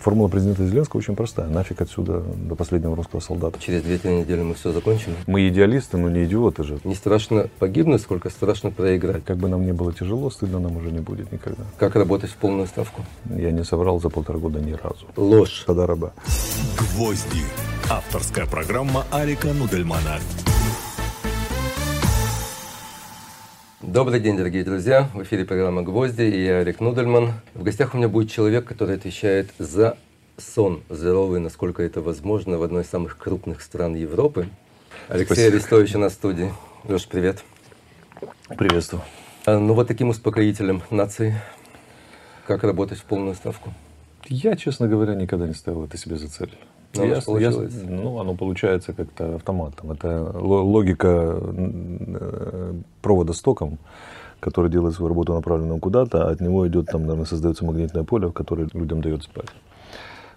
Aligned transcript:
Формула 0.00 0.28
президента 0.28 0.66
Зеленского 0.66 0.98
очень 0.98 1.14
простая. 1.14 1.48
Нафиг 1.48 1.82
отсюда 1.82 2.20
до 2.20 2.54
последнего 2.54 2.96
русского 2.96 3.20
солдата. 3.20 3.58
Через 3.60 3.82
2-3 3.82 4.20
недели 4.20 4.40
мы 4.40 4.54
все 4.54 4.72
закончим. 4.72 5.14
Мы 5.26 5.46
идеалисты, 5.48 5.98
но 5.98 6.08
не 6.08 6.24
идиоты 6.24 6.64
же. 6.64 6.78
Не 6.84 6.94
страшно 6.94 7.48
погибнуть, 7.58 8.00
сколько 8.00 8.30
страшно 8.30 8.70
проиграть. 8.70 9.24
Как 9.24 9.36
бы 9.36 9.48
нам 9.48 9.66
не 9.66 9.72
было 9.72 9.92
тяжело, 9.92 10.30
стыдно 10.30 10.58
нам 10.58 10.76
уже 10.78 10.90
не 10.90 11.00
будет 11.00 11.30
никогда. 11.32 11.64
Как 11.76 11.96
работать 11.96 12.30
в 12.30 12.36
полную 12.36 12.66
ставку? 12.66 13.04
Я 13.28 13.50
не 13.50 13.62
соврал 13.62 14.00
за 14.00 14.08
полтора 14.08 14.38
года 14.38 14.60
ни 14.60 14.72
разу. 14.72 15.06
Ложь. 15.16 15.64
Тогда 15.66 15.86
раба. 15.86 16.12
Гвозди. 16.78 17.44
Авторская 17.90 18.46
программа 18.46 19.04
Арика 19.10 19.52
Нудельмана. 19.52 20.18
Добрый 23.82 24.20
день, 24.20 24.36
дорогие 24.36 24.62
друзья. 24.62 25.08
В 25.14 25.22
эфире 25.22 25.46
программа 25.46 25.80
«Гвозди» 25.80 26.20
и 26.20 26.44
я, 26.44 26.58
Олег 26.58 26.80
Нудельман. 26.80 27.32
В 27.54 27.62
гостях 27.62 27.94
у 27.94 27.96
меня 27.96 28.10
будет 28.10 28.30
человек, 28.30 28.66
который 28.66 28.96
отвечает 28.96 29.48
за 29.58 29.96
сон 30.36 30.82
здоровый, 30.90 31.40
насколько 31.40 31.82
это 31.82 32.02
возможно, 32.02 32.58
в 32.58 32.62
одной 32.62 32.82
из 32.82 32.90
самых 32.90 33.16
крупных 33.16 33.62
стран 33.62 33.94
Европы. 33.94 34.50
Алексей 35.08 35.34
Спасибо. 35.34 35.56
Арестович 35.56 35.94
у 35.94 35.98
нас 35.98 36.12
в 36.12 36.16
студии. 36.16 36.52
Леш, 36.84 37.08
привет. 37.08 37.42
Приветствую. 38.48 39.02
А, 39.46 39.58
ну 39.58 39.72
вот 39.72 39.88
таким 39.88 40.10
успокоителем 40.10 40.82
нации. 40.90 41.40
Как 42.46 42.64
работать 42.64 42.98
в 42.98 43.04
полную 43.04 43.34
ставку? 43.34 43.72
Я, 44.28 44.56
честно 44.56 44.88
говоря, 44.88 45.14
никогда 45.14 45.48
не 45.48 45.54
ставил 45.54 45.86
это 45.86 45.96
себе 45.96 46.16
за 46.16 46.28
цель. 46.28 46.54
Но 46.96 47.02
оно 47.02 47.14
Я- 47.14 47.20
ж 47.20 47.24
получилось. 47.24 47.74
я- 47.84 47.90
ну, 47.90 48.18
оно 48.18 48.34
получается 48.34 48.92
как-то 48.92 49.36
автоматом. 49.36 49.92
Это 49.92 50.32
ло- 50.34 50.62
логика 50.62 51.38
э, 51.40 52.74
провода 53.02 53.32
с 53.32 53.40
током, 53.40 53.78
который 54.40 54.70
делает 54.70 54.94
свою 54.94 55.08
работу 55.08 55.34
направленную 55.34 55.78
куда-то, 55.80 56.26
а 56.28 56.30
от 56.32 56.40
него 56.40 56.66
идет, 56.66 56.86
там, 56.86 57.02
наверное, 57.02 57.26
создается 57.26 57.64
магнитное 57.64 58.04
поле, 58.04 58.26
в 58.28 58.32
которое 58.32 58.68
людям 58.72 59.00
дает 59.02 59.22
спать. 59.22 59.48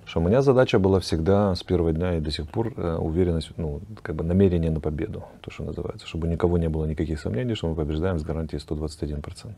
Что 0.06 0.20
у 0.20 0.24
меня 0.24 0.42
задача 0.42 0.80
была 0.80 1.00
всегда 1.00 1.56
с 1.56 1.64
первого 1.64 1.94
дня 1.94 2.18
и 2.18 2.20
до 2.20 2.30
сих 2.30 2.48
пор 2.50 2.74
э, 2.76 2.98
уверенность, 2.98 3.52
ну, 3.58 3.80
как 4.02 4.16
бы 4.16 4.24
намерение 4.26 4.70
на 4.70 4.82
победу, 4.82 5.24
то, 5.42 5.50
что 5.50 5.64
называется, 5.64 6.06
чтобы 6.08 6.28
никого 6.28 6.58
не 6.58 6.68
было 6.70 6.86
никаких 6.86 7.20
сомнений, 7.22 7.56
что 7.56 7.70
мы 7.70 7.76
побеждаем 7.76 8.20
с 8.20 8.24
гарантией 8.24 8.60
121%. 8.60 9.56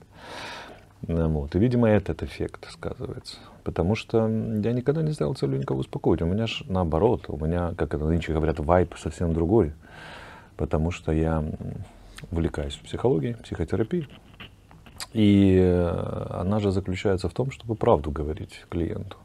Вот. 1.02 1.56
И, 1.56 1.60
видимо, 1.60 1.88
этот 1.88 2.24
эффект 2.24 2.68
сказывается. 2.72 3.38
Потому 3.64 3.96
что 3.96 4.20
я 4.20 4.74
никогда 4.74 5.02
не 5.02 5.12
ставил 5.14 5.34
целью 5.36 5.60
никого 5.60 5.80
успокоить. 5.80 6.22
У 6.22 6.26
меня 6.26 6.48
же 6.48 6.66
наоборот, 6.68 7.26
у 7.28 7.38
меня, 7.44 7.74
как 7.76 7.94
это 7.94 8.06
нынче 8.06 8.34
говорят, 8.34 8.60
вайп 8.60 8.96
совсем 8.98 9.34
другой. 9.34 9.74
Потому 10.58 10.92
что 10.92 11.12
я 11.12 11.44
увлекаюсь 12.32 12.76
психологией, 12.76 13.36
психотерапией. 13.36 14.08
И 15.14 15.58
э, 15.62 16.28
она 16.32 16.60
же 16.60 16.72
заключается 16.72 17.30
в 17.30 17.34
том, 17.34 17.52
чтобы 17.52 17.76
правду 17.76 18.12
говорить 18.12 18.66
клиенту. 18.70 19.18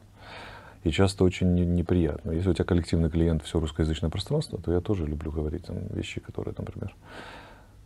И 0.83 0.91
часто 0.91 1.23
очень 1.23 1.53
не- 1.53 1.65
неприятно. 1.65 2.31
Если 2.31 2.49
у 2.49 2.53
тебя 2.53 2.65
коллективный 2.65 3.09
клиент 3.09 3.43
все 3.43 3.59
русскоязычное 3.59 4.09
пространство, 4.09 4.59
то 4.59 4.73
я 4.73 4.81
тоже 4.81 5.05
люблю 5.05 5.31
говорить 5.31 5.65
там, 5.65 5.77
вещи, 5.89 6.19
которые, 6.19 6.55
например, 6.57 6.93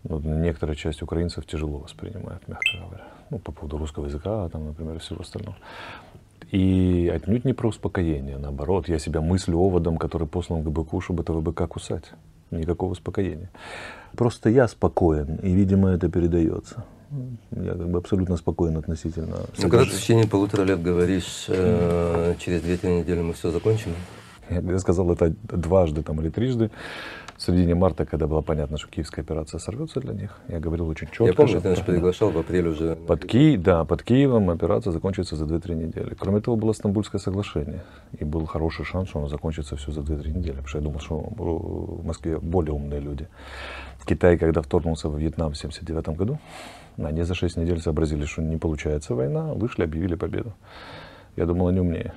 ну, 0.03 0.19
некоторая 0.19 0.75
часть 0.75 1.01
украинцев 1.01 1.45
тяжело 1.45 1.79
воспринимает, 1.79 2.47
мягко 2.47 2.77
говоря. 2.79 3.03
Ну, 3.35 3.39
по 3.39 3.51
поводу 3.51 3.77
русского 3.77 4.05
языка, 4.05 4.47
там, 4.47 4.67
например, 4.67 4.95
и 4.95 4.99
всего 4.99 5.19
остального. 5.19 5.57
И 6.51 7.11
отнюдь 7.13 7.43
не 7.43 7.51
про 7.51 7.67
успокоение, 7.67 8.37
наоборот. 8.37 8.87
Я 8.87 8.97
себя 8.97 9.19
мыслю 9.19 9.57
оводом, 9.57 9.97
который 9.97 10.25
послан 10.25 10.63
к 10.63 10.69
быку, 10.69 11.01
чтобы 11.01 11.23
этого 11.23 11.41
быка 11.41 11.67
кусать. 11.67 12.11
Никакого 12.49 12.91
успокоения. 12.91 13.49
Просто 14.15 14.49
я 14.49 14.69
спокоен, 14.69 15.35
и, 15.43 15.51
видимо, 15.51 15.89
это 15.89 16.07
передается. 16.07 16.85
Я 17.51 17.73
как 17.73 17.89
бы 17.89 17.97
абсолютно 17.97 18.37
спокоен 18.37 18.77
относительно... 18.77 19.35
Ну, 19.57 19.69
когда 19.69 19.83
ты 19.83 19.91
в 19.91 19.99
течение 19.99 20.27
полутора 20.29 20.63
лет 20.63 20.81
говоришь, 20.81 21.47
э, 21.49 22.35
через 22.39 22.61
2-3 22.61 22.99
недели 22.99 23.19
мы 23.19 23.33
все 23.33 23.51
закончим, 23.51 23.91
я 24.49 24.79
сказал 24.79 25.11
это 25.11 25.33
дважды 25.43 26.03
там, 26.03 26.21
или 26.21 26.29
трижды. 26.29 26.71
В 27.37 27.41
середине 27.41 27.75
марта, 27.75 28.05
когда 28.05 28.27
было 28.27 28.41
понятно, 28.41 28.77
что 28.77 28.87
киевская 28.87 29.23
операция 29.23 29.59
сорвется 29.59 29.99
для 29.99 30.13
них, 30.13 30.39
я 30.47 30.59
говорил 30.59 30.87
очень 30.87 31.07
четко. 31.07 31.25
я 31.25 31.33
помню, 31.33 31.59
ты 31.59 31.69
нас 31.69 31.81
приглашал 31.81 32.31
в 32.31 32.37
апреле 32.37 32.69
уже. 32.69 32.95
Под, 32.95 33.25
Ки... 33.25 33.57
да, 33.57 33.83
под 33.83 34.03
Киевом 34.03 34.49
операция 34.49 34.91
закончится 34.91 35.35
за 35.35 35.43
2-3 35.43 35.75
недели. 35.75 36.15
Кроме 36.17 36.39
того, 36.39 36.55
было 36.55 36.71
Стамбульское 36.71 37.19
соглашение. 37.19 37.83
И 38.17 38.23
был 38.23 38.45
хороший 38.45 38.85
шанс, 38.85 39.09
что 39.09 39.19
оно 39.19 39.27
закончится 39.27 39.75
все 39.75 39.91
за 39.91 39.99
2-3 39.99 40.29
недели. 40.29 40.51
Потому 40.51 40.67
что 40.67 40.77
я 40.77 40.83
думал, 40.83 40.99
что 40.99 41.17
в 41.17 42.05
Москве 42.05 42.39
более 42.39 42.73
умные 42.73 43.01
люди. 43.01 43.27
Китай, 44.05 44.37
когда 44.37 44.61
вторгнулся 44.61 45.09
во 45.09 45.17
Вьетнам 45.17 45.51
в 45.51 45.57
1979 45.57 46.17
году, 46.17 46.39
они 46.97 47.23
за 47.23 47.33
6 47.33 47.57
недель 47.57 47.81
сообразили, 47.81 48.23
что 48.25 48.43
не 48.43 48.57
получается 48.57 49.13
война, 49.13 49.53
вышли, 49.53 49.83
объявили 49.83 50.15
победу. 50.15 50.53
Я 51.35 51.45
думал, 51.45 51.67
они 51.67 51.81
умнее. 51.81 52.13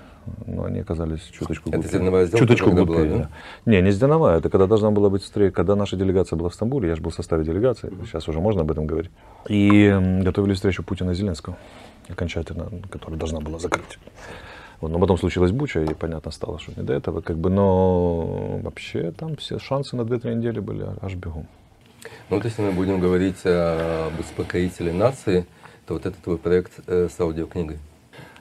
Но 0.47 0.65
они 0.65 0.81
оказались 0.81 1.23
чуточку 1.23 1.69
Это 1.69 1.79
глупее. 1.79 1.93
зерновая 1.93 2.27
сделка 2.27 2.47
Чуточку 2.47 2.71
глупее, 2.71 3.05
была, 3.05 3.19
да. 3.19 3.31
Не, 3.67 3.83
не 3.83 3.91
зерновая. 3.91 4.39
Это 4.39 4.51
когда 4.51 4.67
должна 4.67 4.91
была 4.91 5.11
быть 5.11 5.23
встреча. 5.23 5.55
Когда 5.55 5.77
наша 5.77 5.97
делегация 5.97 6.37
была 6.37 6.49
в 6.49 6.55
Стамбуле, 6.55 6.89
я 6.89 6.95
же 6.95 7.03
был 7.03 7.11
в 7.11 7.15
составе 7.15 7.45
делегации, 7.45 7.93
сейчас 8.05 8.29
уже 8.29 8.41
можно 8.41 8.63
об 8.63 8.71
этом 8.71 8.87
говорить. 8.87 9.11
И 9.49 9.89
готовили 10.23 10.55
встречу 10.55 10.83
Путина 10.83 11.11
и 11.11 11.15
Зеленского, 11.15 11.57
окончательно, 12.09 12.71
которая 12.91 13.19
должна 13.19 13.41
была 13.41 13.59
закрыть. 13.59 13.99
Вот, 14.81 14.93
но 14.93 14.99
потом 15.01 15.19
случилась 15.19 15.51
буча, 15.51 15.83
и 15.83 15.95
понятно 15.95 16.31
стало, 16.31 16.59
что 16.59 16.73
не 16.77 16.87
до 16.87 16.93
этого. 16.93 17.21
Как 17.21 17.37
бы, 17.37 17.51
но 17.51 18.61
вообще 18.63 19.11
там 19.11 19.37
все 19.37 19.59
шансы 19.59 19.97
на 19.97 20.03
2-3 20.03 20.35
недели 20.35 20.61
были 20.61 20.87
аж 21.01 21.15
бегом. 21.15 21.47
Ну, 22.31 22.37
вот 22.37 22.45
если 22.45 22.63
мы 22.63 22.71
будем 22.73 23.01
говорить 23.01 23.45
об 23.45 24.19
успокоителе 24.21 24.93
нации, 24.93 25.47
то 25.87 25.95
вот 25.95 26.07
это 26.07 26.17
твой 26.23 26.39
проект 26.39 26.73
э, 26.87 27.09
с 27.09 27.19
аудиокнигой. 27.19 27.79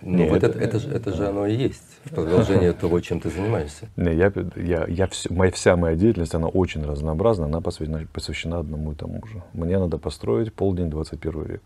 Ну, 0.01 0.27
вот 0.29 0.43
это- 0.43 0.57
это, 0.57 0.59
это, 0.59 0.79
же, 0.79 0.89
это 0.89 1.13
же 1.13 1.27
оно 1.27 1.45
и 1.47 1.55
есть, 1.55 1.83
в 2.05 2.11
продолжение 2.13 2.73
того, 2.73 2.99
чем 3.01 3.19
ты 3.19 3.29
занимаешься. 3.29 3.87
Не, 3.95 4.13
я, 4.13 4.31
я, 4.55 4.85
я 4.87 5.05
вс- 5.05 5.33
моя, 5.33 5.51
вся 5.51 5.75
моя 5.75 5.95
деятельность, 5.95 6.35
она 6.35 6.47
очень 6.47 6.83
разнообразна, 6.83 7.45
она 7.45 7.61
посвящена, 7.61 8.05
посвящена 8.13 8.59
одному 8.59 8.91
и 8.91 8.95
тому 8.95 9.25
же. 9.27 9.41
Мне 9.53 9.77
надо 9.79 9.97
построить 9.97 10.53
полдень 10.53 10.89
21 10.89 11.43
век. 11.43 11.61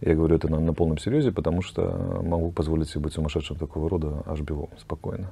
Я 0.00 0.14
говорю 0.14 0.36
это 0.36 0.48
на, 0.48 0.58
на 0.60 0.74
полном 0.74 0.98
серьезе, 0.98 1.30
потому 1.32 1.62
что 1.62 2.22
могу 2.24 2.50
позволить 2.50 2.88
себе 2.88 3.00
быть 3.02 3.12
сумасшедшим 3.14 3.56
такого 3.56 3.88
рода 3.88 4.22
аж 4.26 4.40
белом, 4.40 4.68
спокойно. 4.78 5.30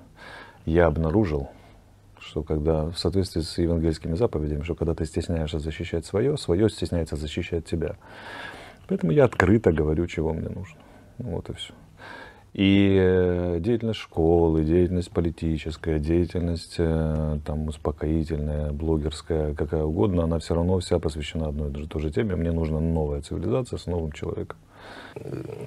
Я 0.67 0.87
обнаружил, 0.87 1.49
что 2.19 2.43
когда 2.43 2.87
в 2.87 2.99
соответствии 2.99 3.41
с 3.41 3.59
евангельскими 3.59 4.15
заповедями, 4.15 4.63
что 4.63 4.75
когда 4.75 4.95
ты 4.95 5.07
стесняешься 5.07 5.59
защищать 5.59 6.05
свое, 6.07 6.37
свое 6.37 6.69
стесняется 6.69 7.17
защищать 7.17 7.65
тебя. 7.65 7.97
Поэтому 8.89 9.13
я 9.13 9.25
открыто 9.25 9.73
говорю, 9.73 10.07
чего 10.07 10.33
мне 10.33 10.49
нужно. 10.49 10.79
Вот 11.19 11.49
и 11.51 11.55
все. 11.55 11.73
И 12.53 12.97
э, 13.01 13.59
деятельность 13.61 14.01
школы, 14.01 14.65
деятельность 14.65 15.11
политическая, 15.11 16.01
деятельность 16.01 16.75
э, 16.79 17.39
там, 17.47 17.69
успокоительная, 17.69 18.73
блогерская, 18.73 19.55
какая 19.55 19.85
угодно, 19.85 20.25
она 20.25 20.41
все 20.41 20.57
равно 20.57 20.79
вся 20.81 20.99
посвящена 20.99 21.49
одной 21.49 21.71
и 21.71 21.87
той 21.87 22.03
же 22.03 22.11
теме. 22.11 22.35
Мне 22.35 22.51
нужна 22.51 22.81
новая 22.81 23.21
цивилизация 23.21 23.79
с 23.79 23.87
новым 23.87 24.11
человеком. 24.11 24.59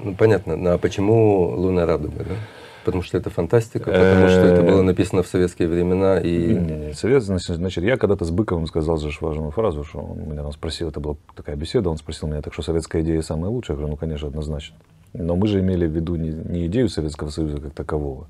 Ну, 0.04 0.16
понятно. 0.16 0.58
Ну, 0.58 0.72
А 0.72 0.78
почему 0.78 1.56
«Лунная 1.56 1.86
радуга», 1.86 2.20
да? 2.20 2.36
Потому 2.84 3.02
что 3.02 3.18
это 3.18 3.30
фантастика, 3.30 3.86
потому 3.86 4.28
что 4.28 4.42
это 4.42 4.62
было 4.62 4.82
написано 4.82 5.24
в 5.24 5.28
советские 5.28 5.70
времена, 5.70 6.20
и 6.20 6.54
Не, 6.54 6.88
не, 6.88 6.94
совет, 6.94 7.24
значит, 7.24 7.56
значит, 7.56 7.82
я 7.86 7.96
когда-то 7.96 8.26
с 8.26 8.32
Быковым 8.32 8.68
сказал 8.68 8.98
же 8.98 9.10
важную 9.22 9.52
фразу, 9.52 9.86
что 9.86 10.00
он 10.00 10.30
меня 10.30 10.52
спросил, 10.52 10.90
это 10.90 11.00
была 11.00 11.16
такая 11.34 11.56
беседа, 11.56 11.90
он 11.90 11.96
спросил 11.96 12.28
меня, 12.28 12.42
так 12.42 12.52
что 12.52 12.62
советская 12.62 13.02
идея 13.02 13.22
самая 13.22 13.50
лучшая? 13.50 13.76
Я 13.76 13.80
говорю, 13.80 13.92
ну, 13.92 13.98
конечно, 13.98 14.28
однозначно. 14.28 14.76
Но 15.14 15.36
мы 15.36 15.48
же 15.48 15.60
имели 15.60 15.86
в 15.86 15.92
виду 15.92 16.16
не, 16.16 16.30
не 16.30 16.66
идею 16.68 16.90
Советского 16.90 17.30
Союза 17.30 17.60
как 17.60 17.74
такового, 17.74 18.28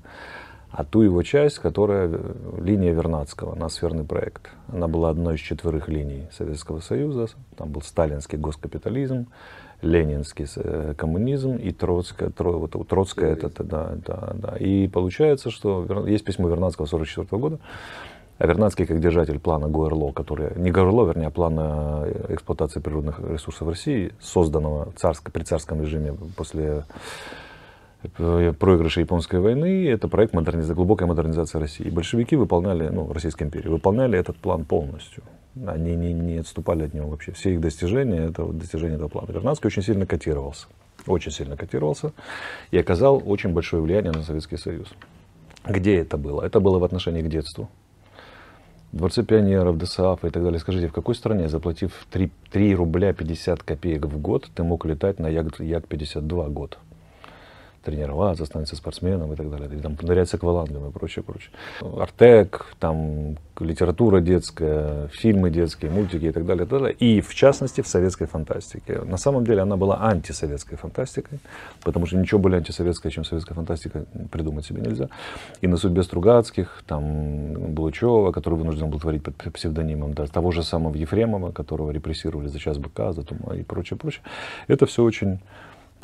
а 0.70 0.84
ту 0.84 1.02
его 1.02 1.22
часть, 1.22 1.58
которая 1.60 2.10
линия 2.60 2.92
Вернадского, 2.92 3.54
ноосферный 3.54 4.04
проект. 4.04 4.50
Она 4.68 4.88
была 4.88 5.10
одной 5.10 5.36
из 5.36 5.40
четверых 5.40 5.88
линий 5.88 6.24
Советского 6.32 6.80
Союза. 6.80 7.28
Там 7.56 7.70
был 7.70 7.80
сталинский 7.80 8.38
госкапитализм, 8.38 9.28
ленинский 9.82 10.46
э, 10.56 10.94
коммунизм 10.96 11.56
и 11.56 11.70
Троцкая, 11.70 12.30
Тро, 12.30 12.58
вот, 12.58 12.74
у 12.74 12.84
Троцкая 12.84 13.34
это, 13.34 13.62
да, 13.62 13.94
да, 14.04 14.32
да. 14.34 14.56
И 14.56 14.88
получается, 14.88 15.50
что 15.50 16.06
есть 16.06 16.24
письмо 16.24 16.48
Вернадского 16.48 16.86
1944 16.86 17.40
года, 17.40 17.60
а 18.38 18.46
Вернадский 18.46 18.86
как 18.86 19.00
держатель 19.00 19.38
плана 19.38 19.68
ГОРЛО, 19.68 20.12
который, 20.12 20.52
не 20.56 20.70
ГОРЛО, 20.70 21.06
вернее, 21.06 21.28
а 21.28 21.30
плана 21.30 22.02
э, 22.04 22.34
эксплуатации 22.34 22.80
природных 22.80 23.20
ресурсов 23.20 23.68
России, 23.68 24.12
созданного 24.20 24.92
царско, 24.96 25.30
при 25.30 25.44
царском 25.44 25.80
режиме 25.80 26.14
после 26.36 26.84
э, 28.18 28.52
проигрыша 28.58 29.00
японской 29.00 29.38
войны, 29.38 29.88
это 29.88 30.08
проект 30.08 30.34
модерниза- 30.34 30.74
глубокой 30.74 31.06
модернизации 31.06 31.58
России. 31.58 31.86
И 31.86 31.90
большевики 31.90 32.34
выполняли, 32.34 32.88
ну, 32.88 33.12
Российской 33.12 33.44
империи, 33.44 33.68
выполняли 33.68 34.18
этот 34.18 34.36
план 34.36 34.64
полностью. 34.64 35.22
Они 35.66 35.94
не, 35.94 36.12
не 36.12 36.38
отступали 36.38 36.84
от 36.84 36.94
него 36.94 37.10
вообще. 37.10 37.30
Все 37.32 37.54
их 37.54 37.60
достижения, 37.60 38.24
это 38.24 38.44
достижения 38.46 38.96
этого 38.96 39.08
плана. 39.08 39.30
Вернадский 39.30 39.68
очень 39.68 39.82
сильно 39.82 40.06
котировался. 40.06 40.66
Очень 41.06 41.30
сильно 41.30 41.56
котировался 41.56 42.12
и 42.70 42.78
оказал 42.78 43.22
очень 43.24 43.52
большое 43.52 43.82
влияние 43.82 44.12
на 44.12 44.22
Советский 44.22 44.56
Союз. 44.56 44.88
Где 45.64 45.96
это 45.98 46.16
было? 46.16 46.42
Это 46.42 46.60
было 46.60 46.78
в 46.78 46.84
отношении 46.84 47.22
к 47.22 47.28
детству. 47.28 47.68
Дворце 48.94 49.24
пионеров, 49.24 49.76
ДСАФ 49.76 50.24
и 50.24 50.30
так 50.30 50.44
далее. 50.44 50.60
Скажите, 50.60 50.86
в 50.86 50.92
какой 50.92 51.16
стране, 51.16 51.48
заплатив 51.48 52.06
3, 52.12 52.30
3 52.52 52.76
рубля 52.76 53.12
50 53.12 53.64
копеек 53.64 54.06
в 54.06 54.20
год, 54.20 54.48
ты 54.54 54.62
мог 54.62 54.86
летать 54.86 55.18
на 55.18 55.26
Як- 55.26 55.58
Як-52 55.58 56.48
год? 56.50 56.78
Тренироваться, 57.84 58.46
становиться 58.46 58.76
спортсменом 58.76 59.32
и 59.32 59.36
так 59.36 59.50
далее. 59.50 59.68
И 59.72 59.80
там 59.80 59.96
нырять 60.02 60.32
аквалангом 60.34 60.88
и 60.88 60.90
прочее, 60.90 61.22
прочее. 61.22 61.50
Артек, 61.80 62.74
там 62.78 63.36
литература 63.60 64.20
детская, 64.20 65.08
фильмы 65.08 65.50
детские, 65.50 65.90
мультики 65.90 66.24
и 66.24 66.32
так 66.32 66.44
далее, 66.46 66.64
и 66.64 66.68
так 66.68 66.78
далее. 66.80 66.96
И 66.98 67.20
в 67.20 67.34
частности 67.34 67.82
в 67.82 67.86
советской 67.86 68.26
фантастике. 68.26 69.00
На 69.00 69.16
самом 69.16 69.44
деле 69.44 69.62
она 69.62 69.76
была 69.76 70.02
антисоветской 70.02 70.76
фантастикой, 70.76 71.38
потому 71.82 72.06
что 72.06 72.16
ничего 72.16 72.40
более 72.40 72.58
антисоветское, 72.58 73.12
чем 73.12 73.24
советская 73.24 73.54
фантастика, 73.54 74.04
придумать 74.30 74.66
себе 74.66 74.80
нельзя. 74.80 75.08
И 75.60 75.66
на 75.66 75.76
судьбе 75.76 76.02
Стругацких, 76.02 76.82
там 76.86 77.74
Булычева, 77.74 78.32
который 78.32 78.58
вынужден 78.58 78.90
был 78.90 79.00
творить 79.00 79.22
под 79.22 79.36
псевдонимом, 79.36 80.14
да, 80.14 80.26
того 80.26 80.50
же 80.50 80.62
самого 80.62 80.94
Ефремова, 80.96 81.52
которого 81.52 81.90
репрессировали 81.90 82.48
за 82.48 82.58
час 82.58 82.78
быка, 82.78 83.12
за 83.12 83.22
тума 83.22 83.54
и 83.54 83.62
прочее, 83.62 83.98
прочее. 83.98 84.22
Это 84.68 84.86
все 84.86 85.02
очень 85.02 85.38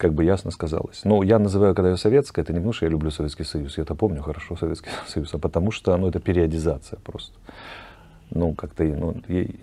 как 0.01 0.15
бы 0.15 0.25
ясно 0.25 0.51
сказалось. 0.51 1.03
Но 1.05 1.23
я 1.23 1.39
называю, 1.39 1.75
когда 1.75 1.91
я 1.91 1.97
советская, 1.99 2.43
это 2.43 2.55
не 2.55 2.59
потому, 2.59 2.73
что 2.73 2.87
я 2.87 2.91
люблю 2.91 3.11
Советский 3.11 3.45
Союз, 3.45 3.77
я 3.77 3.83
это 3.83 3.95
помню 3.95 4.23
хорошо, 4.23 4.57
Советский 4.57 4.89
Союз, 5.07 5.35
а 5.35 5.39
потому 5.39 5.71
что 5.71 5.95
ну, 5.97 6.09
это 6.09 6.19
периодизация 6.21 6.99
просто. 7.01 7.33
Ну, 8.31 8.55
как-то, 8.55 8.85
ну, 8.85 9.17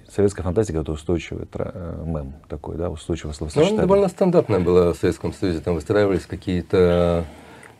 советская 0.08 0.44
фантастика 0.44 0.80
это 0.80 0.92
устойчивый 0.92 1.48
э, 1.52 2.04
мем 2.06 2.34
такой, 2.50 2.76
да, 2.76 2.90
устойчивое 2.90 3.34
словосочетание. 3.34 3.78
Ну, 3.78 3.82
довольно 3.82 4.10
стандартная 4.10 4.60
была 4.60 4.94
в 4.94 4.98
Советском 4.98 5.34
Союзе, 5.34 5.60
там 5.60 5.74
выстраивались 5.74 6.26
какие-то 6.28 7.26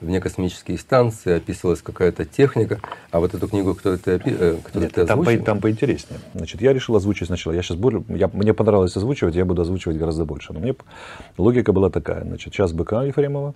вне 0.02 0.20
космические 0.20 0.78
станции, 0.78 1.38
описывалась 1.38 1.82
какая-то 1.82 2.26
техника. 2.26 2.80
А 3.12 3.20
вот 3.20 3.34
эту 3.34 3.48
книгу, 3.48 3.74
которую 3.76 4.00
ты. 4.00 4.12
Э, 4.12 4.58
которую 4.64 4.84
Нет, 4.84 4.94
ты 4.94 5.06
там, 5.06 5.24
по, 5.24 5.38
там 5.38 5.60
поинтереснее. 5.60 6.20
Значит, 6.34 6.62
я 6.62 6.74
решил 6.74 6.96
озвучить 6.96 7.28
сначала. 7.28 7.54
Я 7.54 7.62
сейчас 7.62 7.78
буду, 7.78 8.06
я, 8.10 8.30
мне 8.34 8.54
понравилось 8.54 8.96
озвучивать, 8.96 9.36
я 9.36 9.46
буду 9.46 9.62
озвучивать 9.62 9.98
гораздо 9.98 10.26
больше. 10.26 10.54
Но 10.54 10.60
мне 10.60 10.76
логика 11.38 11.74
была 11.74 11.90
такая. 11.90 12.24
Значит, 12.24 12.54
час 12.54 12.74
быка 12.74 13.04
Ефремова, 13.04 13.54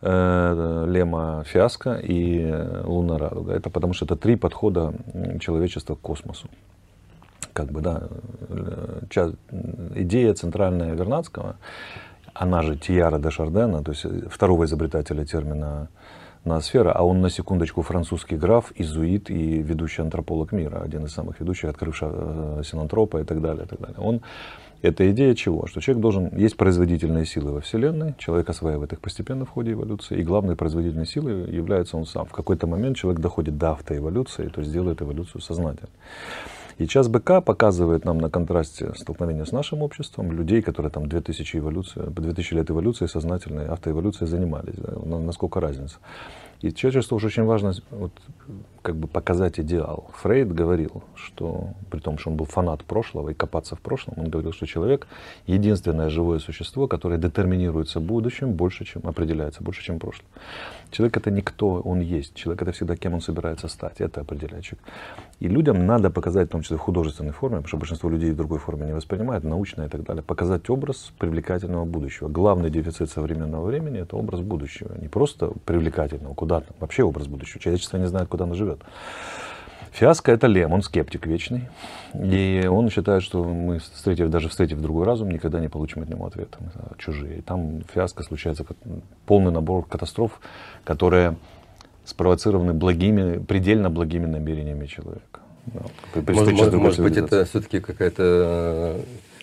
э, 0.00 0.84
Лема 0.88 1.44
Фиаско 1.46 2.00
и 2.02 2.50
Луна 2.84 3.18
Радуга. 3.18 3.52
Это 3.52 3.70
потому 3.70 3.92
что 3.92 4.04
это 4.04 4.16
три 4.16 4.36
подхода 4.36 4.94
человечества 5.40 5.94
к 5.94 6.00
космосу. 6.00 6.48
Как 7.52 7.72
бы, 7.72 7.80
да, 7.80 8.04
э, 8.48 9.00
час, 9.10 9.32
идея 9.96 10.32
центральная 10.34 10.94
Вернадского 10.94 11.56
она 12.34 12.62
же 12.62 12.76
Тиара 12.76 13.18
де 13.18 13.30
Шардена, 13.30 13.82
то 13.82 13.92
есть 13.92 14.04
э, 14.04 14.28
второго 14.30 14.64
изобретателя 14.64 15.24
термина 15.24 15.88
ноосфера, 16.44 16.92
а 16.92 17.02
он 17.02 17.20
на 17.20 17.30
секундочку 17.30 17.82
французский 17.82 18.36
граф, 18.36 18.72
изуит 18.76 19.30
и 19.30 19.62
ведущий 19.62 20.02
антрополог 20.02 20.52
мира, 20.52 20.80
один 20.82 21.04
из 21.04 21.12
самых 21.12 21.40
ведущих, 21.40 21.70
открывший 21.70 22.08
э, 22.10 22.62
синантропа 22.64 23.18
и 23.18 23.24
так 23.24 23.40
далее. 23.40 23.64
И 23.64 23.68
так 23.68 23.80
далее. 23.80 23.98
Он, 23.98 24.20
это 24.80 25.10
идея 25.10 25.34
чего? 25.34 25.66
Что 25.66 25.80
человек 25.80 26.02
должен, 26.02 26.36
есть 26.36 26.56
производительные 26.56 27.26
силы 27.26 27.52
во 27.52 27.60
Вселенной, 27.60 28.14
человек 28.18 28.48
осваивает 28.48 28.92
их 28.92 29.00
постепенно 29.00 29.44
в 29.44 29.50
ходе 29.50 29.72
эволюции, 29.72 30.18
и 30.18 30.22
главной 30.22 30.54
производительной 30.56 31.06
силой 31.06 31.50
является 31.52 31.96
он 31.96 32.06
сам. 32.06 32.26
В 32.26 32.32
какой-то 32.32 32.66
момент 32.66 32.96
человек 32.96 33.20
доходит 33.20 33.58
до 33.58 33.72
автоэволюции, 33.72 34.48
то 34.48 34.60
есть 34.60 34.72
делает 34.72 35.02
эволюцию 35.02 35.40
сознательно. 35.40 35.90
И 36.78 36.86
час 36.86 37.08
БК 37.08 37.40
показывает 37.40 38.04
нам 38.04 38.18
на 38.18 38.30
контрасте 38.30 38.92
столкновения 38.94 39.44
с 39.44 39.52
нашим 39.52 39.82
обществом 39.82 40.30
людей, 40.30 40.62
которые 40.62 40.92
там 40.92 41.08
2000, 41.08 41.56
эволюции, 41.56 42.00
2000 42.06 42.54
лет 42.54 42.70
эволюции 42.70 43.06
сознательной 43.06 43.66
автоэволюцией 43.66 44.28
занимались. 44.28 44.76
Да, 44.76 45.18
насколько 45.18 45.60
разница. 45.60 45.96
И 46.60 46.72
человечеству 46.72 47.16
уже 47.16 47.26
очень 47.26 47.44
важно 47.44 47.72
вот, 47.90 48.12
как 48.82 48.96
бы 48.96 49.06
показать 49.06 49.60
идеал. 49.60 50.10
Фрейд 50.22 50.52
говорил, 50.52 51.02
что 51.14 51.74
при 51.90 52.00
том, 52.00 52.16
что 52.18 52.30
он 52.30 52.36
был 52.36 52.46
фанат 52.46 52.84
прошлого 52.84 53.30
и 53.30 53.34
копаться 53.34 53.76
в 53.76 53.80
прошлом, 53.80 54.14
он 54.16 54.30
говорил, 54.30 54.52
что 54.52 54.66
человек 54.66 55.06
единственное 55.46 56.08
живое 56.08 56.38
существо, 56.38 56.86
которое 56.86 57.18
детерминируется 57.18 58.00
будущим 58.00 58.52
больше, 58.52 58.84
чем 58.84 59.02
определяется 59.06 59.62
больше, 59.62 59.82
чем 59.82 59.98
прошлое. 59.98 60.28
Человек 60.90 61.16
это 61.18 61.30
не 61.30 61.42
кто 61.42 61.80
он 61.80 62.00
есть, 62.00 62.34
человек 62.34 62.62
это 62.62 62.72
всегда 62.72 62.96
кем 62.96 63.14
он 63.14 63.20
собирается 63.20 63.68
стать, 63.68 64.00
это 64.00 64.24
человек. 64.24 64.78
И 65.40 65.48
людям 65.48 65.86
надо 65.86 66.10
показать, 66.10 66.48
в 66.48 66.52
том 66.52 66.62
числе 66.62 66.76
в 66.76 66.80
художественной 66.80 67.32
форме, 67.32 67.56
потому 67.56 67.68
что 67.68 67.76
большинство 67.76 68.08
людей 68.08 68.32
в 68.32 68.36
другой 68.36 68.58
форме 68.58 68.86
не 68.86 68.94
воспринимают, 68.94 69.44
научно 69.44 69.82
и 69.82 69.88
так 69.88 70.02
далее, 70.02 70.22
показать 70.22 70.70
образ 70.70 71.12
привлекательного 71.18 71.84
будущего. 71.84 72.28
Главный 72.28 72.70
дефицит 72.70 73.10
современного 73.10 73.66
времени 73.66 74.00
это 74.00 74.16
образ 74.16 74.40
будущего, 74.40 74.94
не 74.98 75.08
просто 75.08 75.52
привлекательного, 75.64 76.34
куда-то, 76.34 76.72
вообще 76.80 77.02
образ 77.02 77.26
будущего. 77.26 77.60
Человечество 77.60 77.98
не 77.98 78.06
знает, 78.06 78.28
куда 78.28 78.37
оно 78.44 78.54
живет. 78.54 78.80
Фиаско 79.92 80.30
это 80.30 80.46
Лем, 80.46 80.72
он 80.72 80.82
скептик 80.82 81.26
вечный. 81.26 81.68
И 82.14 82.66
он 82.70 82.88
считает, 82.90 83.22
что 83.22 83.42
мы, 83.44 83.78
встретив, 83.80 84.30
даже 84.30 84.48
встретив 84.48 84.80
другой 84.80 85.06
разум, 85.06 85.30
никогда 85.30 85.60
не 85.60 85.68
получим 85.68 86.02
от 86.02 86.08
него 86.08 86.26
ответа. 86.26 86.58
Чужие. 86.98 87.38
И 87.38 87.40
там 87.40 87.82
фиаско 87.92 88.22
случается 88.22 88.64
как 88.64 88.76
полный 89.26 89.50
набор 89.50 89.86
катастроф, 89.86 90.40
которые 90.84 91.36
спровоцированы 92.04 92.72
благими, 92.72 93.38
предельно 93.38 93.90
благими 93.90 94.26
намерениями 94.26 94.86
человека. 94.86 95.40
Да, 95.66 95.82
может, 96.32 96.52
может, 96.54 96.74
может 96.74 97.00
быть, 97.00 97.16
это 97.16 97.44
все-таки 97.44 97.80
какая-то 97.80 98.22
э, 98.22 99.00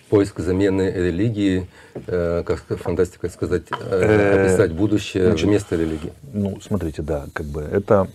поиск 0.08 0.40
замены 0.40 0.90
религии, 0.90 1.68
э, 1.94 2.42
как 2.44 2.64
фантастика 2.80 3.28
сказать, 3.28 3.64
э, 3.70 4.44
описать 4.44 4.72
будущее 4.72 5.26
Значит, 5.26 5.46
вместо 5.46 5.76
религии. 5.76 6.12
Ну, 6.32 6.58
смотрите, 6.60 7.02
да, 7.02 7.26
как 7.32 7.46
бы 7.46 7.60
это 7.60 8.08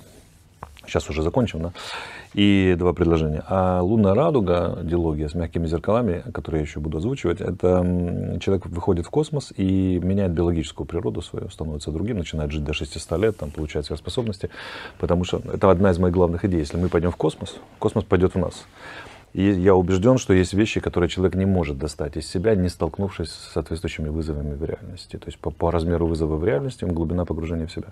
сейчас 0.85 1.09
уже 1.09 1.21
закончим, 1.23 1.61
да, 1.61 1.73
и 2.33 2.75
два 2.77 2.93
предложения. 2.93 3.43
А 3.47 3.81
лунная 3.81 4.13
радуга, 4.13 4.79
диалогия 4.83 5.27
с 5.27 5.35
мягкими 5.35 5.67
зеркалами, 5.67 6.23
которые 6.33 6.61
я 6.61 6.67
еще 6.67 6.79
буду 6.79 6.97
озвучивать, 6.97 7.41
это 7.41 8.39
человек 8.41 8.65
выходит 8.65 9.05
в 9.05 9.09
космос 9.09 9.53
и 9.55 9.99
меняет 9.99 10.31
биологическую 10.31 10.87
природу 10.87 11.21
свою, 11.21 11.49
становится 11.49 11.91
другим, 11.91 12.17
начинает 12.17 12.51
жить 12.51 12.63
до 12.63 12.73
600 12.73 13.19
лет, 13.19 13.37
там, 13.37 13.51
получает 13.51 13.85
сверхспособности, 13.85 14.49
потому 14.99 15.23
что 15.23 15.41
это 15.53 15.69
одна 15.69 15.91
из 15.91 15.97
моих 15.97 16.13
главных 16.13 16.45
идей. 16.45 16.59
Если 16.59 16.77
мы 16.77 16.89
пойдем 16.89 17.11
в 17.11 17.15
космос, 17.15 17.57
космос 17.79 18.05
пойдет 18.05 18.35
в 18.35 18.39
нас. 18.39 18.65
И 19.33 19.43
я 19.43 19.75
убежден, 19.75 20.17
что 20.17 20.33
есть 20.33 20.53
вещи, 20.53 20.81
которые 20.81 21.09
человек 21.09 21.35
не 21.35 21.45
может 21.45 21.77
достать 21.77 22.17
из 22.17 22.27
себя, 22.27 22.53
не 22.55 22.67
столкнувшись 22.67 23.29
с 23.29 23.53
соответствующими 23.53 24.09
вызовами 24.09 24.55
в 24.55 24.63
реальности. 24.63 25.17
То 25.17 25.27
есть 25.27 25.37
по, 25.37 25.51
по 25.51 25.71
размеру 25.71 26.05
вызова 26.05 26.35
в 26.35 26.43
реальности, 26.43 26.83
глубина 26.83 27.23
погружения 27.23 27.65
в 27.65 27.71
себя. 27.71 27.87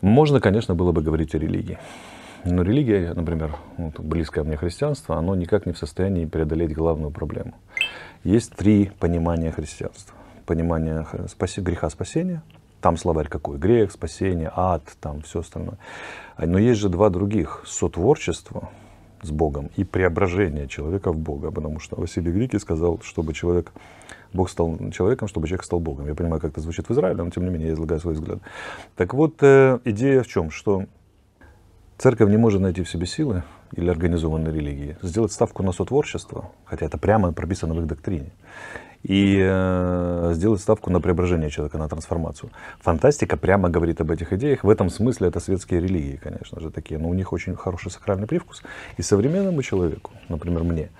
Можно, 0.00 0.40
конечно, 0.40 0.74
было 0.74 0.92
бы 0.92 1.02
говорить 1.02 1.34
о 1.34 1.38
религии. 1.38 1.78
Но 2.44 2.62
религия, 2.62 3.14
например, 3.14 3.56
вот, 3.78 3.98
близкое 4.00 4.44
мне 4.44 4.56
христианство, 4.56 5.16
оно 5.16 5.34
никак 5.34 5.64
не 5.66 5.72
в 5.72 5.78
состоянии 5.78 6.26
преодолеть 6.26 6.74
главную 6.74 7.10
проблему. 7.10 7.54
Есть 8.22 8.54
три 8.54 8.92
понимания 9.00 9.50
христианства. 9.50 10.14
Понимание 10.44 11.06
спаси, 11.28 11.62
греха 11.62 11.88
спасения, 11.88 12.42
там 12.84 12.98
словарь 12.98 13.28
какой? 13.28 13.56
Грех, 13.56 13.92
спасение, 13.92 14.52
ад, 14.54 14.82
там 15.00 15.22
все 15.22 15.40
остальное. 15.40 15.78
Но 16.36 16.58
есть 16.58 16.78
же 16.80 16.90
два 16.90 17.08
других. 17.08 17.62
Сотворчество 17.64 18.68
с 19.22 19.30
Богом 19.30 19.70
и 19.76 19.84
преображение 19.84 20.68
человека 20.68 21.10
в 21.10 21.16
Бога. 21.16 21.50
Потому 21.50 21.80
что 21.80 21.96
Василий 21.96 22.30
Великий 22.30 22.58
сказал, 22.58 23.00
чтобы 23.02 23.32
человек 23.32 23.72
Бог 24.34 24.50
стал 24.50 24.76
человеком, 24.90 25.28
чтобы 25.28 25.46
человек 25.46 25.64
стал 25.64 25.80
Богом. 25.80 26.06
Я 26.08 26.14
понимаю, 26.14 26.40
как 26.40 26.50
это 26.50 26.60
звучит 26.60 26.88
в 26.88 26.92
Израиле, 26.92 27.22
но 27.22 27.30
тем 27.30 27.44
не 27.44 27.50
менее 27.50 27.68
я 27.68 27.74
излагаю 27.74 28.00
свой 28.00 28.14
взгляд. 28.14 28.40
Так 28.96 29.14
вот, 29.14 29.36
э, 29.40 29.78
идея 29.84 30.22
в 30.22 30.26
чем? 30.26 30.50
Что 30.50 30.84
церковь 31.96 32.28
не 32.28 32.36
может 32.36 32.60
найти 32.60 32.82
в 32.82 32.88
себе 32.88 33.06
силы 33.06 33.44
или 33.72 33.88
организованной 33.88 34.52
религии 34.52 34.96
сделать 35.02 35.32
ставку 35.32 35.62
на 35.62 35.72
сотворчество, 35.72 36.50
хотя 36.64 36.86
это 36.86 36.98
прямо 36.98 37.32
прописано 37.32 37.74
в 37.74 37.80
их 37.80 37.86
доктрине, 37.86 38.32
и 39.04 39.38
э, 39.40 40.30
сделать 40.34 40.60
ставку 40.60 40.90
на 40.90 41.00
преображение 41.00 41.50
человека, 41.50 41.78
на 41.78 41.88
трансформацию. 41.88 42.50
Фантастика 42.80 43.36
прямо 43.36 43.68
говорит 43.68 44.00
об 44.00 44.10
этих 44.10 44.32
идеях. 44.32 44.64
В 44.64 44.70
этом 44.70 44.88
смысле 44.88 45.28
это 45.28 45.40
светские 45.40 45.80
религии, 45.80 46.16
конечно 46.16 46.58
же, 46.58 46.70
такие. 46.70 46.98
Но 46.98 47.08
у 47.08 47.14
них 47.14 47.32
очень 47.32 47.54
хороший 47.54 47.90
сакральный 47.90 48.26
привкус. 48.26 48.62
И 48.96 49.02
современному 49.02 49.62
человеку, 49.62 50.10
например, 50.28 50.64
мне, 50.64 50.90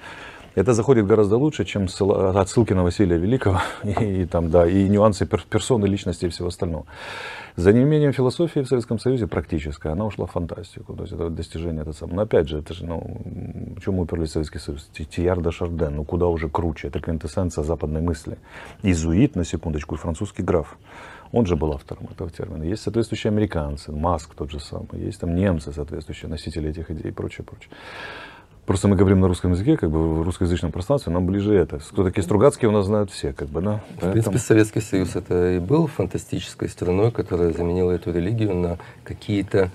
это 0.54 0.72
заходит 0.72 1.06
гораздо 1.06 1.36
лучше, 1.36 1.64
чем 1.64 1.84
отсылки 1.84 2.72
на 2.72 2.82
Василия 2.82 3.16
Великого 3.16 3.60
и, 3.84 4.22
и, 4.22 4.24
там, 4.26 4.50
да, 4.50 4.66
и 4.66 4.88
нюансы 4.88 5.26
пер 5.26 5.44
персоны, 5.48 5.86
личности 5.86 6.26
и 6.26 6.28
всего 6.28 6.48
остального. 6.48 6.86
За 7.56 7.72
неимением 7.72 8.12
философии 8.12 8.60
в 8.60 8.66
Советском 8.66 8.98
Союзе 8.98 9.26
практическая, 9.26 9.92
она 9.92 10.06
ушла 10.06 10.26
в 10.26 10.32
фантастику. 10.32 10.94
То 10.94 11.02
есть 11.02 11.12
это 11.12 11.30
достижение 11.30 11.82
это 11.82 11.92
самое. 11.92 12.16
Но 12.16 12.22
опять 12.22 12.48
же, 12.48 12.58
это 12.58 12.74
же, 12.74 12.84
ну, 12.84 13.20
чему 13.84 14.02
уперлись 14.02 14.32
Советский 14.32 14.58
Союз? 14.58 14.88
Тиярда 14.92 15.52
Шарден, 15.52 15.96
ну 15.96 16.04
куда 16.04 16.26
уже 16.26 16.48
круче. 16.48 16.88
Это 16.88 17.00
квинтэссенция 17.00 17.62
западной 17.62 18.00
мысли. 18.00 18.38
Изуит, 18.82 19.36
на 19.36 19.44
секундочку, 19.44 19.94
и 19.94 19.98
французский 19.98 20.42
граф. 20.42 20.76
Он 21.30 21.46
же 21.46 21.56
был 21.56 21.72
автором 21.72 22.08
этого 22.10 22.30
термина. 22.30 22.64
Есть 22.64 22.82
соответствующие 22.82 23.30
американцы, 23.30 23.90
Маск 23.92 24.34
тот 24.34 24.50
же 24.50 24.60
самый, 24.60 25.00
есть 25.04 25.20
там 25.20 25.34
немцы, 25.34 25.72
соответствующие 25.72 26.28
носители 26.28 26.70
этих 26.70 26.90
идей 26.90 27.08
и 27.08 27.10
прочее, 27.10 27.44
прочее. 27.44 27.70
Просто 28.66 28.88
мы 28.88 28.96
говорим 28.96 29.20
на 29.20 29.28
русском 29.28 29.52
языке, 29.52 29.76
как 29.76 29.90
бы 29.90 30.20
в 30.20 30.22
русскоязычном 30.22 30.72
пространстве, 30.72 31.12
нам 31.12 31.26
ближе 31.26 31.54
это. 31.54 31.78
Кто 31.78 32.02
такие 32.02 32.22
Стругацкие 32.22 32.70
у 32.70 32.72
нас 32.72 32.86
знают 32.86 33.10
все, 33.10 33.32
как 33.32 33.48
бы, 33.48 33.60
да. 33.60 33.82
Поэтому... 34.00 34.10
В 34.10 34.12
принципе, 34.12 34.38
Советский 34.38 34.80
Союз 34.80 35.16
это 35.16 35.56
и 35.56 35.58
был 35.58 35.86
фантастической 35.86 36.68
страной, 36.68 37.10
которая 37.10 37.52
заменила 37.52 37.90
эту 37.90 38.10
религию 38.10 38.54
на 38.54 38.78
какие-то 39.02 39.70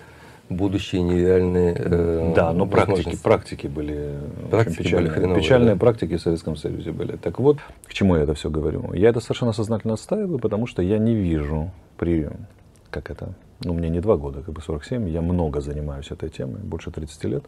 будущие 0.50 1.04
нереальные 1.04 1.76
э, 1.78 2.34
Да, 2.36 2.52
но 2.52 2.66
практики, 2.66 3.16
практики 3.22 3.68
были 3.68 4.16
практики 4.50 4.84
печальные. 4.84 5.12
Были 5.12 5.20
хреновые, 5.20 5.44
печальные 5.44 5.76
да? 5.76 5.80
практики 5.80 6.18
в 6.18 6.22
Советском 6.22 6.56
Союзе 6.56 6.92
были. 6.92 7.16
Так 7.18 7.40
вот, 7.40 7.60
к 7.86 7.94
чему 7.94 8.16
я 8.16 8.24
это 8.24 8.34
все 8.34 8.50
говорю? 8.50 8.94
Я 8.94 9.10
это 9.10 9.20
совершенно 9.20 9.54
сознательно 9.54 9.94
отстаиваю, 9.94 10.40
потому 10.40 10.66
что 10.66 10.82
я 10.82 10.98
не 10.98 11.14
вижу 11.14 11.72
при 11.98 12.28
как 12.90 13.12
это, 13.12 13.34
ну, 13.64 13.74
мне 13.74 13.90
не 13.90 14.00
два 14.00 14.18
года, 14.18 14.42
как 14.42 14.54
бы 14.54 14.62
47, 14.62 15.10
я 15.10 15.22
много 15.22 15.62
занимаюсь 15.62 16.10
этой 16.12 16.30
темой, 16.30 16.60
больше 16.62 16.92
30 16.92 17.24
лет. 17.26 17.44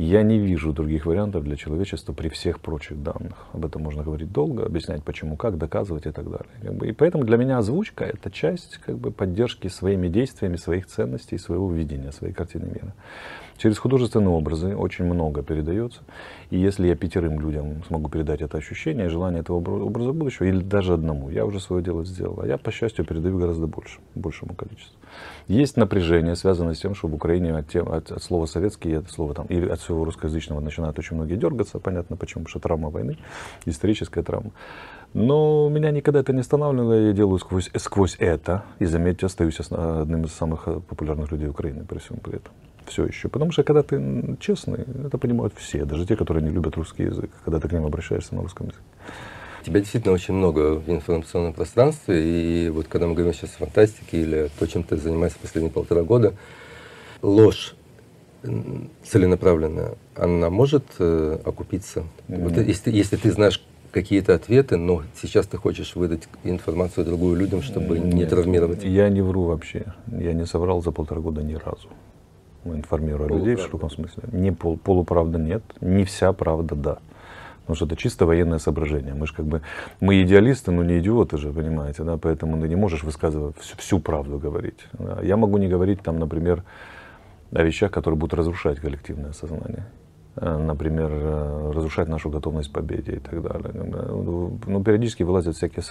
Я 0.00 0.22
не 0.22 0.38
вижу 0.38 0.72
других 0.72 1.04
вариантов 1.04 1.44
для 1.44 1.56
человечества 1.56 2.14
при 2.14 2.30
всех 2.30 2.60
прочих 2.60 3.02
данных. 3.02 3.34
Об 3.52 3.66
этом 3.66 3.82
можно 3.82 4.02
говорить 4.02 4.32
долго, 4.32 4.64
объяснять 4.64 5.04
почему, 5.04 5.36
как, 5.36 5.58
доказывать 5.58 6.06
и 6.06 6.10
так 6.10 6.24
далее. 6.24 6.88
И 6.90 6.92
поэтому 6.92 7.24
для 7.24 7.36
меня 7.36 7.58
озвучка— 7.58 8.04
это 8.06 8.30
часть 8.30 8.78
как 8.78 8.96
бы, 8.96 9.10
поддержки 9.10 9.68
своими 9.68 10.08
действиями, 10.08 10.56
своих 10.56 10.86
ценностей, 10.86 11.36
своего 11.36 11.70
видения, 11.70 12.12
своей 12.12 12.32
картины 12.32 12.64
мира. 12.64 12.94
Через 13.58 13.76
художественные 13.76 14.30
образы 14.30 14.74
очень 14.74 15.04
много 15.04 15.42
передается. 15.42 16.00
И 16.48 16.58
если 16.58 16.86
я 16.86 16.96
пятерым 16.96 17.38
людям 17.38 17.84
смогу 17.86 18.08
передать 18.08 18.40
это 18.40 18.56
ощущение, 18.56 19.10
желание 19.10 19.42
этого 19.42 19.58
образа 19.58 20.12
будущего, 20.14 20.46
или 20.46 20.62
даже 20.62 20.94
одному, 20.94 21.28
я 21.28 21.44
уже 21.44 21.60
свое 21.60 21.82
дело 21.82 22.06
сделал. 22.06 22.40
А 22.40 22.46
я, 22.46 22.56
по 22.56 22.72
счастью, 22.72 23.04
передаю 23.04 23.38
гораздо 23.38 23.66
больше, 23.66 23.98
большему 24.14 24.54
количеству. 24.54 24.96
Есть 25.46 25.76
напряжение, 25.76 26.36
связанное 26.36 26.72
с 26.72 26.80
тем, 26.80 26.94
что 26.94 27.08
в 27.08 27.14
Украине 27.14 27.54
от, 27.54 27.68
тем, 27.68 27.92
от, 27.92 28.10
от 28.10 28.22
слова 28.22 28.46
советский, 28.46 28.94
от 28.94 29.10
слова 29.10 29.34
там, 29.34 29.44
или 29.46 29.68
от 29.68 29.80
всего 29.90 30.04
русскоязычного 30.04 30.60
начинают 30.60 30.98
очень 30.98 31.16
многие 31.16 31.34
дергаться, 31.34 31.80
понятно 31.80 32.16
почему, 32.16 32.44
потому 32.44 32.50
что 32.50 32.60
травма 32.60 32.90
войны, 32.90 33.18
историческая 33.66 34.22
травма. 34.22 34.52
Но 35.14 35.68
меня 35.68 35.90
никогда 35.90 36.20
это 36.20 36.32
не 36.32 36.40
останавливало, 36.40 37.08
я 37.08 37.12
делаю 37.12 37.40
сквозь, 37.40 37.70
сквозь 37.76 38.16
это, 38.20 38.64
и 38.78 38.84
заметьте, 38.84 39.26
остаюсь 39.26 39.58
одним 39.60 40.24
из 40.24 40.32
самых 40.32 40.64
популярных 40.64 41.32
людей 41.32 41.48
Украины 41.48 41.84
при 41.84 41.98
всем 41.98 42.18
при 42.18 42.36
этом 42.36 42.52
все 42.86 43.04
еще. 43.04 43.28
Потому 43.28 43.52
что 43.52 43.62
когда 43.64 43.82
ты 43.82 44.36
честный, 44.40 44.84
это 45.06 45.18
понимают 45.18 45.52
все, 45.56 45.84
даже 45.84 46.06
те, 46.06 46.16
которые 46.16 46.44
не 46.44 46.50
любят 46.50 46.76
русский 46.76 47.04
язык, 47.04 47.30
когда 47.44 47.58
ты 47.58 47.68
к 47.68 47.72
ним 47.72 47.84
обращаешься 47.84 48.34
на 48.34 48.42
русском 48.42 48.68
языке. 48.68 48.84
Тебя 49.64 49.80
действительно 49.80 50.14
очень 50.14 50.34
много 50.34 50.76
в 50.76 50.88
информационном 50.88 51.52
пространстве, 51.52 52.22
и 52.22 52.70
вот 52.70 52.86
когда 52.86 53.06
мы 53.06 53.14
говорим 53.14 53.34
сейчас 53.34 53.54
о 53.56 53.58
фантастике 53.58 54.22
или 54.22 54.50
то, 54.58 54.66
чем 54.66 54.84
ты 54.84 54.96
занимаешься 54.96 55.38
последние 55.40 55.72
полтора 55.72 56.02
года, 56.02 56.34
ложь 57.20 57.74
целенаправленная, 59.04 59.94
она 60.16 60.50
может 60.50 60.84
э, 60.98 61.38
окупиться? 61.44 62.04
Mm-hmm. 62.28 62.42
Вот 62.42 62.56
если, 62.56 62.90
если 62.90 63.16
ты 63.16 63.30
знаешь 63.32 63.62
какие-то 63.90 64.34
ответы, 64.34 64.76
но 64.76 65.02
сейчас 65.20 65.46
ты 65.46 65.56
хочешь 65.56 65.96
выдать 65.96 66.28
информацию 66.44 67.04
другую 67.04 67.36
людям, 67.36 67.62
чтобы 67.62 67.98
Нет, 67.98 68.14
не 68.14 68.24
травмировать? 68.26 68.84
Я 68.84 69.08
не 69.08 69.20
вру 69.20 69.44
вообще. 69.44 69.94
Я 70.06 70.32
не 70.32 70.46
соврал 70.46 70.82
за 70.82 70.92
полтора 70.92 71.20
года 71.20 71.42
ни 71.42 71.54
разу 71.54 71.88
информируя 72.64 73.28
людей 73.28 73.54
в 73.54 73.60
широком 73.60 73.90
смысле. 73.90 74.24
Не 74.32 74.52
пол, 74.52 74.76
полуправда 74.76 75.38
нет, 75.38 75.62
не 75.80 76.04
вся 76.04 76.32
правда 76.32 76.74
да. 76.74 76.98
Потому 77.60 77.76
что 77.76 77.86
это 77.86 77.96
чисто 77.96 78.26
военное 78.26 78.58
соображение. 78.58 79.14
Мы 79.14 79.26
же 79.26 79.34
как 79.34 79.46
бы, 79.46 79.62
мы 80.00 80.22
идеалисты, 80.22 80.72
но 80.72 80.82
не 80.82 80.98
идиоты 80.98 81.38
же, 81.38 81.52
понимаете, 81.52 82.02
да, 82.02 82.16
поэтому 82.16 82.60
ты 82.60 82.68
не 82.68 82.74
можешь 82.74 83.04
высказывать 83.04 83.56
всю, 83.58 83.76
всю 83.76 84.00
правду 84.00 84.38
говорить. 84.38 84.86
Да. 84.92 85.20
Я 85.22 85.36
могу 85.36 85.58
не 85.58 85.68
говорить 85.68 86.02
там, 86.02 86.18
например, 86.18 86.64
о 87.52 87.62
вещах, 87.62 87.90
которые 87.90 88.18
будут 88.18 88.34
разрушать 88.34 88.78
коллективное 88.78 89.32
сознание. 89.32 89.86
Э, 90.36 90.56
например, 90.56 91.10
э, 91.12 91.72
разрушать 91.74 92.08
нашу 92.08 92.30
готовность 92.30 92.70
к 92.70 92.72
победе 92.72 93.12
и 93.12 93.18
так 93.18 93.42
далее. 93.42 93.72
Ну, 93.74 94.58
ну, 94.66 94.84
периодически 94.84 95.24
вылазят 95.24 95.56
всякие 95.56 95.82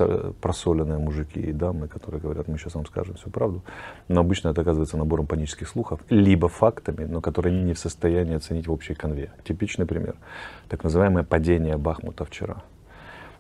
просоленные 0.42 0.98
мужики 0.98 1.40
и 1.40 1.52
дамы, 1.52 1.88
которые 1.88 2.22
говорят, 2.22 2.48
мы 2.48 2.58
сейчас 2.58 2.76
вам 2.76 2.86
скажем 2.86 3.16
всю 3.16 3.30
правду. 3.30 3.62
Но 4.08 4.22
обычно 4.22 4.50
это 4.50 4.62
оказывается 4.62 4.98
набором 4.98 5.28
панических 5.28 5.68
слухов, 5.68 6.00
либо 6.10 6.48
фактами, 6.48 7.06
но 7.06 7.22
которые 7.22 7.62
не 7.64 7.74
в 7.74 7.80
состоянии 7.80 8.36
оценить 8.36 8.68
в 8.68 8.72
общей 8.72 8.94
конве. 8.94 9.30
Типичный 9.44 9.86
пример. 9.86 10.16
Так 10.70 10.84
называемое 10.84 11.24
падение 11.24 11.78
Бахмута 11.78 12.24
вчера. 12.24 12.64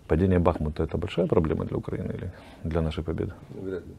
Падение 0.09 0.39
Бахмута 0.39 0.83
это 0.83 0.97
большая 0.97 1.27
проблема 1.27 1.65
для 1.65 1.77
Украины 1.77 2.11
или 2.13 2.31
для 2.63 2.81
нашей 2.81 3.03
победы? 3.03 3.33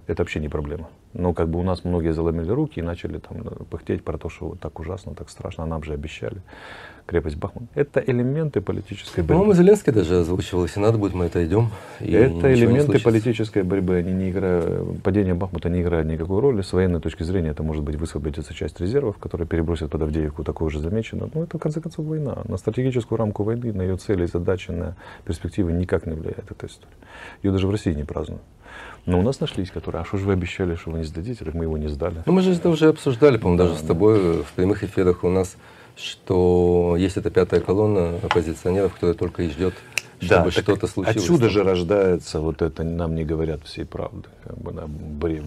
Это 0.08 0.22
вообще 0.22 0.40
не 0.40 0.48
проблема. 0.48 0.88
Но 1.12 1.32
как 1.32 1.48
бы 1.48 1.60
у 1.60 1.62
нас 1.62 1.84
многие 1.84 2.12
заломили 2.12 2.50
руки 2.50 2.80
и 2.80 2.82
начали 2.82 3.18
там 3.18 3.44
пыхтеть 3.70 4.02
про 4.02 4.18
то, 4.18 4.28
что 4.28 4.48
вот 4.48 4.60
так 4.60 4.80
ужасно, 4.80 5.14
так 5.14 5.30
страшно, 5.30 5.66
нам 5.66 5.84
же 5.84 5.92
обещали 5.92 6.42
крепость 7.10 7.36
Бахмут. 7.36 7.68
Это 7.74 8.00
элементы 8.00 8.60
политической 8.60 9.20
борьбы. 9.20 9.34
По-моему, 9.34 9.54
Зеленский 9.54 9.92
даже 9.92 10.20
озвучивал, 10.20 10.64
если 10.64 10.80
надо 10.80 10.96
будет, 10.98 11.14
мы 11.14 11.24
это 11.24 11.44
идем. 11.44 11.70
это 11.98 12.54
элементы 12.54 13.00
политической 13.00 13.62
борьбы. 13.62 13.96
Они 13.96 14.12
не 14.12 14.30
играют, 14.30 15.02
падение 15.02 15.34
Бахмута 15.34 15.68
не 15.68 15.82
играет 15.82 16.06
никакой 16.06 16.40
роли. 16.40 16.62
С 16.62 16.72
военной 16.72 17.00
точки 17.00 17.24
зрения 17.24 17.50
это 17.50 17.62
может 17.62 17.82
быть 17.82 17.96
высвободиться 17.96 18.54
часть 18.54 18.80
резервов, 18.80 19.18
которые 19.18 19.48
перебросят 19.48 19.90
под 19.90 20.02
Авдеевку, 20.02 20.44
такое 20.44 20.66
уже 20.66 20.78
замечено. 20.78 21.28
Но 21.34 21.42
это, 21.42 21.58
в 21.58 21.60
конце 21.60 21.80
концов, 21.80 22.06
война. 22.06 22.38
На 22.44 22.56
стратегическую 22.56 23.18
рамку 23.18 23.42
войны, 23.42 23.72
на 23.72 23.82
ее 23.82 23.96
цели 23.96 24.24
и 24.24 24.26
задачи, 24.26 24.70
на 24.70 24.94
перспективы 25.24 25.72
никак 25.72 25.99
не 26.06 26.14
влияет 26.14 26.50
эта 26.50 26.66
история. 26.66 26.94
Ее 27.42 27.52
даже 27.52 27.66
в 27.66 27.70
России 27.70 27.92
не 27.92 28.04
празднуют. 28.04 28.42
Но 29.06 29.18
у 29.18 29.22
нас 29.22 29.40
нашлись, 29.40 29.70
которые, 29.70 30.02
а 30.02 30.04
что 30.04 30.18
же 30.18 30.26
вы 30.26 30.34
обещали, 30.34 30.74
что 30.74 30.90
вы 30.90 30.98
не 30.98 31.04
сдадите, 31.04 31.44
мы 31.52 31.64
его 31.64 31.76
не 31.76 31.88
сдали. 31.88 32.22
Ну, 32.26 32.32
мы 32.32 32.42
же 32.42 32.52
это 32.52 32.68
уже 32.68 32.88
обсуждали, 32.88 33.38
по-моему, 33.38 33.58
да, 33.58 33.64
даже 33.64 33.78
да. 33.78 33.84
с 33.84 33.86
тобой 33.86 34.42
в 34.42 34.52
прямых 34.52 34.84
эфирах 34.84 35.24
у 35.24 35.30
нас 35.30 35.56
что 35.96 36.96
есть 36.98 37.16
эта 37.16 37.30
пятая 37.30 37.60
колонна 37.60 38.16
оппозиционеров, 38.22 38.94
которая 38.94 39.14
только 39.14 39.42
и 39.42 39.50
ждет 39.50 39.74
чтобы 40.20 40.44
да, 40.44 40.50
что-то 40.50 40.86
случилось. 40.86 41.16
Отсюда 41.16 41.48
же 41.48 41.62
рождается 41.64 42.40
вот 42.40 42.62
это, 42.62 42.84
нам 42.84 43.14
не 43.14 43.24
говорят 43.24 43.64
всей 43.64 43.84
правды, 43.84 44.28
как 44.44 44.58
бы, 44.58 44.72
бре, 44.86 45.42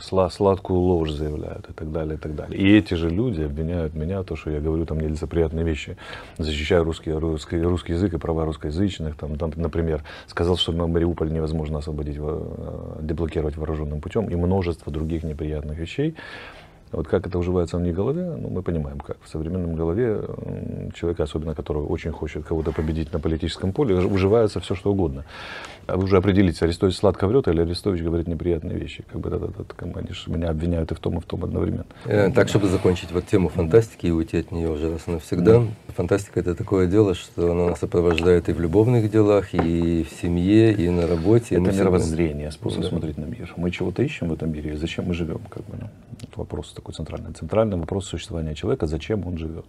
сладкую 0.00 0.80
ложь 0.80 1.10
заявляют 1.10 1.70
и 1.70 1.72
так 1.72 1.92
далее, 1.92 2.14
и 2.14 2.18
так 2.18 2.34
далее. 2.34 2.60
И 2.60 2.76
эти 2.76 2.94
же 2.94 3.10
люди 3.10 3.42
обвиняют 3.42 3.94
меня, 3.94 4.22
то, 4.22 4.36
что 4.36 4.50
я 4.50 4.60
говорю 4.60 4.86
там 4.86 5.00
нелицеприятные 5.00 5.64
вещи, 5.64 5.96
защищаю 6.38 6.84
русский, 6.84 7.12
русский, 7.12 7.60
русский 7.60 7.92
язык 7.92 8.14
и 8.14 8.18
права 8.18 8.44
русскоязычных, 8.44 9.16
там, 9.16 9.36
там, 9.36 9.52
например, 9.56 10.02
сказал, 10.26 10.56
что 10.56 10.72
Мариуполь 10.72 11.32
невозможно 11.32 11.78
освободить, 11.78 12.16
э, 12.18 12.98
деблокировать 13.00 13.56
вооруженным 13.56 14.00
путем 14.00 14.26
и 14.26 14.34
множество 14.34 14.92
других 14.92 15.22
неприятных 15.22 15.78
вещей. 15.78 16.16
Вот 16.92 17.08
как 17.08 17.26
это 17.26 17.38
уживается 17.38 17.78
в 17.78 17.80
них 17.80 17.94
голове, 17.94 18.36
ну, 18.36 18.50
мы 18.50 18.62
понимаем, 18.62 19.00
как. 19.00 19.16
В 19.22 19.28
современном 19.28 19.74
голове 19.74 20.22
человека, 20.94 21.22
особенно 21.22 21.54
который 21.54 21.82
очень 21.82 22.12
хочет 22.12 22.44
кого-то 22.44 22.72
победить 22.72 23.12
на 23.12 23.18
политическом 23.18 23.72
поле, 23.72 23.96
уживается 23.96 24.60
все, 24.60 24.74
что 24.74 24.92
угодно. 24.92 25.24
А 25.86 25.96
вы 25.96 26.04
уже 26.04 26.16
определитесь, 26.16 26.62
Арестович 26.62 26.96
сладко 26.96 27.26
врет 27.26 27.48
или 27.48 27.60
Арестович 27.60 28.02
говорит 28.02 28.28
неприятные 28.28 28.78
вещи. 28.78 29.04
Как 29.10 29.20
бы 29.20 29.28
это, 29.28 29.50
они 29.98 30.08
же 30.12 30.30
меня 30.30 30.50
обвиняют 30.50 30.92
и 30.92 30.94
в 30.94 31.00
том, 31.00 31.18
и 31.18 31.20
в 31.20 31.24
том 31.24 31.44
одновременно. 31.44 31.86
Э, 32.04 32.30
так, 32.30 32.48
чтобы 32.48 32.68
закончить 32.68 33.10
вот 33.10 33.26
тему 33.26 33.48
фантастики 33.48 34.06
и 34.06 34.10
уйти 34.10 34.38
от 34.38 34.52
нее 34.52 34.70
уже 34.70 34.92
раз 34.92 35.02
и 35.06 35.10
навсегда. 35.10 35.62
Фантастика 35.88 36.40
это 36.40 36.54
такое 36.54 36.86
дело, 36.86 37.14
что 37.14 37.52
она 37.52 37.66
нас 37.70 37.80
сопровождает 37.80 38.48
и 38.48 38.52
в 38.52 38.60
любовных 38.60 39.10
делах, 39.10 39.54
и 39.54 40.04
в 40.04 40.20
семье, 40.20 40.72
и 40.72 40.88
на 40.88 41.06
работе. 41.06 41.56
Это 41.56 41.72
мировоззрение, 41.72 42.50
способ 42.52 42.82
да. 42.82 42.88
смотреть 42.88 43.18
на 43.18 43.24
мир. 43.24 43.52
Мы 43.56 43.70
чего-то 43.70 44.02
ищем 44.02 44.28
в 44.28 44.32
этом 44.32 44.52
мире, 44.52 44.72
и 44.72 44.76
зачем 44.76 45.06
мы 45.06 45.14
живем, 45.14 45.40
как 45.48 45.64
бы, 45.64 45.76
ну, 45.80 45.88
это 46.20 46.38
вопрос 46.38 46.72
такой 46.72 46.94
центральный. 46.94 47.32
Центральный 47.32 47.76
вопрос 47.76 48.06
существования 48.06 48.54
человека, 48.54 48.86
зачем 48.86 49.26
он 49.26 49.36
живет. 49.36 49.66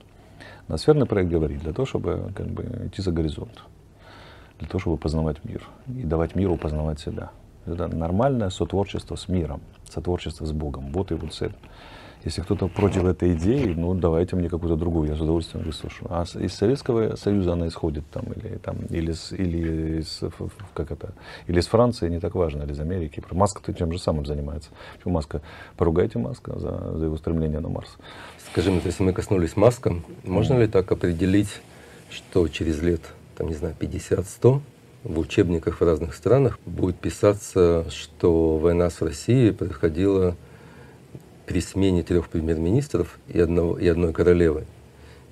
Ноосферный 0.67 1.05
проект 1.05 1.31
говорит, 1.31 1.61
для 1.61 1.73
того, 1.73 1.85
чтобы 1.85 2.31
как 2.35 2.47
бы, 2.47 2.63
идти 2.87 3.01
за 3.01 3.11
горизонт 3.11 3.63
для 4.63 4.69
того, 4.69 4.79
чтобы 4.79 4.97
познавать 4.97 5.43
мир 5.43 5.61
и 5.87 6.03
давать 6.03 6.35
миру 6.35 6.55
познавать 6.55 6.99
себя. 6.99 7.31
Это 7.65 7.87
нормальное 7.87 8.49
сотворчество 8.49 9.15
с 9.15 9.27
миром, 9.27 9.61
сотворчество 9.89 10.45
с 10.45 10.51
Богом. 10.51 10.91
Вот 10.91 11.11
его 11.11 11.27
цель. 11.27 11.53
Если 12.23 12.41
кто-то 12.41 12.69
против 12.69 13.03
этой 13.03 13.33
идеи, 13.33 13.73
ну 13.75 13.93
давайте 13.93 14.37
мне 14.37 14.47
какую-то 14.47 14.77
другую, 14.77 15.09
я 15.09 15.15
с 15.15 15.19
удовольствием 15.19 15.65
выслушаю. 15.65 16.07
А 16.09 16.23
из 16.23 16.53
Советского 16.53 17.17
Союза 17.17 17.51
она 17.51 17.67
исходит 17.67 18.09
там, 18.09 18.23
или, 18.31 18.57
там, 18.59 18.77
или, 18.89 19.11
с, 19.11 19.33
или, 19.33 19.99
из, 19.99 20.21
как 20.73 20.91
это, 20.91 21.13
или 21.47 21.59
из 21.59 21.67
Франции, 21.67 22.09
не 22.09 22.21
так 22.21 22.35
важно, 22.35 22.63
или 22.63 22.71
из 22.71 22.79
Америки. 22.79 23.21
Маска 23.31 23.73
тем 23.73 23.91
же 23.91 23.99
самым 23.99 24.25
занимается. 24.25 24.69
Почему 24.95 25.15
Маска? 25.15 25.41
Поругайте 25.75 26.17
Маска 26.17 26.57
за, 26.57 26.97
за 26.97 27.05
его 27.05 27.17
стремление 27.17 27.59
на 27.59 27.67
Марс. 27.67 27.97
Скажи 28.51 28.71
если 28.71 29.03
мы 29.03 29.11
коснулись 29.11 29.57
Маска, 29.57 29.93
можно 30.23 30.57
ли 30.57 30.67
так 30.67 30.89
определить, 30.93 31.61
что 32.09 32.47
через 32.47 32.81
лет 32.81 33.01
там, 33.35 33.47
не 33.47 33.55
знаю, 33.55 33.75
50-100 33.79 34.61
в 35.03 35.19
учебниках 35.19 35.81
в 35.81 35.83
разных 35.83 36.15
странах 36.15 36.59
будет 36.65 36.97
писаться, 36.97 37.85
что 37.89 38.57
война 38.57 38.89
с 38.89 39.01
Россией 39.01 39.51
происходила 39.51 40.35
при 41.45 41.59
смене 41.59 42.03
трех 42.03 42.29
премьер-министров 42.29 43.19
и, 43.27 43.39
одного, 43.39 43.77
и 43.77 43.87
одной 43.87 44.13
королевы. 44.13 44.65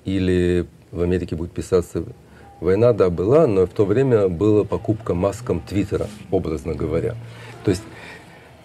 Или 0.04 0.66
в 0.90 1.00
Америке 1.00 1.36
будет 1.36 1.52
писаться, 1.52 2.04
война, 2.60 2.92
да, 2.92 3.08
была, 3.08 3.46
но 3.46 3.66
в 3.66 3.70
то 3.70 3.86
время 3.86 4.28
была 4.28 4.64
покупка 4.64 5.14
маском 5.14 5.60
Твиттера, 5.60 6.08
образно 6.30 6.74
говоря. 6.74 7.16
То 7.64 7.70
есть 7.70 7.82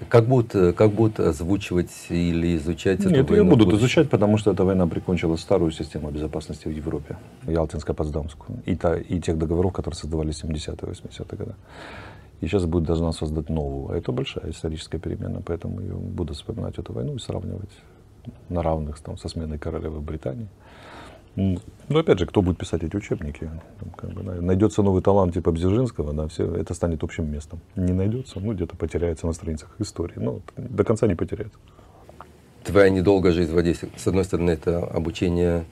как 0.09 0.25
будут, 0.25 0.75
как 0.75 0.91
будут 0.91 1.19
озвучивать 1.19 1.91
или 2.09 2.55
изучать 2.57 2.99
Нет, 2.99 3.13
эту 3.13 3.33
войну? 3.33 3.49
будут 3.49 3.73
изучать, 3.73 4.09
потому 4.09 4.37
что 4.37 4.51
эта 4.51 4.63
война 4.63 4.87
прикончила 4.87 5.35
старую 5.35 5.71
систему 5.71 6.11
безопасности 6.11 6.67
в 6.67 6.71
Европе, 6.71 7.17
Ялтинско-Потсдамскую, 7.45 8.61
и, 8.65 8.75
та, 8.75 8.95
и 8.97 9.19
тех 9.19 9.37
договоров, 9.37 9.73
которые 9.73 9.97
создавались 9.97 10.41
в 10.41 10.45
70-е, 10.45 10.91
80-е 10.91 11.37
годы. 11.37 11.55
И 12.41 12.47
сейчас 12.47 12.65
будет 12.65 12.83
должна 12.83 13.11
создать 13.11 13.49
новую. 13.49 13.91
А 13.91 13.97
это 13.97 14.11
большая 14.11 14.51
историческая 14.51 14.99
перемена, 14.99 15.41
поэтому 15.43 15.81
я 15.81 15.93
буду 15.93 16.33
вспоминать 16.33 16.77
эту 16.77 16.93
войну 16.93 17.15
и 17.15 17.19
сравнивать 17.19 17.71
на 18.49 18.61
равных 18.61 18.99
там, 18.99 19.17
со 19.17 19.29
сменой 19.29 19.57
королевы 19.57 20.01
Британии 20.01 20.47
Ну, 21.37 21.59
опять 21.99 22.17
же, 22.17 22.25
кто 22.25 22.41
будет 22.41 22.57
писать 22.57 22.83
эти 22.83 22.95
учебники? 22.95 23.49
Как 23.95 24.09
бы, 24.09 24.23
найдется 24.23 24.81
новый 24.81 25.03
талант 25.03 25.35
типа 25.35 25.51
Бзержинского, 25.51 26.11
да, 26.11 26.27
все, 26.27 26.51
это 26.55 26.73
станет 26.73 27.03
общим 27.03 27.31
местом. 27.31 27.59
Не 27.75 27.93
найдется, 27.93 28.39
ну, 28.39 28.53
где-то 28.53 28.75
потеряется 28.75 29.27
на 29.27 29.33
страницах 29.33 29.69
истории. 29.77 30.15
Но 30.17 30.41
до 30.57 30.83
конца 30.83 31.05
не 31.05 31.13
потеряется. 31.13 31.57
Твоя 32.63 32.89
недолгая 32.89 33.33
жизнь 33.33 33.53
в 33.53 33.57
Одессе, 33.57 33.87
с 33.95 34.07
одной 34.07 34.23
стороны, 34.25 34.49
это 34.49 34.79
обучение 34.79 35.63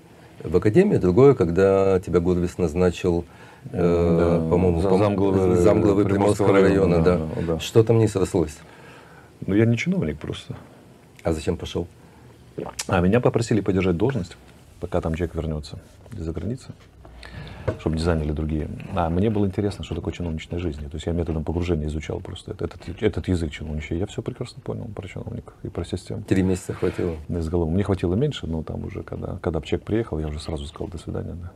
в 0.43 0.55
академии, 0.55 0.97
другое, 0.97 1.33
когда 1.33 1.99
тебя 1.99 2.19
Гурвис 2.19 2.59
назначил, 2.59 3.25
э, 3.71 4.17
Да, 4.41 4.49
по-моему, 4.49 4.81
за- 4.81 4.89
замглавы 4.97 5.55
замглавы 5.55 6.05
Приморского 6.05 6.47
Приморского 6.47 6.69
района, 6.69 7.03
да. 7.03 7.17
да, 7.17 7.41
да. 7.55 7.59
Что 7.59 7.83
там 7.83 7.97
не 7.97 8.07
срослось? 8.07 8.55
Ну, 9.47 9.55
я 9.55 9.65
не 9.65 9.77
чиновник 9.77 10.19
просто. 10.19 10.55
А 11.23 11.33
зачем 11.33 11.57
пошел? 11.57 11.87
А 12.87 13.01
меня 13.01 13.19
попросили 13.19 13.61
подержать 13.61 13.97
должность, 13.97 14.37
пока 14.79 15.01
там 15.01 15.15
человек 15.15 15.35
вернется 15.35 15.79
из-за 16.13 16.31
границы, 16.31 16.73
чтобы 17.79 17.95
не 17.95 18.01
заняли 18.01 18.31
другие. 18.31 18.69
А 18.95 19.09
мне 19.09 19.29
было 19.29 19.45
интересно, 19.45 19.83
что 19.83 19.95
такое 19.95 20.13
чиновничная 20.13 20.59
жизнь. 20.59 20.81
То 20.89 20.95
есть 20.95 21.05
я 21.05 21.13
методом 21.13 21.43
погружения 21.43 21.87
изучал 21.87 22.19
просто 22.19 22.51
этот, 22.51 22.75
этот, 22.75 23.01
этот 23.01 23.27
язык 23.27 23.51
чиновничий. 23.51 23.97
Я 23.97 24.05
все 24.05 24.21
прекрасно 24.21 24.61
понял 24.61 24.85
про 24.85 25.07
чиновников 25.07 25.53
и 25.63 25.69
про 25.69 25.83
систему. 25.83 26.23
Три 26.23 26.43
месяца 26.43 26.73
хватило. 26.73 27.15
Из 27.27 27.49
головы. 27.49 27.71
Мне 27.71 27.83
хватило 27.83 28.15
меньше, 28.15 28.47
но 28.47 28.63
там 28.63 28.85
уже, 28.85 29.03
когда, 29.03 29.37
когда 29.41 29.61
человек 29.61 29.85
приехал, 29.85 30.19
я 30.19 30.27
уже 30.27 30.39
сразу 30.39 30.65
сказал 30.65 30.87
до 30.87 30.97
свидания. 30.97 31.35
Да. 31.41 31.51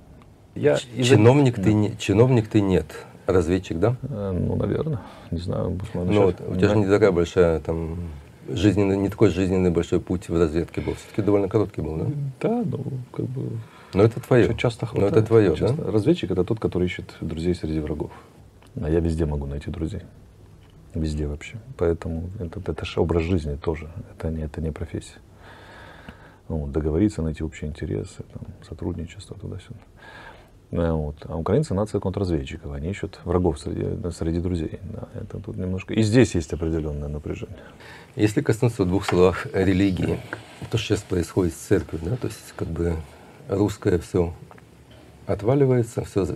Я 0.56 0.76
Чиновник 0.78 1.56
ты, 1.56 1.74
не, 1.74 1.96
чиновник 1.98 2.50
ты 2.50 2.60
нет, 2.60 3.06
разведчик, 3.28 3.80
да? 3.80 3.96
Э, 4.02 4.32
Ну, 4.32 4.56
наверное. 4.56 5.00
Не 5.32 5.40
знаю. 5.40 5.80
Ну, 5.94 6.24
вот, 6.24 6.42
у 6.42 6.56
тебя 6.56 6.70
же 6.70 6.78
не 6.78 6.88
такая 6.88 7.12
большая 7.12 7.60
там 7.60 8.00
жизненный, 8.48 8.98
не 8.98 9.10
такой 9.10 9.30
жизненный 9.30 9.70
большой 9.72 10.00
путь 10.00 10.30
в 10.30 10.38
разведке 10.38 10.82
был. 10.82 10.94
Все-таки 10.96 11.22
довольно 11.22 11.48
короткий 11.50 11.82
был, 11.82 11.98
да? 11.98 12.06
Да, 12.42 12.64
ну, 12.66 12.84
как 13.12 13.26
бы 13.26 13.50
Но 13.94 14.04
это 14.04 14.20
твое. 14.20 14.48
Ча- 14.48 14.54
Часто 14.56 14.86
Но 14.86 14.92
хватает. 14.92 15.14
это 15.18 15.24
твое, 15.28 15.56
часто. 15.56 15.78
да? 15.84 15.92
Разведчик 15.92 16.32
это 16.32 16.44
тот, 16.44 16.60
который 16.60 16.86
ищет 16.86 17.16
друзей 17.22 17.54
среди 17.56 17.80
врагов. 17.80 18.12
А 18.82 18.90
я 18.90 19.00
везде 19.00 19.26
могу 19.26 19.46
найти 19.46 19.70
друзей. 19.72 20.02
Везде 20.94 21.28
вообще. 21.28 21.58
Поэтому 21.78 22.30
это, 22.40 22.60
это 22.72 22.86
же 22.86 23.00
образ 23.02 23.24
жизни 23.24 23.56
тоже. 23.56 23.90
Это 24.18 24.30
не, 24.32 24.44
это 24.44 24.62
не 24.62 24.72
профессия. 24.72 25.20
Ну, 26.48 26.66
договориться, 26.66 27.22
найти 27.22 27.44
общие 27.44 27.70
интересы, 27.70 28.24
там, 28.34 28.42
сотрудничество 28.68 29.38
туда-сюда. 29.38 29.78
Ну, 30.72 30.98
вот. 30.98 31.16
А 31.28 31.36
украинцы 31.36 31.74
нация 31.74 32.00
контрразведчиков. 32.00 32.72
Они 32.74 32.90
ищут 32.90 33.20
врагов 33.24 33.60
среди, 33.60 33.84
да, 33.84 34.12
среди 34.12 34.40
друзей. 34.40 34.80
Да, 34.84 35.08
это 35.16 35.40
тут 35.40 35.58
немножко. 35.58 35.94
И 35.94 36.04
здесь 36.04 36.36
есть 36.36 36.54
определенное 36.54 37.08
напряжение. 37.10 37.58
Если 38.16 38.42
коснуться 38.42 38.84
в 38.84 38.88
двух 38.88 39.06
словах 39.06 39.48
религии, 39.54 40.20
то, 40.70 40.78
что 40.78 40.96
сейчас 40.96 41.02
происходит 41.02 41.54
с 41.54 41.58
церковью, 41.58 42.12
да, 42.12 42.16
то 42.18 42.28
есть 42.28 42.54
как 42.56 42.68
бы 42.68 42.96
русское 43.48 43.98
все 43.98 44.34
отваливается, 45.26 46.04
все 46.06 46.28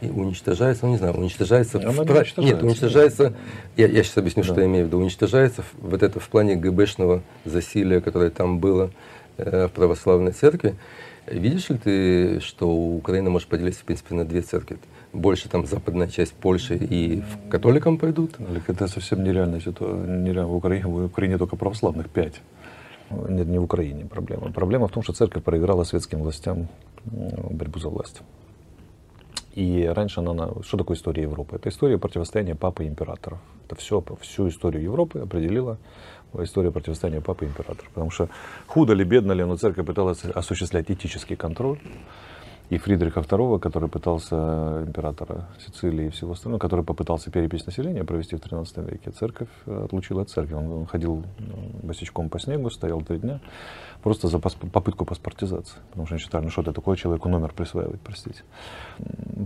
и 0.00 0.08
уничтожается, 0.08 0.86
ну 0.86 0.92
не 0.92 0.98
знаю, 0.98 1.14
уничтожается. 1.14 1.78
Она 1.78 1.90
в 1.90 1.94
не 1.94 2.00
уничтожается. 2.00 2.40
Нет, 2.40 2.62
уничтожается. 2.62 3.34
Я, 3.76 3.88
я 3.88 4.02
сейчас 4.02 4.18
объясню, 4.18 4.44
Да. 4.44 4.52
что 4.52 4.60
я 4.60 4.66
имею 4.66 4.84
в 4.84 4.88
виду. 4.88 4.98
Уничтожается 4.98 5.64
вот 5.78 6.02
это 6.02 6.20
в 6.20 6.28
плане 6.28 6.54
ГБшного 6.56 7.22
засилия, 7.44 8.00
которое 8.00 8.30
там 8.30 8.60
было 8.60 8.90
э, 9.38 9.66
в 9.66 9.72
православной 9.72 10.32
церкви. 10.32 10.76
Видишь 11.30 11.68
ли 11.68 11.78
ты, 11.78 12.40
что 12.40 12.70
Украина 12.70 13.30
может 13.30 13.48
поделиться, 13.48 13.80
в 13.82 13.84
принципе, 13.84 14.14
на 14.14 14.24
две 14.24 14.42
церкви? 14.42 14.78
Больше 15.12 15.48
там 15.48 15.66
западная 15.66 16.08
часть 16.08 16.34
Польши 16.34 16.76
и 16.76 17.22
в 17.22 17.48
католикам 17.50 17.98
пойдут, 17.98 18.36
Олег, 18.38 18.68
Это 18.68 18.88
совсем 18.88 19.24
нереальная 19.24 19.60
ситуация. 19.60 20.06
Нереально. 20.06 20.46
В, 20.46 20.56
Украине, 20.56 20.86
в 20.86 21.04
Украине 21.06 21.38
только 21.38 21.56
православных 21.56 22.08
пять. 22.08 22.40
Нет, 23.10 23.46
не 23.46 23.58
в 23.58 23.64
Украине 23.64 24.04
проблема. 24.04 24.52
Проблема 24.52 24.88
в 24.88 24.92
том, 24.92 25.02
что 25.02 25.12
церковь 25.12 25.42
проиграла 25.42 25.84
светским 25.84 26.20
властям 26.20 26.68
борьбу 27.04 27.78
за 27.78 27.88
власть. 27.88 28.20
И 29.54 29.84
раньше 29.86 30.20
она... 30.20 30.32
на- 30.32 30.62
Что 30.62 30.76
такое 30.76 30.96
история 30.96 31.22
Европы? 31.22 31.56
Это 31.56 31.68
история 31.68 31.98
противостояния 31.98 32.54
папы 32.54 32.84
и 32.84 32.88
императоров. 32.88 33.38
Это 33.66 33.74
все, 33.76 34.02
всю 34.20 34.48
историю 34.48 34.82
Европы 34.82 35.20
определила 35.20 35.78
история 36.38 36.70
противостояния 36.70 37.20
папы 37.20 37.44
и 37.44 37.48
императоров. 37.48 37.88
Потому 37.90 38.10
что 38.10 38.28
худо 38.66 38.92
ли, 38.92 39.04
бедно 39.04 39.32
ли, 39.32 39.44
но 39.44 39.56
церковь 39.56 39.86
пыталась 39.86 40.24
осуществлять 40.24 40.90
этический 40.90 41.36
контроль. 41.36 41.78
И 42.70 42.76
Фридриха 42.76 43.20
II, 43.20 43.58
который 43.60 43.88
пытался, 43.88 44.84
императора 44.86 45.46
Сицилии 45.58 46.06
и 46.06 46.10
всего 46.10 46.32
остального, 46.32 46.60
который 46.60 46.84
попытался 46.84 47.30
перепись 47.30 47.64
населения 47.64 48.04
провести 48.04 48.36
в 48.36 48.40
13 48.40 48.78
веке, 48.78 49.10
церковь 49.10 49.48
э, 49.64 49.84
отлучила 49.84 50.22
от 50.22 50.28
церкви. 50.30 50.54
Он, 50.54 50.84
ходил 50.84 51.24
э, 51.38 51.42
босичком 51.82 52.28
по 52.28 52.38
снегу, 52.38 52.68
стоял 52.68 53.00
три 53.00 53.18
дня, 53.18 53.40
просто 54.02 54.28
за 54.28 54.38
попытку 54.38 55.06
паспортизации. 55.06 55.78
Потому 55.88 56.06
что 56.06 56.14
они 56.16 56.22
считали, 56.22 56.44
ну 56.44 56.50
что 56.50 56.60
это 56.60 56.72
такое, 56.74 56.96
человеку 56.96 57.30
номер 57.30 57.52
присваивать, 57.54 58.00
простите. 58.02 58.42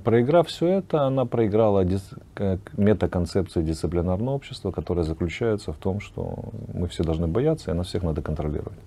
Проиграв 0.05 0.49
все 0.49 0.67
это, 0.67 1.03
она 1.07 1.25
проиграла 1.25 1.85
дис- 1.85 2.19
как 2.35 2.77
метаконцепцию 2.77 3.65
дисциплинарного 3.65 4.35
общества, 4.35 4.73
которая 4.73 5.05
заключается 5.05 5.73
в 5.73 5.77
том, 5.77 6.01
что 6.01 6.51
мы 6.75 6.89
все 6.89 7.05
должны 7.05 7.29
бояться, 7.29 7.71
и 7.71 7.75
нас 7.75 7.87
всех 7.87 8.03
надо 8.03 8.21
контролировать. 8.21 8.79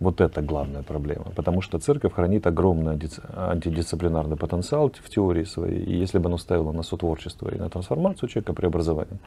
Вот 0.00 0.20
это 0.20 0.42
главная 0.42 0.82
проблема. 0.82 1.24
Потому 1.34 1.62
что 1.62 1.78
церковь 1.78 2.12
хранит 2.12 2.46
огромный 2.46 2.96
дис- 2.96 3.20
антидисциплинарный 3.34 4.36
потенциал 4.36 4.90
в 4.90 5.08
теории 5.08 5.44
своей. 5.44 5.82
И 5.84 5.96
если 5.96 6.18
бы 6.18 6.28
она 6.28 6.38
ставила 6.38 6.72
на 6.72 6.82
сотворчество 6.82 7.48
и 7.48 7.58
на 7.58 7.70
трансформацию 7.70 8.28
человека, 8.28 8.52
преобразование, 8.52 9.18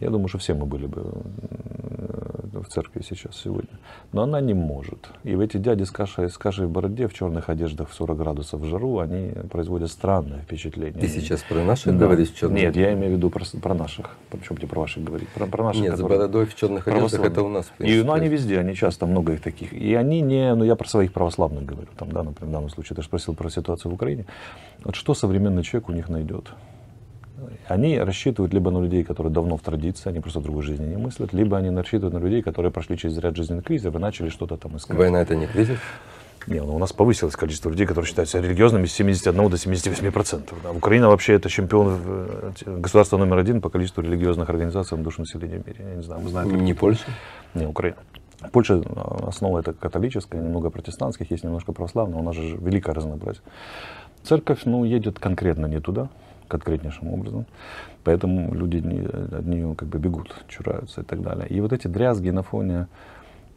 я 0.00 0.10
думаю, 0.10 0.28
что 0.28 0.38
все 0.38 0.54
мы 0.54 0.66
были 0.66 0.86
бы 0.86 1.02
э, 1.02 2.60
в 2.60 2.68
церкви 2.68 3.02
сейчас, 3.08 3.36
сегодня. 3.36 3.70
Но 4.12 4.22
она 4.22 4.40
не 4.40 4.54
может. 4.54 5.08
И 5.24 5.34
в 5.34 5.40
эти 5.40 5.56
дяди 5.58 5.84
с 5.84 5.90
кашей, 5.90 6.28
с 6.28 6.38
кашей 6.38 6.66
в 6.66 6.70
бороде, 6.70 7.06
в 7.08 7.14
черных 7.14 7.48
одеждах 7.48 7.88
в 7.90 7.94
40 7.94 8.16
градусов 8.16 8.60
в 8.60 8.64
жару, 8.64 8.98
они 8.98 9.32
производят 9.50 9.90
странное 9.90 10.40
впечатление. 10.40 11.00
Ты 11.00 11.08
сейчас 11.08 11.42
про 11.42 11.62
наших 11.64 11.92
Да. 11.98 12.06
говоришь 12.06 12.30
в 12.32 12.36
черном? 12.36 12.56
Нет, 12.58 12.76
я 12.76 12.92
имею 12.94 13.12
в 13.14 13.16
виду 13.16 13.30
про, 13.30 13.44
про 13.60 13.74
наших. 13.74 14.10
Причем 14.30 14.56
тебе 14.56 14.68
про 14.68 14.80
ваших 14.80 15.04
говорить? 15.04 15.28
Про, 15.28 15.46
про 15.46 15.64
наших, 15.64 15.82
Нет, 15.82 15.92
с 15.94 15.96
которые- 15.96 16.18
бородой 16.18 16.46
в 16.46 16.54
черных 16.54 16.88
одеждах 16.88 17.24
это 17.24 17.42
у 17.42 17.48
нас, 17.48 17.70
в 17.78 17.82
И, 17.82 18.02
ну, 18.02 18.12
они 18.12 18.28
везде, 18.28 18.58
они 18.60 18.74
часто, 18.74 19.06
много 19.06 19.32
их 19.34 19.40
таких. 19.42 19.72
И 19.72 19.94
они 19.94 20.20
не, 20.20 20.54
ну, 20.54 20.64
я 20.64 20.76
про 20.76 20.88
своих 20.88 21.12
православных 21.12 21.64
говорю, 21.64 21.88
там, 21.96 22.10
да, 22.12 22.22
например, 22.22 22.50
в 22.50 22.52
данном 22.52 22.70
случае, 22.70 22.96
ты 22.96 23.02
же 23.02 23.08
спросил 23.08 23.34
про 23.34 23.50
ситуацию 23.50 23.90
в 23.90 23.94
Украине. 23.94 24.26
Вот 24.84 24.94
что 24.94 25.14
современный 25.14 25.62
человек 25.62 25.88
у 25.88 25.92
них 25.92 26.08
найдет? 26.08 26.50
Они 27.68 27.98
рассчитывают 27.98 28.54
либо 28.54 28.70
на 28.70 28.80
людей, 28.80 29.04
которые 29.04 29.32
давно 29.32 29.56
в 29.56 29.62
традиции, 29.62 30.08
они 30.08 30.20
просто 30.20 30.40
другой 30.40 30.62
жизни 30.62 30.86
не 30.86 30.96
мыслят, 30.96 31.32
либо 31.32 31.58
они 31.58 31.70
рассчитывают 31.76 32.14
на 32.14 32.18
людей, 32.18 32.42
которые 32.42 32.72
прошли 32.72 32.96
через 32.96 33.18
ряд 33.18 33.36
жизненных 33.36 33.64
кризисов 33.64 33.94
и 33.94 33.98
начали 33.98 34.30
что-то 34.30 34.56
там 34.56 34.76
искать. 34.76 34.96
Война 34.96 35.20
это 35.20 35.36
не 35.36 35.46
кризис? 35.46 35.78
Не, 36.46 36.60
ну 36.60 36.76
у 36.76 36.78
нас 36.78 36.94
повысилось 36.94 37.36
количество 37.36 37.68
людей, 37.68 37.86
которые 37.86 38.08
считают 38.08 38.30
себя 38.30 38.40
религиозными 38.40 38.86
с 38.86 38.92
71 38.92 39.50
до 39.50 39.58
78 39.58 40.10
процентов. 40.10 40.56
Да. 40.62 40.70
Украина 40.70 41.08
вообще 41.08 41.34
это 41.34 41.50
чемпион, 41.50 42.00
э, 42.06 42.52
государство 42.64 43.18
номер 43.18 43.36
один 43.36 43.60
по 43.60 43.68
количеству 43.68 44.02
религиозных 44.02 44.48
организаций 44.48 44.96
на 44.96 45.04
душу 45.04 45.20
населения 45.20 45.58
в 45.58 45.66
мире. 45.66 45.84
Я 45.86 45.94
не 45.96 46.02
знаю, 46.02 46.22
вы 46.22 46.30
знаете. 46.30 46.54
Не 46.54 46.72
Польша? 46.72 47.04
Не, 47.52 47.66
Украина. 47.66 47.98
Польша 48.50 48.76
э, 48.76 49.26
основа 49.26 49.58
это 49.58 49.74
католическая, 49.74 50.40
немного 50.40 50.70
протестантских, 50.70 51.30
есть 51.30 51.44
немножко 51.44 51.72
православных, 51.72 52.18
у 52.18 52.22
нас 52.22 52.34
же 52.34 52.56
великое 52.56 52.94
разнообразие. 52.94 53.42
Церковь, 54.22 54.60
ну, 54.64 54.84
едет 54.84 55.18
конкретно 55.18 55.66
не 55.66 55.80
туда, 55.80 56.08
конкретнейшим 56.48 57.08
образом. 57.08 57.46
Поэтому 58.04 58.54
люди 58.54 58.78
от 58.78 59.44
нее 59.46 59.74
как 59.74 59.88
бы 59.88 59.98
бегут, 59.98 60.34
чураются 60.48 61.02
и 61.02 61.04
так 61.04 61.22
далее. 61.22 61.46
И 61.48 61.60
вот 61.60 61.72
эти 61.72 61.86
дрязги 61.86 62.30
на 62.30 62.42
фоне, 62.42 62.86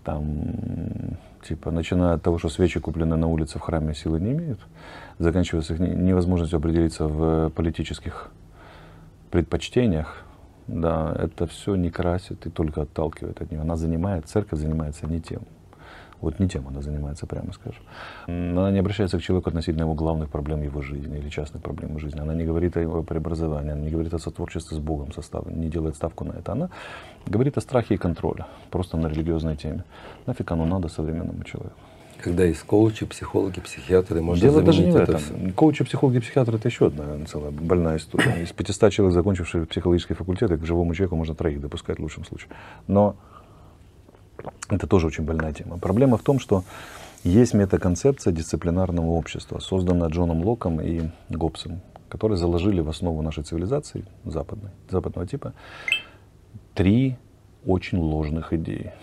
там, 0.04 1.18
типа, 1.44 1.72
начиная 1.72 2.16
от 2.16 2.22
того, 2.22 2.38
что 2.38 2.50
свечи, 2.50 2.80
купленные 2.80 3.18
на 3.18 3.28
улице 3.28 3.60
в 3.60 3.62
храме, 3.62 3.94
силы 3.94 4.20
не 4.20 4.32
имеют, 4.32 4.60
заканчивая 5.20 5.64
их 5.64 5.80
не- 5.80 5.96
невозможностью 5.96 6.58
определиться 6.58 7.08
в 7.08 7.50
политических 7.50 8.32
предпочтениях, 9.30 10.26
да, 10.68 11.16
это 11.18 11.48
все 11.48 11.76
не 11.76 11.90
красит 11.90 12.46
и 12.46 12.50
только 12.50 12.82
отталкивает 12.82 13.42
от 13.42 13.52
нее. 13.52 13.62
Она 13.62 13.76
занимает, 13.76 14.28
церковь 14.28 14.60
занимается 14.60 15.08
не 15.08 15.20
тем. 15.20 15.42
Вот 16.22 16.40
не 16.40 16.48
тем 16.48 16.68
она 16.68 16.82
занимается, 16.82 17.26
прямо 17.26 17.52
скажем. 17.54 17.82
Она 18.28 18.72
не 18.72 18.80
обращается 18.80 19.18
к 19.18 19.22
человеку 19.22 19.50
относительно 19.50 19.84
его 19.84 19.96
главных 19.96 20.30
проблем 20.30 20.62
его 20.62 20.82
жизни 20.82 21.18
или 21.18 21.30
частных 21.30 21.62
проблем 21.64 22.00
жизни. 22.00 22.20
Она 22.20 22.34
не 22.34 22.46
говорит 22.46 22.78
о 22.78 22.80
его 22.80 23.04
преобразовании, 23.04 23.72
она 23.72 23.82
не 23.82 23.90
говорит 23.90 24.14
о 24.14 24.20
сотворчестве 24.20 24.78
с 24.78 24.80
Богом, 24.80 25.12
состав, 25.14 25.46
не 25.48 25.70
делает 25.70 25.96
ставку 25.96 26.26
на 26.26 26.34
это. 26.34 26.52
Она 26.52 26.70
говорит 27.26 27.58
о 27.58 27.62
страхе 27.62 27.96
и 27.96 27.98
контроле, 27.98 28.46
просто 28.70 28.98
на 28.98 29.08
религиозной 29.08 29.56
теме. 29.56 29.84
Нафиг 30.28 30.52
оно 30.52 30.66
надо 30.66 30.88
современному 30.88 31.44
человеку? 31.44 31.76
Когда 32.24 32.44
есть 32.44 32.62
коучи, 32.62 33.06
психологи, 33.06 33.60
психиатры, 33.62 34.22
можно 34.22 34.42
Дело 34.42 34.62
даже 34.62 34.84
не 34.84 34.92
в 34.92 34.96
это 34.96 35.14
этом. 35.14 35.22
всё. 35.22 35.54
Коучи, 35.56 35.84
психологи, 35.84 36.20
психиатры 36.20 36.58
это 36.58 36.68
еще 36.68 36.88
одна 36.88 37.26
целая 37.26 37.50
больная 37.50 37.98
история. 37.98 38.44
Из 38.44 38.52
500 38.52 38.92
человек, 38.92 39.16
закончивших 39.16 39.68
психологический 39.68 40.14
факультет, 40.14 40.52
к 40.52 40.64
живому 40.64 40.94
человеку 40.94 41.16
можно 41.16 41.34
троих 41.34 41.60
допускать 41.60 41.98
в 41.98 42.02
лучшем 42.04 42.24
случае. 42.26 42.50
Но 42.88 43.16
это 44.70 44.88
тоже 44.88 45.08
очень 45.08 45.24
больная 45.24 45.54
тема. 45.54 45.78
Проблема 45.78 46.18
в 46.18 46.24
том, 46.24 46.40
что 46.40 46.64
есть 47.24 47.54
метаконцепция 47.54 48.34
дисциплинарного 48.34 49.12
общества, 49.12 49.60
созданная 49.60 50.10
Джоном 50.10 50.44
Локом 50.44 50.82
и 50.82 51.10
Гоббсом, 51.30 51.82
которые 52.10 52.38
заложили 52.38 52.82
в 52.82 52.90
основу 52.90 53.22
нашей 53.22 53.44
цивилизации 53.44 54.06
западной, 54.26 54.72
западного 54.90 55.28
типа 55.28 55.54
три 56.74 57.18
очень 57.66 58.00
ложных 58.00 58.54
идеи. 58.54 58.94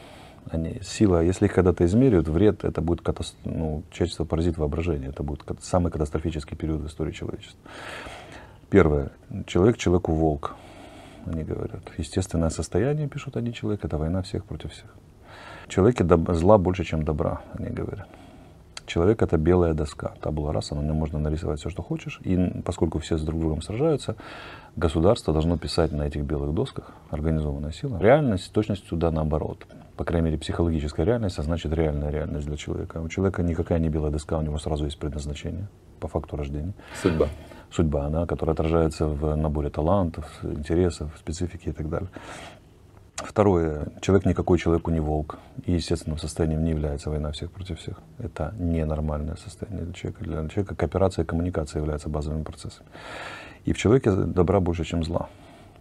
Они, 0.50 0.80
сила, 0.82 1.22
если 1.22 1.44
их 1.44 1.52
когда-то 1.52 1.84
измеряют, 1.84 2.26
вред, 2.28 2.64
это 2.64 2.80
будет 2.80 3.02
катастроф, 3.02 3.38
ну, 3.44 3.82
человечество 3.90 4.24
поразит 4.24 4.56
воображение. 4.56 5.10
Это 5.10 5.22
будет 5.22 5.42
самый 5.60 5.92
катастрофический 5.92 6.56
период 6.56 6.80
в 6.80 6.86
истории 6.86 7.12
человечества. 7.12 7.60
Первое. 8.70 9.10
Человек 9.46 9.76
человеку 9.76 10.12
волк, 10.12 10.56
они 11.26 11.44
говорят. 11.44 11.82
Естественное 11.98 12.48
состояние, 12.50 13.08
пишут 13.08 13.36
они, 13.36 13.52
человек, 13.52 13.84
это 13.84 13.98
война 13.98 14.22
всех 14.22 14.44
против 14.44 14.72
всех. 14.72 14.94
Человеке 15.68 16.04
доб- 16.04 16.32
зла 16.34 16.58
больше, 16.58 16.84
чем 16.84 17.02
добра, 17.02 17.42
они 17.58 17.68
говорят. 17.68 18.08
Человек 18.86 19.20
это 19.20 19.36
белая 19.36 19.74
доска. 19.74 20.12
Табула 20.22 20.50
раса, 20.50 20.74
на 20.74 20.80
нем 20.80 20.96
можно 20.96 21.18
нарисовать 21.18 21.60
все, 21.60 21.68
что 21.68 21.82
хочешь. 21.82 22.20
И 22.24 22.62
поскольку 22.64 22.98
все 22.98 23.18
с 23.18 23.22
друг 23.22 23.38
другом 23.38 23.60
сражаются, 23.60 24.16
государство 24.76 25.34
должно 25.34 25.58
писать 25.58 25.92
на 25.92 26.06
этих 26.06 26.22
белых 26.22 26.54
досках, 26.54 26.92
организованная 27.10 27.72
сила. 27.72 27.98
Реальность 27.98 28.50
точность 28.50 28.88
сюда 28.88 29.10
наоборот. 29.10 29.66
По 29.98 30.04
крайней 30.04 30.26
мере, 30.26 30.38
психологическая 30.38 31.04
реальность, 31.04 31.38
а 31.38 31.42
значит 31.42 31.70
реальная 31.74 32.10
реальность 32.10 32.46
для 32.46 32.56
человека. 32.56 32.98
У 32.98 33.08
человека 33.08 33.42
никакая 33.42 33.78
не 33.78 33.90
белая 33.90 34.10
доска, 34.10 34.38
у 34.38 34.42
него 34.42 34.56
сразу 34.56 34.86
есть 34.86 34.98
предназначение 34.98 35.68
по 36.00 36.08
факту 36.08 36.36
рождения. 36.36 36.72
Судьба. 37.02 37.28
Судьба, 37.70 38.08
да, 38.08 38.24
которая 38.24 38.54
отражается 38.54 39.06
в 39.06 39.34
наборе 39.36 39.68
талантов, 39.68 40.24
интересов, 40.42 41.10
специфики 41.18 41.68
и 41.68 41.72
так 41.72 41.90
далее. 41.90 42.08
Второе. 43.24 43.88
Человек 44.00 44.26
никакой 44.26 44.58
человеку 44.58 44.90
не 44.90 45.00
волк. 45.00 45.38
И 45.66 45.72
естественным 45.72 46.18
состоянием 46.18 46.64
не 46.64 46.70
является 46.70 47.10
война 47.10 47.32
всех 47.32 47.50
против 47.50 47.78
всех. 47.78 48.00
Это 48.18 48.54
ненормальное 48.58 49.36
состояние 49.36 49.84
для 49.84 49.94
человека. 49.94 50.24
Для 50.24 50.48
человека 50.48 50.74
кооперация 50.74 51.24
и 51.24 51.26
коммуникация 51.26 51.80
являются 51.80 52.08
базовыми 52.08 52.42
процессами. 52.42 52.88
И 53.64 53.72
в 53.72 53.78
человеке 53.78 54.12
добра 54.12 54.60
больше, 54.60 54.84
чем 54.84 55.02
зла. 55.02 55.28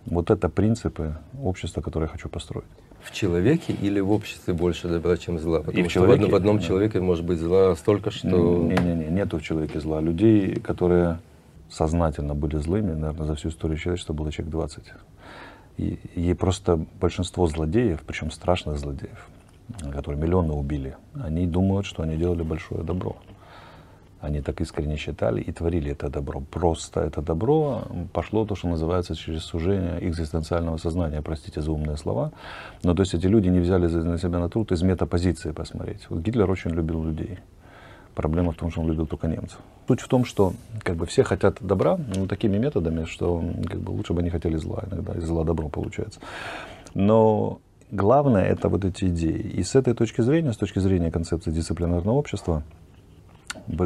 Вот 0.06 0.32
это 0.32 0.50
принципы 0.50 1.16
общества, 1.44 1.82
которое 1.82 2.06
я 2.06 2.12
хочу 2.12 2.30
построить. 2.30 2.68
В 3.02 3.12
человеке 3.12 3.74
или 3.74 4.00
в 4.00 4.12
обществе 4.12 4.54
больше 4.54 4.88
добра, 4.88 5.16
чем 5.18 5.40
зла? 5.40 5.60
Потому 5.60 5.88
в 5.88 5.92
что 5.92 6.00
в 6.00 6.04
человеке, 6.04 6.16
одном, 6.16 6.32
в 6.32 6.36
одном 6.36 6.58
да. 6.58 6.64
человеке 6.64 7.00
может 7.00 7.26
быть 7.26 7.40
зла 7.40 7.76
столько, 7.76 8.12
что... 8.12 8.58
Не-не-не, 8.58 9.10
нету 9.10 9.38
в 9.38 9.44
человеке 9.44 9.80
зла. 9.80 10.02
Людей, 10.02 10.56
которые 10.56 11.20
сознательно 11.70 12.34
были 12.34 12.58
злыми, 12.58 12.94
наверное, 12.94 13.28
за 13.28 13.36
всю 13.36 13.50
историю 13.50 13.78
человечества 13.78 14.14
было 14.14 14.32
человек 14.32 14.52
20. 14.52 14.84
И, 15.78 16.00
и 16.16 16.34
просто 16.34 16.78
большинство 17.00 17.48
злодеев, 17.48 18.02
причем 18.06 18.32
страшных 18.32 18.78
злодеев, 18.80 19.28
которые 19.94 20.20
миллионы 20.22 20.54
убили, 20.54 20.96
они 21.14 21.46
думают, 21.46 21.86
что 21.86 22.04
они 22.04 22.18
делали 22.18 22.44
большое 22.44 22.84
добро. 22.84 23.16
Они 24.20 24.42
так 24.42 24.62
искренне 24.62 24.98
считали 24.98 25.42
и 25.42 25.52
творили 25.52 25.92
это 25.92 26.10
добро. 26.10 26.42
Просто 26.42 27.02
это 27.02 27.22
добро 27.22 27.84
пошло 28.14 28.46
то, 28.46 28.56
что 28.56 28.68
называется 28.68 29.16
через 29.16 29.44
сужение 29.44 30.00
экзистенциального 30.10 30.78
сознания. 30.78 31.22
Простите 31.22 31.62
за 31.62 31.72
умные 31.72 31.98
слова. 31.98 32.32
Но 32.84 32.96
то 32.96 33.04
есть 33.04 33.14
эти 33.14 33.28
люди 33.28 33.50
не 33.50 33.60
взяли 33.60 33.86
на 33.86 34.18
себя 34.18 34.40
на 34.40 34.50
труд 34.50 34.72
из 34.72 34.82
метапозиции 34.82 35.52
посмотреть. 35.52 36.08
Вот 36.10 36.22
Гитлер 36.22 36.50
очень 36.50 36.72
любил 36.72 37.04
людей. 37.04 37.38
Проблема 38.18 38.52
в 38.52 38.56
том, 38.56 38.72
что 38.72 38.82
он 38.82 38.88
любил 38.88 39.06
только 39.06 39.28
немцев. 39.28 39.60
Суть 39.88 40.02
в 40.02 40.08
том, 40.08 40.26
что 40.26 40.54
как 40.82 40.96
бы 40.96 41.06
все 41.06 41.24
хотят 41.24 41.58
добра, 41.62 42.00
но 42.16 42.26
такими 42.26 42.58
методами, 42.58 43.06
что 43.06 43.44
как 43.70 43.80
бы 43.80 43.92
лучше 43.92 44.14
бы 44.14 44.22
они 44.22 44.32
хотели 44.32 44.58
зла. 44.58 44.86
Иногда 44.92 45.14
из 45.14 45.24
зла 45.26 45.44
добро 45.44 45.70
получается. 45.70 46.20
Но 46.96 47.60
главное 47.92 48.44
это 48.46 48.70
вот 48.70 48.86
эти 48.86 49.06
идеи. 49.06 49.38
И 49.38 49.62
с 49.62 49.76
этой 49.76 49.94
точки 49.94 50.22
зрения, 50.22 50.52
с 50.52 50.58
точки 50.58 50.80
зрения 50.80 51.12
концепции 51.12 51.52
дисциплинарного 51.52 52.16
общества, 52.16 52.64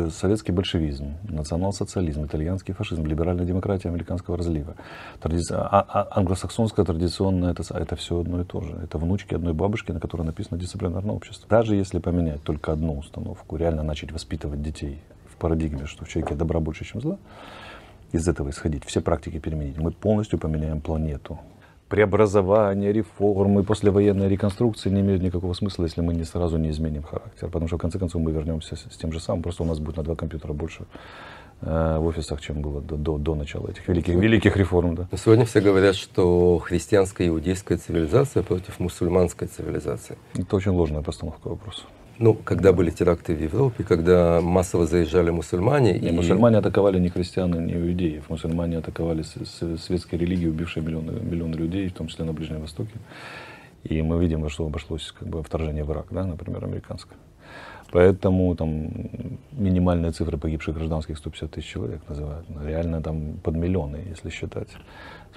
советский 0.09 0.51
большевизм, 0.51 1.15
национал-социализм, 1.23 2.25
итальянский 2.25 2.73
фашизм, 2.73 3.05
либеральная 3.05 3.45
демократия 3.45 3.89
американского 3.89 4.37
разлива, 4.37 4.75
традиция, 5.19 5.59
а- 5.59 5.85
а- 5.87 6.07
англосаксонская 6.11 6.85
традиционная, 6.85 7.51
это, 7.51 7.63
это 7.77 7.95
все 7.95 8.19
одно 8.19 8.41
и 8.41 8.43
то 8.43 8.61
же. 8.61 8.75
Это 8.83 8.97
внучки 8.97 9.33
одной 9.33 9.53
бабушки, 9.53 9.91
на 9.91 9.99
которой 9.99 10.23
написано 10.23 10.59
дисциплинарное 10.59 11.15
общество. 11.15 11.47
Даже 11.49 11.75
если 11.75 11.99
поменять 11.99 12.43
только 12.43 12.71
одну 12.71 12.97
установку, 12.97 13.55
реально 13.57 13.83
начать 13.83 14.11
воспитывать 14.11 14.61
детей 14.61 15.01
в 15.27 15.37
парадигме, 15.37 15.85
что 15.85 16.05
в 16.05 16.09
человеке 16.09 16.35
добра 16.35 16.59
больше, 16.59 16.85
чем 16.85 17.01
зла, 17.01 17.17
из 18.11 18.27
этого 18.27 18.49
исходить, 18.49 18.83
все 18.85 19.01
практики 19.01 19.39
переменить, 19.39 19.77
мы 19.77 19.91
полностью 19.91 20.37
поменяем 20.37 20.81
планету. 20.81 21.39
Преобразование, 21.91 22.93
реформы, 22.93 23.63
послевоенная 23.63 24.29
реконструкция 24.29 24.93
не 24.93 25.01
имеют 25.01 25.21
никакого 25.21 25.51
смысла, 25.51 25.83
если 25.83 25.99
мы 25.99 26.13
не 26.13 26.23
сразу 26.23 26.57
не 26.57 26.69
изменим 26.69 27.03
характер. 27.03 27.49
Потому 27.49 27.67
что 27.67 27.75
в 27.75 27.81
конце 27.81 27.99
концов 27.99 28.21
мы 28.21 28.31
вернемся 28.31 28.77
с, 28.77 28.85
с 28.89 28.97
тем 28.97 29.11
же 29.11 29.19
самым, 29.19 29.43
просто 29.43 29.63
у 29.63 29.65
нас 29.65 29.79
будет 29.79 29.97
на 29.97 30.03
два 30.03 30.15
компьютера 30.15 30.53
больше 30.53 30.85
э, 31.59 31.97
в 31.99 32.05
офисах, 32.05 32.39
чем 32.39 32.61
было 32.61 32.79
до, 32.79 32.95
до, 32.95 33.17
до 33.17 33.35
начала 33.35 33.67
этих 33.67 33.85
великих, 33.89 34.15
великих 34.15 34.55
реформ. 34.55 34.95
Да. 34.95 35.09
Сегодня 35.17 35.45
все 35.45 35.59
говорят, 35.59 35.97
что 35.97 36.59
христианская 36.59 37.27
иудейская 37.27 37.77
цивилизация 37.77 38.41
против 38.41 38.79
мусульманской 38.79 39.49
цивилизации. 39.49 40.17
Это 40.35 40.55
очень 40.55 40.71
ложная 40.71 41.01
постановка 41.01 41.49
вопроса. 41.49 41.83
Ну, 42.21 42.35
когда 42.35 42.71
были 42.71 42.91
теракты 42.91 43.33
в 43.35 43.41
Европе, 43.41 43.83
когда 43.83 44.41
массово 44.41 44.85
заезжали 44.85 45.31
мусульмане, 45.31 45.93
Не, 45.99 46.09
и 46.09 46.11
мусульмане 46.11 46.57
атаковали 46.59 46.99
не 46.99 47.09
христиан 47.09 47.55
и 47.55 47.59
не 47.59 47.73
иудеев. 47.73 48.29
Мусульмане 48.29 48.77
атаковали 48.77 49.23
с- 49.23 49.43
с- 49.43 49.77
светские 49.81 50.19
религии, 50.21 50.47
убившие 50.47 50.83
миллионы, 50.83 51.13
миллионы 51.19 51.55
людей, 51.55 51.87
в 51.89 51.93
том 51.93 52.07
числе 52.07 52.25
на 52.25 52.33
Ближнем 52.33 52.61
Востоке. 52.61 52.93
И 53.83 54.03
мы 54.03 54.19
видим, 54.21 54.41
во 54.43 54.49
что 54.49 54.67
обошлось 54.67 55.11
как 55.19 55.27
бы, 55.27 55.41
вторжение 55.41 55.83
в 55.83 55.91
Ирак, 55.91 56.05
да, 56.11 56.23
например, 56.23 56.63
американское. 56.63 57.17
Поэтому 57.91 58.55
там 58.55 58.89
минимальные 59.51 60.11
цифры 60.11 60.37
погибших 60.37 60.75
гражданских 60.75 61.17
150 61.17 61.51
тысяч 61.51 61.67
человек 61.73 62.01
называют. 62.07 62.45
Но 62.49 62.63
Реально 62.67 63.01
там 63.01 63.33
под 63.43 63.55
миллионы, 63.55 63.97
если 64.11 64.29
считать. 64.29 64.69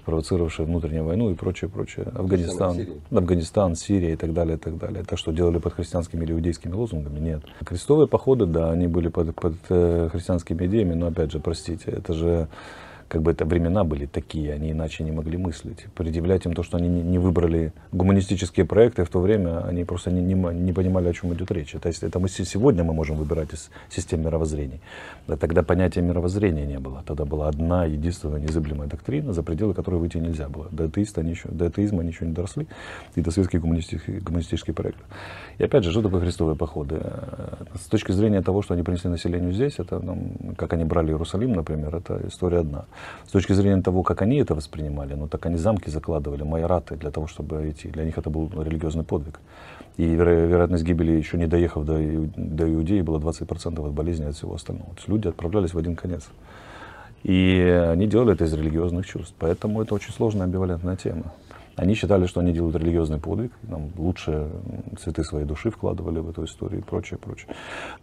Спровоцировавшие 0.04 0.66
внутреннюю 0.66 1.04
войну 1.04 1.30
и 1.30 1.34
прочее, 1.34 1.70
прочее. 1.70 2.06
Афганистан, 2.14 2.74
Сирии. 2.74 3.00
Афганистан, 3.10 3.74
Сирия 3.74 4.12
и 4.12 4.16
так 4.16 4.34
далее, 4.34 4.56
и 4.56 4.60
так 4.60 4.76
далее. 4.76 5.00
Это 5.00 5.16
что, 5.16 5.32
делали 5.32 5.56
под 5.56 5.72
христианскими 5.72 6.24
или 6.24 6.32
иудейскими 6.32 6.74
лозунгами? 6.74 7.18
Нет. 7.18 7.42
Крестовые 7.64 8.06
походы, 8.06 8.44
да, 8.44 8.70
они 8.70 8.86
были 8.86 9.08
под, 9.08 9.34
под 9.34 9.54
э, 9.70 10.10
христианскими 10.12 10.66
идеями, 10.66 10.92
но 10.92 11.06
опять 11.06 11.32
же, 11.32 11.40
простите, 11.40 11.90
это 11.90 12.12
же 12.12 12.48
как 13.08 13.22
бы 13.22 13.30
это 13.30 13.44
времена 13.44 13.84
были 13.84 14.06
такие, 14.06 14.52
они 14.52 14.72
иначе 14.72 15.04
не 15.04 15.12
могли 15.12 15.36
мыслить. 15.36 15.86
Предъявлять 15.94 16.46
им 16.46 16.54
то, 16.54 16.62
что 16.62 16.76
они 16.76 16.88
не 16.88 17.18
выбрали 17.18 17.72
гуманистические 17.92 18.66
проекты 18.66 19.04
в 19.04 19.08
то 19.08 19.20
время, 19.20 19.64
они 19.66 19.84
просто 19.84 20.10
не, 20.10 20.22
не, 20.22 20.34
не 20.34 20.72
понимали, 20.72 21.08
о 21.08 21.12
чем 21.12 21.32
идет 21.34 21.50
речь. 21.50 21.74
Это, 21.74 21.88
если- 21.88 22.08
это 22.08 22.18
мы 22.18 22.28
се- 22.28 22.44
сегодня 22.44 22.84
мы 22.84 22.92
можем 22.94 23.16
выбирать 23.16 23.52
из 23.52 23.70
систем 23.90 24.22
мировоззрений. 24.22 24.80
Да, 25.28 25.36
тогда 25.36 25.62
понятия 25.62 26.02
мировоззрения 26.02 26.66
не 26.66 26.78
было. 26.78 27.02
Тогда 27.06 27.24
была 27.24 27.48
одна 27.48 27.84
единственная 27.84 28.40
незыблемая 28.40 28.88
доктрина, 28.88 29.32
за 29.32 29.42
пределы 29.42 29.74
которой 29.74 29.96
выйти 29.96 30.18
нельзя 30.18 30.48
было. 30.48 30.68
До, 30.70 30.84
они 31.16 31.30
еще, 31.30 31.48
до 31.48 31.66
атеизма 31.66 32.00
они 32.00 32.10
еще 32.10 32.26
не 32.26 32.32
доросли, 32.32 32.66
и 33.14 33.20
до 33.20 33.30
советских 33.30 33.60
гуманистических, 33.60 34.22
гуманистических 34.22 34.74
проектов. 34.74 35.06
И 35.58 35.64
опять 35.64 35.84
же, 35.84 35.90
что 35.90 36.02
такое 36.02 36.20
крестовые 36.20 36.56
походы? 36.56 36.96
Э, 37.00 37.54
С 37.74 37.86
точки 37.86 38.12
зрения 38.12 38.42
того, 38.42 38.62
что 38.62 38.74
они 38.74 38.82
принесли 38.82 39.10
населению 39.10 39.52
здесь, 39.52 39.78
это, 39.78 39.98
ну, 40.00 40.32
как 40.56 40.72
они 40.72 40.84
брали 40.84 41.08
Иерусалим, 41.08 41.52
например, 41.52 41.94
это 41.96 42.20
история 42.26 42.58
одна. 42.58 42.84
С 43.26 43.30
точки 43.30 43.52
зрения 43.52 43.82
того, 43.82 44.02
как 44.02 44.22
они 44.22 44.36
это 44.36 44.54
воспринимали, 44.54 45.14
ну 45.14 45.28
так 45.28 45.46
они 45.46 45.56
замки 45.56 45.90
закладывали, 45.90 46.42
майораты 46.42 46.96
для 46.96 47.10
того, 47.10 47.26
чтобы 47.26 47.70
идти. 47.70 47.88
Для 47.88 48.04
них 48.04 48.18
это 48.18 48.30
был 48.30 48.50
религиозный 48.62 49.04
подвиг. 49.04 49.40
И 49.96 50.02
веро- 50.02 50.46
вероятность 50.46 50.84
гибели, 50.84 51.12
еще 51.12 51.36
не 51.36 51.46
доехав 51.46 51.84
до, 51.84 51.98
до 52.36 52.72
Иудеи, 52.72 53.00
была 53.02 53.18
20% 53.18 53.86
от 53.86 53.92
болезни, 53.92 54.24
от 54.24 54.34
всего 54.34 54.54
остального. 54.54 54.90
То 54.90 54.96
есть 54.96 55.08
люди 55.08 55.28
отправлялись 55.28 55.74
в 55.74 55.78
один 55.78 55.94
конец. 55.96 56.28
И 57.22 57.58
они 57.92 58.06
делали 58.06 58.34
это 58.34 58.44
из 58.44 58.52
религиозных 58.52 59.06
чувств. 59.06 59.34
Поэтому 59.38 59.82
это 59.82 59.94
очень 59.94 60.12
сложная 60.12 60.44
амбивалентная 60.44 60.96
тема. 60.96 61.32
Они 61.76 61.94
считали, 61.94 62.26
что 62.26 62.40
они 62.40 62.52
делают 62.52 62.76
религиозный 62.76 63.18
подвиг, 63.18 63.52
нам 63.62 63.90
лучше 63.96 64.48
цветы 64.98 65.24
своей 65.24 65.44
души 65.44 65.70
вкладывали 65.70 66.20
в 66.20 66.30
эту 66.30 66.44
историю 66.44 66.80
и 66.80 66.84
прочее, 66.84 67.18
прочее. 67.18 67.54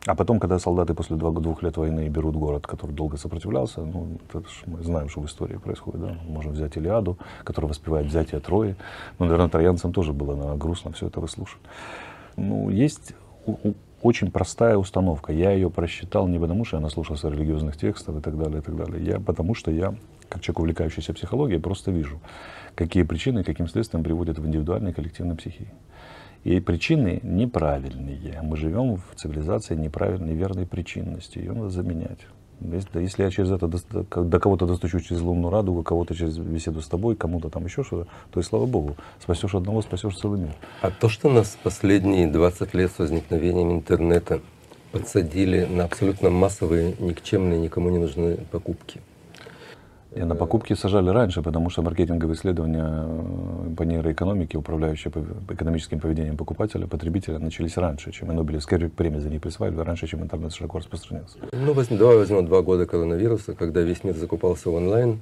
А 0.06 0.16
потом, 0.16 0.40
когда 0.40 0.60
солдаты 0.60 0.94
после 0.94 1.16
двух 1.16 1.64
лет 1.64 1.78
войны 1.78 2.08
берут 2.10 2.36
город, 2.36 2.68
который 2.68 2.92
долго 2.92 3.18
сопротивлялся, 3.18 3.82
ну, 3.82 4.18
это 4.28 4.40
ж 4.42 4.64
мы 4.66 4.84
знаем, 4.84 5.10
что 5.10 5.22
в 5.22 5.26
истории 5.26 5.58
происходит, 5.58 6.02
да? 6.02 6.18
Можем 6.28 6.52
взять 6.52 6.76
Илиаду, 6.78 7.18
который 7.44 7.68
воспевает 7.68 8.08
взятие 8.08 8.42
Трои. 8.42 8.76
Ну, 9.20 9.26
наверное, 9.26 9.50
троянцам 9.50 9.94
тоже 9.94 10.14
было 10.14 10.36
наверное, 10.36 10.58
грустно 10.58 10.92
все 10.92 11.08
это 11.08 11.20
выслушивать. 11.20 11.64
Ну, 12.36 12.70
есть 12.70 13.14
очень 14.02 14.32
простая 14.32 14.78
установка. 14.78 15.32
Я 15.32 15.52
ее 15.52 15.70
просчитал 15.70 16.28
не 16.28 16.40
потому, 16.40 16.66
что 16.66 16.78
я 16.78 16.82
наслушался 16.82 17.30
религиозных 17.30 17.78
текстов 17.78 18.18
и 18.18 18.22
так 18.22 18.38
далее, 18.38 18.60
и 18.60 18.62
так 18.62 18.76
далее. 18.76 19.04
Я 19.04 19.20
потому, 19.20 19.56
что 19.56 19.72
я, 19.72 19.96
как 20.32 20.42
человек, 20.42 20.60
увлекающийся 20.60 21.14
психологией, 21.14 21.60
просто 21.60 21.92
вижу, 21.92 22.20
какие 22.76 23.04
причины 23.04 23.44
каким 23.44 23.68
следствием 23.68 24.04
приводят 24.04 24.40
в 24.40 24.48
индивидуальной 24.48 24.92
и 24.92 24.94
коллективной 24.94 25.36
психии. 25.36 25.68
И 26.44 26.60
причины 26.60 27.20
неправильные. 27.22 28.40
Мы 28.42 28.58
живем 28.58 28.96
в 28.96 29.16
цивилизации 29.16 29.76
неправильной, 29.76 30.34
неверной 30.34 30.66
причинности. 30.66 31.38
Ее 31.38 31.54
надо 31.54 31.70
заменять. 31.70 32.20
Если, 32.62 33.02
если 33.02 33.24
я 33.24 33.32
через 33.32 33.52
это 33.52 33.68
до, 33.68 34.24
до 34.24 34.40
кого-то 34.40 34.66
достучусь 34.68 35.04
через 35.04 35.22
лунную 35.22 35.52
радугу, 35.52 35.84
кого-то 35.84 36.16
через 36.16 36.38
беседу 36.38 36.82
с 36.82 36.88
тобой, 36.88 37.16
кому-то 37.16 37.50
там 37.50 37.66
еще 37.66 37.84
что-то, 37.84 38.10
то 38.32 38.40
и 38.40 38.44
слава 38.44 38.66
Богу. 38.66 38.96
Спасешь 39.20 39.54
одного, 39.56 39.82
спасешь 39.82 40.16
целый 40.16 40.40
мир. 40.40 40.54
А 40.82 40.92
то, 40.92 41.10
что 41.10 41.30
нас 41.30 41.58
последние 41.62 42.28
20 42.28 42.74
лет 42.74 42.92
с 42.92 43.00
возникновением 43.00 43.72
интернета 43.72 44.42
подсадили 44.92 45.66
на 45.66 45.86
абсолютно 45.86 46.30
массовые, 46.30 46.96
никчемные, 47.00 47.60
никому 47.60 47.90
не 47.90 47.98
нужные 47.98 48.38
покупки. 48.38 49.02
И 50.14 50.24
на 50.24 50.36
покупки 50.36 50.74
сажали 50.74 51.10
раньше, 51.10 51.42
потому 51.42 51.70
что 51.70 51.82
маркетинговые 51.84 52.36
исследования 52.36 52.84
э, 52.86 53.76
по 53.78 53.84
нейроэкономике, 53.84 54.58
управляющие 54.58 55.10
экономическим 55.50 56.02
поведением 56.02 56.36
покупателя, 56.36 56.86
потребителя, 56.86 57.40
начались 57.40 57.78
раньше, 57.78 58.12
чем 58.12 58.30
и 58.30 58.36
Нобелевская 58.36 58.90
премия 58.90 59.22
за 59.22 59.30
них 59.30 59.42
присваивали, 59.42 59.86
раньше, 59.86 60.08
чем 60.08 60.22
интернет 60.22 60.54
широко 60.54 60.80
распространился. 60.80 61.38
Ну, 61.54 61.74
возьмем, 61.74 61.98
давай 61.98 62.18
возьмем 62.18 62.46
два 62.46 62.62
года 62.62 62.86
коронавируса, 62.86 63.54
когда 63.54 63.82
весь 63.82 64.04
мир 64.04 64.16
закупался 64.16 64.70
онлайн. 64.70 65.22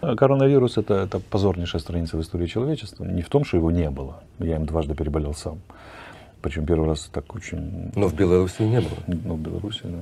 А 0.00 0.16
коронавирус 0.16 0.78
это, 0.78 0.94
это 0.94 1.20
позорнейшая 1.20 1.82
страница 1.82 2.16
в 2.16 2.22
истории 2.22 2.46
человечества. 2.46 3.04
Не 3.04 3.20
в 3.20 3.28
том, 3.28 3.44
что 3.44 3.58
его 3.58 3.70
не 3.70 3.90
было. 3.90 4.22
Я 4.38 4.56
им 4.56 4.64
дважды 4.64 4.94
переболел 4.94 5.34
сам. 5.34 5.60
Причем 6.40 6.66
первый 6.66 6.88
раз 6.88 7.08
так 7.12 7.34
очень... 7.34 7.92
Но 7.94 8.08
в 8.08 8.14
Беларуси 8.14 8.62
не 8.62 8.80
было. 8.80 8.98
Ну, 9.06 9.34
в 9.34 9.40
Беларуси, 9.40 9.82
да. 9.84 9.98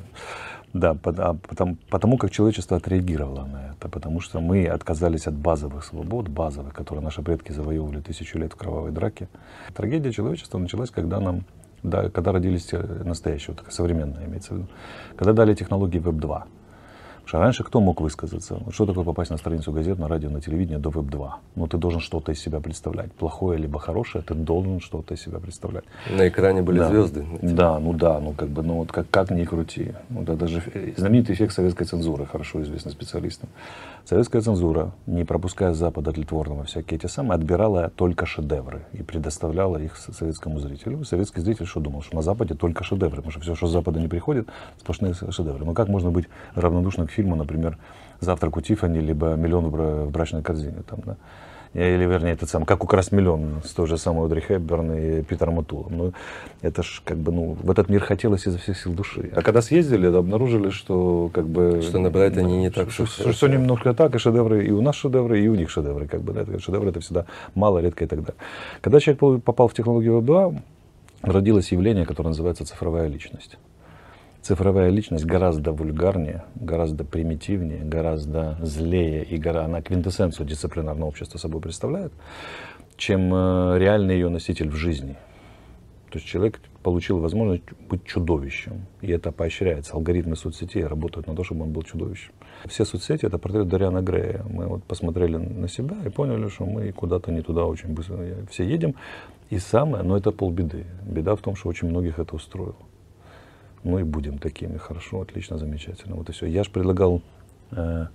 Да, 0.72 0.96
а 1.04 1.34
потому, 1.34 1.76
потому 1.90 2.16
как 2.16 2.30
человечество 2.30 2.76
отреагировало 2.76 3.44
на 3.44 3.72
это, 3.72 3.88
потому 3.88 4.20
что 4.20 4.40
мы 4.40 4.66
отказались 4.66 5.26
от 5.26 5.34
базовых 5.34 5.84
свобод, 5.84 6.28
базовых, 6.28 6.72
которые 6.72 7.02
наши 7.02 7.22
предки 7.22 7.50
завоевывали 7.50 8.00
тысячу 8.00 8.38
лет 8.38 8.52
в 8.52 8.56
кровавой 8.56 8.92
драке. 8.92 9.28
Трагедия 9.74 10.12
человечества 10.12 10.58
началась, 10.58 10.90
когда 10.90 11.18
нам, 11.18 11.44
да, 11.82 12.08
когда 12.08 12.30
родились 12.30 12.70
настоящие, 13.04 13.56
вот 13.56 13.72
современные 13.72 14.26
имеется 14.26 14.54
в 14.54 14.56
виду, 14.58 14.68
когда 15.16 15.32
дали 15.32 15.54
технологии 15.54 15.98
Web2. 17.30 17.30
Что 17.30 17.38
раньше 17.38 17.64
кто 17.64 17.80
мог 17.80 18.00
высказаться? 18.00 18.58
Вот 18.60 18.74
что 18.74 18.86
такое 18.86 19.04
попасть 19.04 19.30
на 19.30 19.36
страницу 19.36 19.72
газет, 19.72 19.98
на 19.98 20.08
радио, 20.08 20.30
на 20.30 20.40
телевидение 20.40 20.78
до 20.78 20.90
Веб-2? 20.90 21.30
Ну, 21.56 21.66
ты 21.66 21.78
должен 21.78 22.00
что-то 22.00 22.32
из 22.32 22.40
себя 22.40 22.60
представлять. 22.60 23.12
Плохое 23.12 23.58
либо 23.58 23.78
хорошее, 23.78 24.24
ты 24.26 24.34
должен 24.34 24.80
что-то 24.80 25.14
из 25.14 25.20
себя 25.20 25.38
представлять. 25.38 25.84
На 26.10 26.28
экране 26.28 26.62
были 26.62 26.78
да. 26.78 26.88
звезды. 26.88 27.24
Да, 27.42 27.78
ну 27.78 27.92
да, 27.92 28.20
ну 28.20 28.32
как 28.32 28.48
бы, 28.48 28.62
ну 28.62 28.74
вот 28.74 28.92
как, 28.92 29.08
как 29.10 29.30
ни 29.30 29.44
крути. 29.44 29.92
Ну, 30.08 30.22
да, 30.22 30.34
даже 30.34 30.62
знаменитый 30.96 31.34
эффект 31.34 31.52
советской 31.52 31.84
цензуры, 31.84 32.26
хорошо 32.26 32.62
известный 32.62 32.92
специалистам. 32.92 33.48
Советская 34.04 34.42
цензура, 34.42 34.92
не 35.06 35.24
пропуская 35.24 35.72
Запада 35.72 36.12
тлетворного, 36.12 36.64
всякие 36.64 36.98
эти 36.98 37.06
самые, 37.06 37.34
отбирала 37.34 37.90
только 37.94 38.26
шедевры 38.26 38.82
и 38.92 39.02
предоставляла 39.02 39.76
их 39.76 39.96
советскому 39.96 40.58
зрителю. 40.58 41.04
Советский 41.04 41.40
зритель 41.40 41.66
что 41.66 41.80
думал? 41.80 42.02
Что 42.02 42.16
на 42.16 42.22
Западе 42.22 42.54
только 42.54 42.82
шедевры, 42.82 43.16
потому 43.16 43.30
что 43.30 43.40
все, 43.40 43.54
что 43.54 43.66
с 43.66 43.70
Запада 43.70 44.00
не 44.00 44.08
приходит, 44.08 44.48
сплошные 44.78 45.14
шедевры. 45.14 45.64
Ну 45.64 45.74
как 45.74 45.88
можно 45.88 46.10
быть 46.10 46.26
равнодушным 46.54 47.06
к 47.06 47.10
фильму, 47.20 47.36
например, 47.36 47.76
«Завтрак 48.20 48.56
у 48.56 48.60
Тиффани», 48.60 49.00
либо 49.00 49.34
«Миллион 49.36 49.70
в 49.70 50.10
брачной 50.10 50.42
корзине». 50.42 50.82
Там, 50.88 51.00
да? 51.04 51.16
Или, 51.74 52.04
вернее, 52.04 52.32
этот 52.32 52.50
сам, 52.50 52.64
как 52.64 52.82
украсть 52.82 53.12
миллион 53.12 53.62
с 53.64 53.70
той 53.70 53.86
же 53.86 53.96
самой 53.96 54.26
Одри 54.26 54.40
Хепберн 54.40 54.92
и 54.92 55.22
Питером 55.22 55.54
Матулом. 55.54 55.96
Ну, 55.96 56.12
это 56.62 56.82
ж 56.82 57.00
как 57.04 57.16
бы, 57.18 57.30
ну, 57.30 57.56
в 57.62 57.70
этот 57.70 57.88
мир 57.88 58.02
хотелось 58.02 58.48
изо 58.48 58.58
всех 58.58 58.76
сил 58.76 58.92
души. 58.92 59.30
А 59.36 59.42
когда 59.42 59.62
съездили, 59.62 60.06
обнаружили, 60.06 60.70
что 60.70 61.30
как 61.32 61.46
бы... 61.46 61.80
Что 61.82 61.98
на 61.98 62.10
Брайтоне 62.10 62.58
не 62.58 62.70
так 62.70 62.90
что, 62.90 63.06
что, 63.06 63.32
что 63.32 63.48
немножко 63.48 63.94
так, 63.94 64.14
и 64.16 64.18
шедевры, 64.18 64.66
и 64.66 64.72
у 64.72 64.82
нас 64.82 64.96
шедевры, 64.96 65.44
и 65.44 65.48
у 65.48 65.54
них 65.54 65.70
шедевры. 65.70 66.08
Как 66.08 66.22
бы, 66.22 66.32
да, 66.32 66.40
это, 66.40 66.58
шедевры 66.58 66.90
это 66.90 66.98
всегда 66.98 67.26
мало, 67.54 67.78
редко 67.78 68.04
и 68.04 68.08
так 68.08 68.18
далее. 68.18 68.40
Когда 68.80 68.98
человек 68.98 69.44
попал 69.44 69.68
в 69.68 69.74
технологию 69.74 70.20
Web2, 70.20 70.58
родилось 71.22 71.70
явление, 71.70 72.04
которое 72.04 72.30
называется 72.30 72.64
цифровая 72.64 73.06
личность. 73.06 73.58
Цифровая 74.42 74.88
личность 74.88 75.26
гораздо 75.26 75.72
вульгарнее, 75.72 76.44
гораздо 76.54 77.04
примитивнее, 77.04 77.84
гораздо 77.84 78.56
злее, 78.62 79.22
и 79.22 79.48
она 79.48 79.82
квинтэссенцию 79.82 80.46
дисциплинарного 80.46 81.08
общества 81.08 81.36
собой 81.36 81.60
представляет, 81.60 82.12
чем 82.96 83.34
э, 83.34 83.78
реальный 83.78 84.14
ее 84.14 84.30
носитель 84.30 84.70
в 84.70 84.76
жизни. 84.76 85.16
То 86.10 86.18
есть 86.18 86.26
человек 86.26 86.58
получил 86.82 87.18
возможность 87.18 87.64
быть 87.88 88.04
чудовищем. 88.04 88.86
И 89.02 89.12
это 89.12 89.30
поощряется. 89.30 89.92
Алгоритмы 89.92 90.36
соцсетей 90.36 90.84
работают 90.84 91.26
на 91.26 91.36
то, 91.36 91.44
чтобы 91.44 91.64
он 91.64 91.72
был 91.72 91.82
чудовищем. 91.82 92.32
Все 92.66 92.86
соцсети— 92.86 93.26
это 93.26 93.38
портрет 93.38 93.68
Дариана 93.68 94.00
Грея. 94.00 94.44
Мы 94.48 94.66
вот 94.66 94.82
посмотрели 94.84 95.36
на 95.36 95.68
себя 95.68 95.96
и 96.04 96.08
поняли, 96.08 96.48
что 96.48 96.64
мы 96.64 96.90
куда-то 96.92 97.30
не 97.30 97.42
туда 97.42 97.66
очень 97.66 97.90
быстро 97.90 98.18
все 98.50 98.64
едем. 98.64 98.94
И 99.50 99.58
самое, 99.58 100.02
но 100.02 100.16
это 100.16 100.32
полбеды. 100.32 100.86
Беда 101.06 101.36
в 101.36 101.40
том, 101.40 101.54
что 101.56 101.68
очень 101.68 101.88
многих 101.88 102.18
это 102.18 102.34
устроило 102.34 102.76
ну 103.84 103.98
и 103.98 104.02
будем 104.02 104.38
такими. 104.38 104.76
Хорошо, 104.76 105.20
отлично, 105.20 105.58
замечательно. 105.58 106.16
Вот 106.16 106.28
и 106.28 106.32
все. 106.32 106.46
Я 106.46 106.64
же 106.64 106.70
предлагал 106.70 107.22
э, 107.70 108.06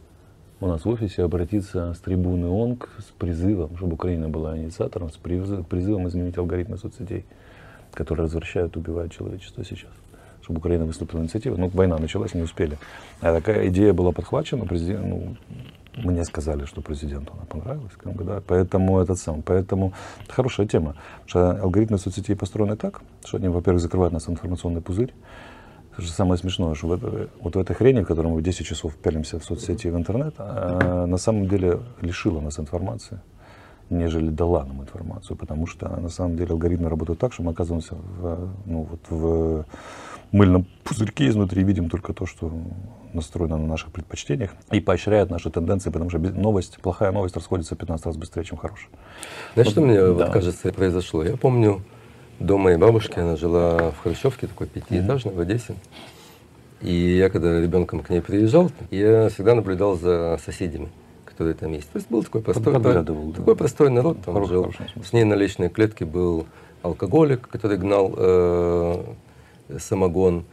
у 0.62 0.67
нас 0.67 0.86
в 0.86 0.89
офисе 0.89 1.23
обратиться 1.23 1.93
с 1.93 1.99
трибуны 1.99 2.47
ОНК 2.47 2.89
с 2.99 3.12
призывом, 3.17 3.75
чтобы 3.78 3.93
Украина 3.93 4.30
была 4.30 4.58
инициатором, 4.58 5.12
с 5.12 5.17
призывом 5.17 6.08
изменить 6.08 6.38
алгоритмы 6.38 6.78
соцсетей, 6.78 7.25
которые 7.93 8.25
развращают, 8.25 8.78
убивают 8.78 9.12
человечество 9.12 9.65
сейчас. 9.65 9.91
Чтобы 10.41 10.60
Украина 10.60 10.86
выступила 10.86 11.21
инициативой. 11.21 11.58
Ну, 11.58 11.69
война 11.69 11.97
началась, 11.97 12.34
не 12.36 12.43
успели. 12.43 12.78
А 13.19 13.34
такая 13.34 13.67
идея 13.69 13.93
была 13.93 14.12
подхвачена, 14.12 14.65
президент, 14.65 15.06
ну, 15.06 15.36
мне 15.97 16.23
сказали, 16.23 16.65
что 16.65 16.82
президенту 16.82 17.34
она 17.34 17.45
понравилась. 17.45 17.93
Как 17.97 18.13
бы, 18.13 18.23
да, 18.23 18.41
поэтому 18.45 18.99
этот 18.99 19.17
сам, 19.17 19.41
поэтому 19.41 19.93
это 20.23 20.34
хорошая 20.34 20.67
тема. 20.67 20.95
Что 21.25 21.51
алгоритмы 21.51 21.97
соцсетей 21.97 22.36
построены 22.36 22.75
так, 22.75 23.01
что 23.25 23.38
они, 23.38 23.47
во-первых, 23.47 23.82
закрывают 23.82 24.13
нас 24.13 24.30
информационный 24.30 24.82
пузырь, 24.82 25.13
что 25.97 26.12
самое 26.12 26.38
смешное, 26.38 26.75
что 26.75 26.88
в 26.88 26.93
это, 26.93 27.29
вот 27.39 27.55
в 27.55 27.60
этой 27.60 27.75
хрени, 27.75 28.01
в 28.01 28.05
которой 28.05 28.27
мы 28.27 28.41
10 28.41 28.65
часов 28.65 28.95
пялимся 28.95 29.39
в 29.39 29.45
соцсети 29.45 29.88
и 29.88 29.89
в 29.89 29.95
интернет, 29.95 30.36
а, 30.38 31.05
на 31.05 31.17
самом 31.17 31.47
деле 31.47 31.79
лишила 32.01 32.41
нас 32.41 32.60
информации, 32.60 33.19
нежели 33.89 34.29
дала 34.29 34.65
нам 34.65 34.81
информацию, 34.81 35.38
потому 35.38 35.67
что 35.67 35.88
на 35.88 36.10
самом 36.10 36.38
деле 36.38 36.51
алгоритмы 36.51 36.89
работают 36.89 37.19
так, 37.19 37.34
что 37.34 37.43
мы 37.43 37.51
оказываемся 37.51 37.95
в, 37.95 38.49
ну, 38.65 38.88
вот 38.89 38.99
в 39.10 39.65
мыльном 40.31 40.65
пузырьке 40.84 41.29
изнутри 41.29 41.63
видим 41.63 41.89
только 41.89 42.13
то, 42.13 42.25
что 42.25 42.51
настроено 43.13 43.58
на 43.58 43.67
наших 43.67 43.91
предпочтениях 43.91 44.51
и 44.71 44.81
поощряет 44.81 45.29
наши 45.29 45.49
тенденции, 45.49 45.89
потому 45.89 46.10
что 46.10 46.19
новость, 46.19 46.77
плохая 46.81 47.12
новость 47.12 47.36
расходится 47.36 47.75
15 47.75 48.05
раз 48.05 48.17
быстрее, 48.17 48.43
чем 48.43 48.58
хорошая. 48.58 48.89
Знаешь, 49.53 49.67
вот, 49.67 49.71
что 49.71 49.81
мне, 49.81 49.95
да. 49.95 50.12
вот, 50.12 50.29
кажется, 50.31 50.73
произошло? 50.73 51.23
Я 51.23 51.38
помню, 51.38 51.81
Дом 52.39 52.62
моей 52.62 52.78
бабушки, 52.78 53.17
она 53.17 53.38
жила 53.38 53.91
в 53.91 54.00
Хрущевке, 54.00 54.48
такой 54.48 54.67
пятиэтажной, 54.67 55.34
в 55.34 55.39
Одессе. 55.39 55.76
И 56.82 56.93
я, 56.93 57.30
когда 57.30 57.60
ребенком 57.60 58.02
к 58.02 58.10
ней 58.10 58.21
приезжал, 58.21 58.71
я 58.91 59.30
всегда 59.30 59.56
наблюдал 59.56 59.95
за 59.95 60.39
соседями, 60.43 60.89
которые 61.24 61.56
там 61.56 61.71
есть. 61.71 61.89
То 61.91 61.98
есть 61.98 62.10
был 62.10 62.24
такой 62.24 62.41
простой, 62.41 62.74
такой 62.74 63.04
да. 63.04 63.56
простой 63.56 63.89
народ, 63.89 64.17
там 64.24 64.34
хороший, 64.34 64.52
жил. 64.52 64.63
Хороший, 64.63 65.04
с 65.04 65.13
ней 65.13 65.24
на 65.24 65.36
личной 65.36 65.69
клетке 65.69 66.04
был 66.04 66.45
алкоголик, 66.82 67.48
который 67.48 67.78
гнал 67.78 68.13
э, 68.17 69.04
самогон. 69.80 70.43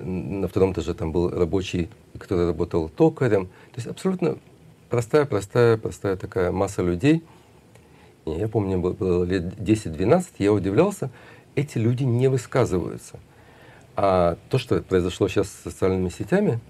На 0.00 0.48
втором 0.48 0.72
этаже 0.72 0.94
там 0.94 1.12
был 1.12 1.28
рабочий, 1.28 1.90
который 2.18 2.46
работал 2.46 2.88
токарем. 2.88 3.46
То 3.46 3.76
есть 3.76 3.86
абсолютно 3.86 4.38
простая, 4.88 5.26
простая, 5.26 5.76
простая 5.76 6.16
такая 6.16 6.52
масса 6.52 6.82
людей– 6.82 7.22
я 8.36 8.48
помню, 8.48 8.78
было 8.78 9.24
лет 9.24 9.44
10-12, 9.58 10.26
я 10.38 10.52
удивлялся, 10.52 11.10
эти 11.54 11.78
люди 11.78 12.04
не 12.04 12.28
высказываются. 12.28 13.18
А 13.96 14.36
то, 14.48 14.58
что 14.58 14.80
произошло 14.82 15.28
сейчас 15.28 15.48
с 15.48 15.62
социальными 15.64 16.08
сетями, 16.08 16.60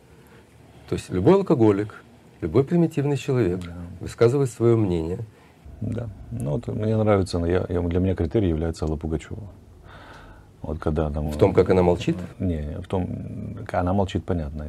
то 0.89 0.95
есть 0.95 1.11
любой 1.11 1.35
алкоголик, 1.35 2.03
любой 2.41 2.65
примитивный 2.65 3.17
человек 3.17 3.61
да. 3.61 3.77
высказывает 4.01 4.51
свое 4.51 4.77
мнение. 4.77 5.21
Да. 5.81 6.09
Ну, 6.31 6.53
вот 6.53 6.67
мне 6.69 6.97
нравится, 6.97 7.39
я, 7.39 7.67
я, 7.69 7.81
для 7.81 8.01
меня 8.01 8.15
критерий 8.15 8.49
является 8.49 8.87
Алла 8.87 8.97
Пугачева. 8.97 9.43
Вот 10.63 10.79
когда 10.79 11.11
там, 11.11 11.31
в 11.31 11.37
том, 11.37 11.55
как 11.55 11.71
она 11.71 11.83
молчит? 11.83 12.17
Не, 12.39 12.79
в 12.83 12.89
том, 12.89 13.57
она 13.73 13.93
молчит, 13.93 14.25
понятно. 14.25 14.67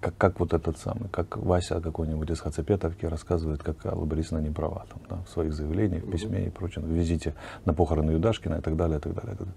Как, 0.00 0.16
как 0.16 0.40
вот 0.40 0.54
этот 0.54 0.78
самый, 0.78 1.08
как 1.10 1.36
Вася 1.36 1.80
какой-нибудь 1.80 2.30
из 2.30 2.40
Хацепетовки 2.40 3.06
рассказывает, 3.06 3.62
как 3.62 3.84
Алла 3.86 4.04
Борисовна 4.04 4.42
не 4.42 4.50
права 4.50 4.86
там, 4.90 5.00
да, 5.08 5.24
в 5.26 5.30
своих 5.30 5.52
заявлениях, 5.52 6.04
в 6.04 6.10
письме 6.10 6.46
и 6.46 6.50
прочем, 6.50 6.82
в 6.82 6.88
визите 6.88 7.34
на 7.64 7.74
похороны 7.74 8.12
Юдашкина 8.12 8.56
и 8.56 8.60
так 8.60 8.76
далее, 8.76 8.98
и 8.98 9.00
так 9.00 9.14
далее. 9.14 9.34
И 9.34 9.36
так 9.36 9.46
далее. 9.46 9.54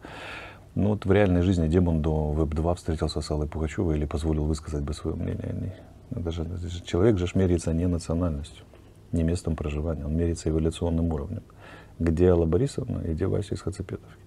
Ну 0.75 0.89
вот 0.89 1.05
в 1.05 1.11
реальной 1.11 1.43
жизни 1.43 1.67
демон 1.67 2.01
до 2.01 2.31
Веб-2 2.31 2.75
встретился 2.75 3.21
с 3.21 3.29
Аллой 3.29 3.47
Пугачевой 3.47 3.95
или 3.95 4.05
позволил 4.05 4.45
высказать 4.45 4.83
бы 4.83 4.93
свое 4.93 5.15
мнение. 5.15 5.75
Это 6.09 6.31
же, 6.31 6.43
это 6.43 6.67
же, 6.67 6.81
человек 6.83 7.19
же 7.19 7.27
меряется 7.35 7.73
не 7.73 7.87
национальностью, 7.87 8.65
не 9.11 9.23
местом 9.23 9.55
проживания, 9.55 10.05
он 10.05 10.15
меряется 10.15 10.49
эволюционным 10.49 11.13
уровнем. 11.13 11.43
Где 11.99 12.29
Алла 12.29 12.45
Борисовна 12.45 13.01
и 13.01 13.13
где 13.13 13.27
Вася 13.27 13.53
из 13.53 13.61
Хацепетовки. 13.61 14.17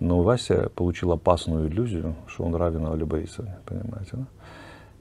Но 0.00 0.22
Вася 0.22 0.70
получил 0.74 1.12
опасную 1.12 1.68
иллюзию, 1.68 2.14
что 2.26 2.44
он 2.44 2.54
равен 2.54 2.86
Оле 2.86 3.04
Борисовне, 3.04 3.58
понимаете, 3.66 4.10
да? 4.12 4.26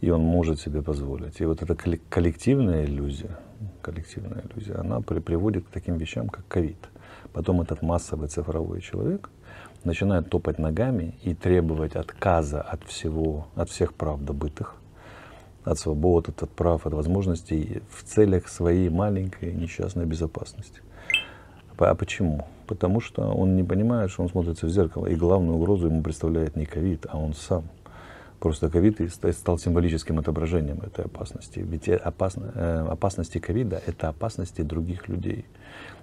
И 0.02 0.10
он 0.12 0.22
может 0.22 0.60
себе 0.60 0.82
позволить. 0.82 1.42
И 1.42 1.46
вот 1.46 1.62
эта 1.62 1.76
коллективная 1.76 2.86
иллюзия, 2.86 3.38
коллективная 3.82 4.44
иллюзия, 4.44 4.76
она 4.76 5.02
при, 5.02 5.20
приводит 5.20 5.66
к 5.66 5.70
таким 5.70 5.98
вещам, 5.98 6.30
как 6.30 6.48
ковид. 6.48 6.90
Потом 7.34 7.62
этот 7.62 7.82
массовый 7.82 8.28
цифровой 8.28 8.82
человек 8.82 9.30
начинает 9.84 10.30
топать 10.30 10.60
ногами 10.60 11.16
и 11.24 11.34
требовать 11.34 11.96
отказа 11.96 12.62
от 12.62 12.84
всего, 12.84 13.48
от 13.56 13.70
всех 13.70 13.94
прав 13.94 14.22
добытых, 14.22 14.76
от 15.64 15.80
свобод, 15.80 16.30
от, 16.30 16.44
от 16.44 16.50
прав, 16.50 16.86
от 16.86 16.94
возможностей 16.94 17.82
в 17.90 18.04
целях 18.04 18.48
своей 18.48 18.90
маленькой 18.90 19.54
несчастной 19.54 20.06
безопасности. 20.06 20.82
А 21.78 21.96
почему? 21.96 22.48
Потому 22.70 23.02
что 23.02 23.24
он 23.24 23.56
не 23.56 23.64
понимает, 23.64 24.12
что 24.12 24.22
он 24.22 24.30
смотрится 24.30 24.68
в 24.68 24.70
зеркало, 24.70 25.08
и 25.08 25.16
главную 25.16 25.58
угрозу 25.58 25.88
ему 25.88 26.04
представляет 26.04 26.56
не 26.56 26.66
ковид, 26.66 27.08
а 27.10 27.18
он 27.18 27.34
сам. 27.34 27.64
Просто 28.40 28.70
ковид 28.70 29.02
стал 29.34 29.58
символическим 29.58 30.20
отображением 30.20 30.80
этой 30.82 31.06
опасности. 31.06 31.66
Ведь 31.68 31.90
опасно, 31.90 32.52
э, 32.54 32.86
опасности 32.88 33.40
ковида— 33.40 33.82
это 33.88 34.10
опасности 34.10 34.62
других 34.62 35.10
людей. 35.10 35.46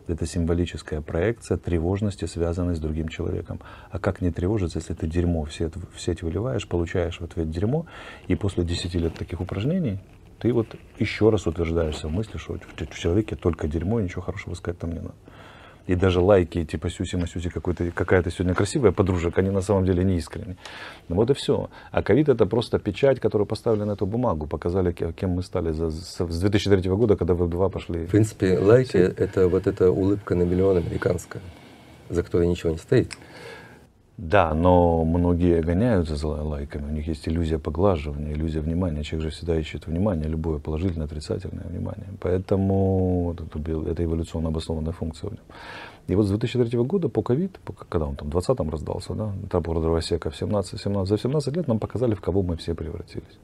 Это 0.08 0.26
символическая 0.26 1.02
проекция 1.02 1.56
тревожности, 1.56 2.24
связанной 2.24 2.74
с 2.74 2.80
другим 2.80 3.10
человеком. 3.10 3.60
А 3.92 4.00
как 4.00 4.20
не 4.20 4.32
тревожиться, 4.32 4.80
если 4.80 4.94
ты 4.94 5.06
дерьмо 5.06 5.44
в 5.44 5.54
сеть, 5.54 5.74
в 5.76 6.00
сеть 6.00 6.22
выливаешь, 6.22 6.66
получаешь 6.66 7.20
в 7.20 7.24
ответ 7.24 7.48
дерьмо, 7.48 7.86
и 8.26 8.34
после 8.34 8.64
10 8.64 8.92
лет 8.96 9.14
таких 9.14 9.40
упражнений 9.40 10.00
ты 10.40 10.52
вот 10.52 10.66
еще 10.98 11.30
раз 11.30 11.46
утверждаешься 11.46 12.08
в 12.08 12.12
мысли, 12.12 12.38
что 12.38 12.58
в 12.58 12.98
человеке 12.98 13.36
только 13.36 13.68
дерьмо, 13.68 14.00
и 14.00 14.02
ничего 14.02 14.22
хорошего 14.22 14.54
сказать 14.54 14.80
там 14.80 14.90
не 14.90 14.98
надо. 14.98 15.14
И 15.86 15.94
даже 15.94 16.20
лайки, 16.20 16.64
типа 16.64 16.90
Сюси 16.90 17.16
Масюси 17.16 17.48
какая-то 17.48 18.30
сегодня 18.30 18.54
красивая 18.54 18.92
подружек, 18.92 19.38
они 19.38 19.50
на 19.50 19.62
самом 19.62 19.84
деле 19.84 20.04
не 20.04 20.16
искренни. 20.16 20.56
Ну 21.08 21.16
вот 21.16 21.30
и 21.30 21.34
все. 21.34 21.70
А 21.92 22.02
ковид 22.02 22.28
это 22.28 22.46
просто 22.46 22.78
печать, 22.78 23.20
которую 23.20 23.46
поставили 23.46 23.84
на 23.84 23.92
эту 23.92 24.06
бумагу, 24.06 24.46
показали, 24.46 24.92
кем 24.92 25.30
мы 25.30 25.42
стали 25.42 25.72
за, 25.72 25.90
с 25.90 26.40
2003 26.40 26.90
года, 26.90 27.16
когда 27.16 27.34
Web2 27.34 27.70
пошли. 27.70 28.06
В 28.06 28.10
принципе, 28.10 28.58
лайки 28.58 28.96
это 28.96 29.48
вот 29.48 29.66
эта 29.66 29.90
улыбка 29.90 30.34
на 30.34 30.42
миллион 30.42 30.78
американская, 30.78 31.42
за 32.10 32.22
которой 32.22 32.48
ничего 32.48 32.72
не 32.72 32.78
стоит. 32.78 33.16
Да, 34.18 34.54
но 34.54 35.04
многие 35.04 35.60
гоняются 35.60 36.16
за 36.16 36.28
лайками, 36.28 36.90
у 36.90 36.92
них 36.92 37.06
есть 37.06 37.28
иллюзия 37.28 37.58
поглаживания, 37.58 38.32
иллюзия 38.32 38.60
внимания. 38.60 39.02
Человек 39.02 39.30
же 39.30 39.36
всегда 39.36 39.58
ищет 39.58 39.86
внимание, 39.86 40.26
любое 40.26 40.58
положительное, 40.58 41.06
отрицательное 41.06 41.66
внимание. 41.66 42.06
Поэтому 42.20 43.34
это, 43.34 43.90
это 43.90 44.04
эволюционно 44.04 44.48
обоснованная 44.48 44.92
функция 44.92 45.28
в 45.28 45.32
нем. 45.34 45.42
И 46.08 46.14
вот 46.14 46.24
с 46.24 46.30
2003 46.30 46.78
года 46.78 47.10
по 47.10 47.22
ковид, 47.22 47.60
когда 47.90 48.06
он 48.06 48.16
там 48.16 48.30
в 48.30 48.36
20-м 48.36 48.70
раздался, 48.70 49.12
да, 49.12 49.32
Тапура 49.50 49.80
Дровосека 49.80 50.30
в 50.30 50.36
17, 50.36 50.80
17, 50.80 51.08
за 51.08 51.18
17 51.18 51.54
лет 51.54 51.68
нам 51.68 51.78
показали, 51.78 52.14
в 52.14 52.22
кого 52.22 52.42
мы 52.42 52.56
все 52.56 52.74
превратились. 52.74 53.38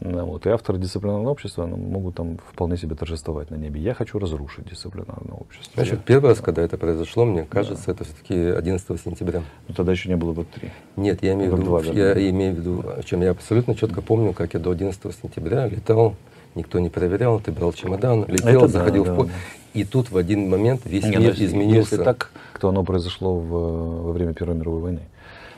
Вот. 0.00 0.46
И 0.46 0.50
авторы 0.50 0.78
дисциплинарного 0.78 1.30
общества 1.30 1.66
ну, 1.66 1.76
могут 1.76 2.16
там 2.16 2.38
вполне 2.52 2.76
себе 2.76 2.94
торжествовать 2.94 3.50
на 3.50 3.56
небе. 3.56 3.80
Я 3.80 3.94
хочу 3.94 4.18
разрушить 4.18 4.68
дисциплинарное 4.68 5.34
общество. 5.34 5.72
Значит, 5.74 5.94
я, 5.94 6.00
первый 6.04 6.30
раз, 6.30 6.40
когда 6.40 6.62
это 6.62 6.76
произошло, 6.78 7.24
мне 7.24 7.44
кажется, 7.44 7.86
да. 7.86 7.92
это 7.92 8.04
все-таки 8.04 8.34
11 8.34 9.00
сентября. 9.00 9.42
Но 9.66 9.74
тогда 9.74 9.92
еще 9.92 10.08
не 10.08 10.16
было 10.16 10.32
Web3. 10.32 10.70
Нет, 10.96 11.22
я 11.22 11.32
имею, 11.32 11.54
в 11.54 11.60
виду, 11.60 11.92
я 11.92 12.30
имею 12.30 12.54
в 12.54 12.58
виду, 12.58 12.84
о 12.96 13.02
чем 13.02 13.22
я 13.22 13.32
абсолютно 13.32 13.74
четко 13.74 14.00
помню, 14.00 14.32
как 14.32 14.54
я 14.54 14.60
до 14.60 14.70
11 14.70 15.02
сентября 15.20 15.66
летал, 15.66 16.14
никто 16.54 16.78
не 16.78 16.90
проверял, 16.90 17.40
ты 17.40 17.50
брал 17.50 17.72
чемодан, 17.72 18.24
летел, 18.28 18.64
это 18.64 18.68
заходил 18.68 19.04
да, 19.04 19.14
в 19.14 19.16
путь. 19.16 19.28
Да. 19.28 19.34
И 19.80 19.84
тут 19.84 20.10
в 20.10 20.16
один 20.16 20.48
момент 20.48 20.82
весь 20.84 21.04
не, 21.04 21.16
мир 21.16 21.32
изменился. 21.32 21.94
Если 21.94 22.04
так, 22.04 22.30
то 22.60 22.68
оно 22.68 22.84
произошло 22.84 23.38
в, 23.38 24.02
во 24.04 24.12
время 24.12 24.32
Первой 24.32 24.56
мировой 24.56 24.80
войны. 24.80 25.00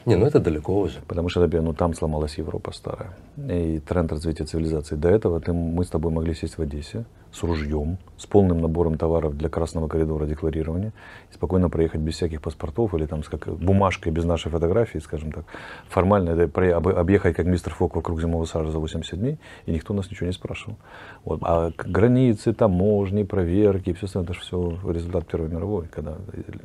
Не, 0.07 0.17
ну 0.17 0.27
это 0.27 0.41
далеко 0.41 0.81
уже. 0.81 1.01
Потому 1.07 1.29
что 1.29 1.47
ну, 1.47 1.73
там 1.75 1.95
сломалась 1.95 2.39
Европа 2.39 2.73
старая. 2.73 3.11
И 3.37 3.81
тренд 3.81 4.11
развития 4.13 4.45
цивилизации. 4.45 4.97
До 4.97 5.09
этого 5.09 5.41
ты, 5.41 5.53
мы 5.53 5.85
с 5.85 5.89
тобой 5.89 6.11
могли 6.13 6.35
сесть 6.35 6.59
в 6.59 6.63
Одессе 6.63 7.05
с 7.33 7.43
ружьем, 7.43 7.99
с 8.17 8.27
полным 8.27 8.61
набором 8.61 8.99
товаров 8.99 9.37
для 9.37 9.49
красного 9.49 9.89
коридора 9.89 10.27
декларирования, 10.27 10.93
и 11.31 11.35
спокойно 11.35 11.71
проехать 11.71 12.01
без 12.01 12.15
всяких 12.15 12.43
паспортов 12.43 12.95
или 12.95 13.07
там 13.07 13.23
с 13.23 13.29
как, 13.29 13.49
бумажкой 13.57 14.13
без 14.13 14.25
нашей 14.25 14.51
фотографии, 14.51 14.99
скажем 14.99 15.31
так. 15.31 15.45
Формально 15.89 16.31
это 16.31 16.77
объехать 16.77 17.37
как 17.37 17.47
мистер 17.47 17.73
Фок 17.75 17.97
вокруг 17.97 18.21
зимового 18.21 18.47
сажа 18.47 18.73
за 18.73 18.79
80 18.79 19.19
дней, 19.19 19.39
и 19.67 19.73
никто 19.73 19.95
нас 19.95 20.11
ничего 20.11 20.27
не 20.27 20.33
спрашивал. 20.33 20.77
Вот. 21.25 21.41
А 21.43 21.71
границы, 21.77 22.53
таможни, 22.53 23.23
проверки, 23.23 23.93
все 23.93 24.07
это 24.07 24.35
же 24.35 24.41
все 24.41 24.79
результат 24.89 25.27
Первой 25.27 25.49
мировой, 25.49 25.87
когда, 25.87 26.17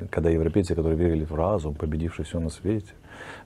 когда 0.10 0.30
европейцы, 0.30 0.74
которые 0.74 0.98
верили 0.98 1.26
в 1.26 1.36
разум, 1.36 1.76
победившие 1.76 2.26
все 2.26 2.40
на 2.40 2.50
свете, 2.50 2.94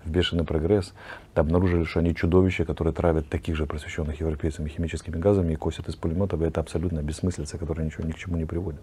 в 0.04 0.10
бешеный 0.10 0.44
прогресс, 0.44 0.94
обнаружили, 1.36 1.84
что 1.84 2.00
они 2.00 2.16
чудовища, 2.16 2.66
которые 2.66 2.94
травят 2.94 3.28
таких 3.30 3.56
же 3.56 3.66
просвещенных 3.66 4.20
европейцами 4.20 4.70
химическими 4.70 5.18
газами 5.18 5.54
и 5.54 5.56
косят 5.56 5.88
из 5.90 5.96
пулеметов, 5.96 6.42
и 6.42 6.46
это 6.46 6.62
абсолютно 6.62 7.02
бессмыслица, 7.02 7.58
которая 7.58 7.86
ничего 7.86 8.08
ни 8.08 8.12
к 8.12 8.18
чему 8.18 8.38
не 8.38 8.46
приводит. 8.46 8.82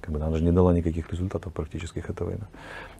Как 0.00 0.12
бы 0.12 0.20
она 0.20 0.36
же 0.36 0.44
не 0.44 0.52
дала 0.52 0.72
никаких 0.72 1.10
результатов 1.10 1.52
практических 1.52 2.10
эта 2.10 2.24
война. 2.24 2.48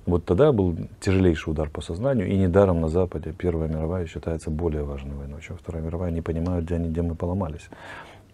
Вот 0.06 0.24
тогда 0.24 0.52
был 0.52 0.76
тяжелейший 1.00 1.52
удар 1.52 1.68
по 1.68 1.80
сознанию, 1.80 2.28
и 2.28 2.36
недаром 2.36 2.80
на 2.80 2.88
Западе 2.88 3.32
Первая 3.36 3.68
мировая 3.68 4.06
считается 4.06 4.50
более 4.50 4.84
важной 4.84 5.14
войной, 5.14 5.40
чем 5.40 5.56
Вторая 5.56 5.82
мировая. 5.82 6.08
Они 6.08 6.20
понимают, 6.20 6.64
где 6.64 6.76
они, 6.76 6.88
где 6.88 7.02
мы 7.02 7.14
поломались. 7.14 7.68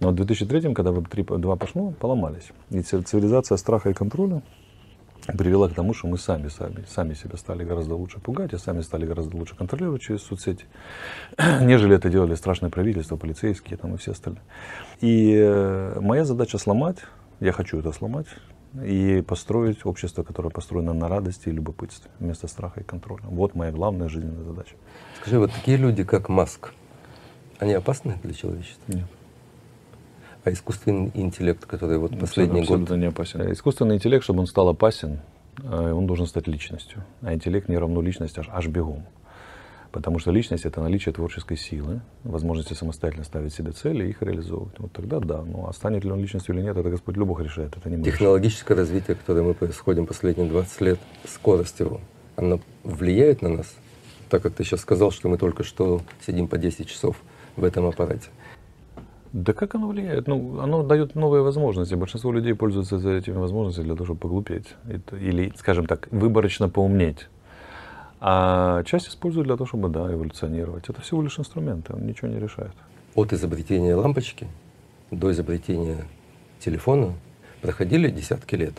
Но 0.00 0.10
в 0.10 0.14
2003, 0.14 0.74
когда 0.74 0.90
Web3 0.90 1.56
пошло, 1.56 1.92
поломались. 1.98 2.50
И 2.70 2.82
цивилизация 2.82 3.56
страха 3.56 3.90
и 3.90 3.94
контроля 3.94 4.42
привела 5.36 5.68
к 5.68 5.74
тому, 5.74 5.94
что 5.94 6.06
мы 6.06 6.18
сами, 6.18 6.48
сами, 6.48 6.84
сами 6.88 7.14
себя 7.14 7.36
стали 7.36 7.64
гораздо 7.64 7.94
лучше 7.94 8.20
пугать, 8.20 8.52
и 8.52 8.58
сами 8.58 8.80
стали 8.80 9.06
гораздо 9.06 9.36
лучше 9.36 9.56
контролировать 9.56 10.02
через 10.02 10.22
соцсети, 10.22 10.64
нежели 11.38 11.96
это 11.96 12.08
делали 12.08 12.34
страшное 12.34 12.70
правительство, 12.70 13.16
полицейские 13.16 13.76
там, 13.76 13.94
и 13.94 13.98
все 13.98 14.12
остальные. 14.12 14.42
И 15.00 15.34
э, 15.34 16.00
моя 16.00 16.24
задача 16.24 16.58
сломать, 16.58 16.98
я 17.40 17.52
хочу 17.52 17.78
это 17.78 17.92
сломать, 17.92 18.26
и 18.84 19.22
построить 19.26 19.84
общество, 19.86 20.22
которое 20.22 20.50
построено 20.50 20.92
на 20.92 21.08
радости 21.08 21.48
и 21.48 21.52
любопытстве, 21.52 22.10
вместо 22.18 22.46
страха 22.48 22.80
и 22.80 22.84
контроля. 22.84 23.24
Вот 23.24 23.54
моя 23.54 23.72
главная 23.72 24.08
жизненная 24.08 24.44
задача. 24.44 24.74
Скажи, 25.20 25.38
вот 25.38 25.52
такие 25.52 25.76
люди, 25.76 26.04
как 26.04 26.28
Маск, 26.28 26.72
они 27.58 27.72
опасны 27.72 28.18
для 28.22 28.34
человечества? 28.34 28.92
Нет. 28.92 29.06
А 30.44 30.50
искусственный 30.50 31.10
интеллект, 31.14 31.64
который 31.66 31.98
вот 31.98 32.18
последний 32.18 32.60
абсолютно 32.60 32.96
год... 32.96 32.98
не 32.98 33.06
опасен. 33.06 33.40
Э, 33.42 33.52
искусственный 33.52 33.96
интеллект, 33.96 34.24
чтобы 34.24 34.40
он 34.40 34.46
стал 34.46 34.68
опасен, 34.68 35.20
э, 35.62 35.92
он 35.92 36.06
должен 36.06 36.26
стать 36.26 36.46
личностью. 36.46 37.04
А 37.22 37.34
интеллект 37.34 37.68
не 37.68 37.76
равно 37.76 38.00
личности, 38.00 38.40
аж, 38.40 38.48
аж 38.50 38.66
бегом. 38.68 39.04
Потому 39.90 40.18
что 40.18 40.30
личность— 40.30 40.64
это 40.66 40.82
наличие 40.82 41.14
творческой 41.14 41.56
силы, 41.56 42.00
возможности 42.22 42.74
самостоятельно 42.74 43.24
ставить 43.24 43.54
себе 43.54 43.72
цели 43.72 44.06
и 44.06 44.10
их 44.10 44.20
реализовывать. 44.20 44.78
Вот 44.78 44.92
тогда 44.92 45.18
да. 45.18 45.42
Ну, 45.42 45.66
а 45.66 45.72
станет 45.72 46.04
ли 46.04 46.10
он 46.10 46.20
личностью 46.20 46.54
или 46.54 46.62
нет, 46.62 46.76
это 46.76 46.90
Господь 46.90 47.16
любых 47.16 47.40
решает. 47.40 47.74
Это 47.76 47.88
не 47.88 47.96
мы 47.96 48.04
Технологическое 48.04 48.76
решаем. 48.76 48.86
развитие, 48.86 49.16
которое 49.16 49.42
мы 49.42 49.54
происходим 49.54 50.06
последние 50.06 50.48
20 50.48 50.80
лет, 50.82 50.98
скорость 51.26 51.80
его, 51.80 52.00
оно 52.36 52.60
влияет 52.84 53.40
на 53.40 53.48
нас? 53.48 53.74
Так 54.28 54.42
как 54.42 54.54
ты 54.54 54.62
сейчас 54.62 54.80
сказал, 54.80 55.10
что 55.10 55.30
мы 55.30 55.38
только 55.38 55.64
что 55.64 56.02
сидим 56.24 56.48
по 56.48 56.58
10 56.58 56.86
часов 56.86 57.16
в 57.56 57.64
этом 57.64 57.86
аппарате. 57.86 58.28
Да 59.32 59.52
как 59.52 59.74
оно 59.74 59.88
влияет? 59.88 60.26
Ну, 60.26 60.60
оно 60.60 60.82
дает 60.82 61.14
новые 61.14 61.42
возможности. 61.42 61.94
Большинство 61.94 62.32
людей 62.32 62.54
пользуются 62.54 62.96
этими 62.96 63.36
возможностями 63.36 63.84
для 63.84 63.94
того, 63.94 64.06
чтобы 64.06 64.20
поглупеть. 64.20 64.74
Или, 65.12 65.52
скажем 65.56 65.86
так, 65.86 66.08
выборочно 66.10 66.68
поумнеть. 66.68 67.28
А 68.20 68.82
часть 68.84 69.08
используют 69.08 69.46
для 69.46 69.56
того, 69.56 69.66
чтобы, 69.66 69.88
да, 69.88 70.12
эволюционировать. 70.12 70.88
Это 70.88 71.00
всего 71.02 71.22
лишь 71.22 71.38
инструменты, 71.38 71.94
он 71.94 72.06
ничего 72.06 72.28
не 72.28 72.38
решает. 72.38 72.72
От 73.14 73.32
изобретения 73.32 73.94
лампочки 73.94 74.48
до 75.10 75.30
изобретения 75.30 76.04
телефона 76.58 77.14
проходили 77.60 78.10
десятки 78.10 78.54
лет. 78.56 78.74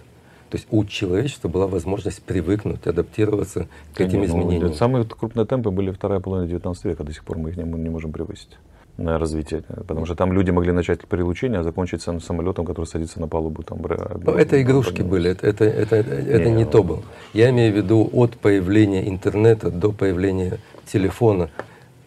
То 0.50 0.58
есть 0.58 0.68
у 0.72 0.84
человечества 0.84 1.48
была 1.48 1.68
возможность 1.68 2.24
привыкнуть, 2.24 2.86
адаптироваться 2.88 3.68
к 3.94 4.02
этим 4.02 4.20
ну, 4.20 4.26
изменениям. 4.26 4.74
Самые 4.74 5.06
крупные 5.06 5.46
темпы 5.46 5.70
были 5.70 5.92
вторая 5.92 6.20
половина 6.20 6.48
19 6.48 6.86
века, 6.86 7.04
до 7.04 7.14
сих 7.14 7.24
пор 7.24 7.38
мы 7.38 7.50
их 7.52 7.58
не, 7.58 7.64
не 7.64 7.90
можем 7.90 8.12
превысить 8.12 8.58
на 9.00 9.20
развитие. 9.20 9.64
Потому 9.88 10.06
что 10.06 10.16
там 10.16 10.34
люди 10.34 10.52
могли 10.52 10.72
начать 10.72 11.08
прилучение, 11.08 11.60
а 11.60 11.64
закончить 11.64 12.02
сам 12.02 12.22
самолетом, 12.22 12.66
который 12.66 12.86
садится 12.86 13.20
на 13.20 13.28
палубу. 13.28 13.64
Там, 13.64 13.80
Но 14.24 14.34
это 14.34 14.62
игрушки 14.62 15.02
были, 15.02 15.32
это, 15.32 15.48
это, 15.48 15.66
это, 15.66 15.96
это 15.96 16.50
не, 16.50 16.58
не 16.58 16.66
то 16.66 16.84
был. 16.84 17.04
Я 17.34 17.50
имею 17.50 17.74
в 17.74 17.78
виду 17.78 18.10
от 18.14 18.38
появления 18.38 19.08
интернета 19.08 19.72
до 19.72 19.92
появления 19.92 20.60
телефона 20.86 21.50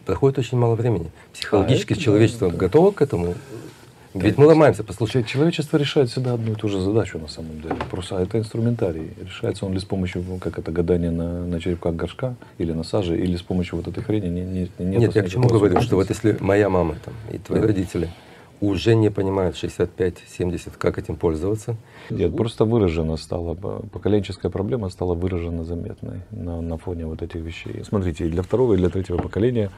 проходит 0.05 0.39
очень 0.39 0.57
мало 0.57 0.75
времени. 0.75 1.11
Психологически 1.33 1.93
а 1.93 1.95
человечество 1.95 2.51
да, 2.51 2.57
готово 2.57 2.91
к 2.91 3.01
этому 3.01 3.35
ведь 4.13 4.37
мы 4.37 4.45
ломаемся, 4.45 4.83
послушай. 4.83 5.23
Человечество 5.23 5.77
решает 5.77 6.09
всегда 6.09 6.33
одну 6.33 6.53
и 6.53 6.55
ту 6.55 6.67
же 6.67 6.79
задачу 6.79 7.19
на 7.19 7.27
самом 7.27 7.61
деле. 7.61 7.75
Просто 7.89 8.17
это 8.17 8.37
инструментарий. 8.37 9.11
Решается 9.21 9.65
он 9.65 9.73
ли 9.73 9.79
с 9.79 9.85
помощью, 9.85 10.23
как 10.39 10.59
это, 10.59 10.71
гадания 10.71 11.11
на, 11.11 11.45
на 11.45 11.59
черепках 11.59 11.95
горшка 11.95 12.35
или 12.57 12.71
на 12.73 12.83
саже, 12.83 13.17
или 13.17 13.35
с 13.35 13.41
помощью 13.41 13.77
вот 13.77 13.87
этой 13.87 14.03
хрени. 14.03 14.27
Не, 14.27 14.41
не, 14.41 14.59
нет, 14.79 14.99
нет 14.99 15.15
я 15.15 15.23
к 15.23 15.29
чему 15.29 15.47
говорю, 15.47 15.81
что 15.81 15.95
вот 15.95 16.09
если 16.09 16.37
моя 16.39 16.69
мама 16.69 16.95
там, 17.03 17.13
и 17.31 17.37
твои 17.37 17.61
да. 17.61 17.67
родители 17.67 18.09
уже 18.61 18.95
не 18.95 19.09
понимают 19.09 19.55
65-70, 19.61 20.73
как 20.77 20.97
этим 20.97 21.17
пользоваться. 21.17 21.75
Нет, 22.09 22.35
просто 22.35 22.63
выражено 22.63 23.17
стало, 23.17 23.55
поколенческая 23.55 24.49
проблема 24.49 24.89
стала 24.89 25.15
выражена 25.15 25.65
заметной 25.65 26.21
на, 26.31 26.61
на 26.61 26.77
фоне 26.77 27.05
вот 27.05 27.21
этих 27.21 27.41
вещей. 27.41 27.83
Смотрите, 27.83 28.25
и 28.25 28.29
для 28.29 28.41
второго, 28.41 28.75
и 28.75 28.77
для 28.77 28.89
третьего 28.89 29.17
поколения 29.17 29.69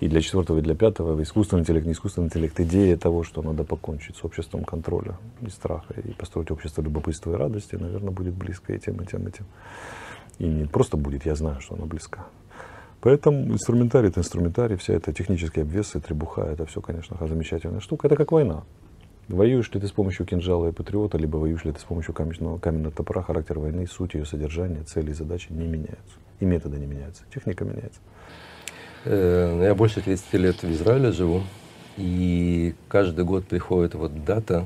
и 0.00 0.08
для 0.08 0.20
четвертого, 0.20 0.58
и 0.58 0.62
для 0.62 0.74
пятого, 0.74 1.20
искусственный 1.22 1.62
интеллект, 1.62 1.86
не 1.86 1.92
искусственный 1.92 2.26
интеллект, 2.26 2.58
идея 2.60 2.96
того, 2.96 3.24
что 3.24 3.42
надо 3.42 3.64
покончить 3.64 4.16
с 4.16 4.24
обществом 4.24 4.64
контроля 4.64 5.18
и 5.40 5.50
страха 5.50 5.94
и 5.94 6.12
построить 6.12 6.50
общество 6.50 6.82
любопытства 6.82 7.32
и 7.32 7.36
радости, 7.36 7.74
наверное, 7.76 8.10
будет 8.10 8.34
близко 8.34 8.72
и 8.72 8.78
тем, 8.78 8.96
и 9.02 9.06
тем, 9.06 9.26
и 9.26 9.32
тем. 9.32 9.46
И 10.38 10.46
не 10.46 10.66
просто 10.66 10.96
будет, 10.96 11.26
я 11.26 11.34
знаю, 11.34 11.60
что 11.60 11.74
она 11.74 11.86
близка. 11.86 12.26
Поэтому 13.00 13.52
инструментарий 13.52 14.08
это 14.08 14.20
инструментарий, 14.20 14.76
вся 14.76 14.94
эта 14.94 15.12
технические 15.12 15.62
обвесы, 15.62 16.00
требуха, 16.00 16.42
это 16.42 16.66
все, 16.66 16.80
конечно, 16.80 17.16
замечательная 17.20 17.80
штука. 17.80 18.08
Это 18.08 18.16
как 18.16 18.32
война. 18.32 18.64
Воюешь 19.28 19.70
ли 19.72 19.80
ты 19.80 19.86
с 19.86 19.92
помощью 19.92 20.26
кинжала 20.26 20.68
и 20.68 20.72
патриота, 20.72 21.18
либо 21.18 21.36
воюешь 21.36 21.64
ли 21.64 21.72
ты 21.72 21.80
с 21.80 21.84
помощью 21.84 22.14
каменного, 22.14 22.58
каменного 22.58 22.92
топора, 22.92 23.22
характер 23.22 23.58
войны, 23.58 23.86
суть 23.86 24.14
ее 24.14 24.24
содержания, 24.24 24.82
цели 24.84 25.10
и 25.10 25.14
задачи 25.14 25.52
не 25.52 25.66
меняются. 25.66 26.16
И 26.40 26.46
методы 26.46 26.78
не 26.78 26.86
меняются, 26.86 27.24
техника 27.32 27.64
меняется. 27.64 28.00
Э, 29.04 29.60
я 29.64 29.74
больше 29.74 30.00
30 30.00 30.32
лет 30.34 30.62
в 30.62 30.70
Израиле 30.70 31.12
живу. 31.12 31.42
И 31.96 32.74
каждый 32.88 33.24
год 33.24 33.44
приходит 33.44 33.94
вот 33.94 34.24
дата 34.24 34.64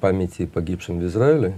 памяти 0.00 0.46
погибшим 0.46 0.98
в 0.98 1.04
Израиле 1.06 1.54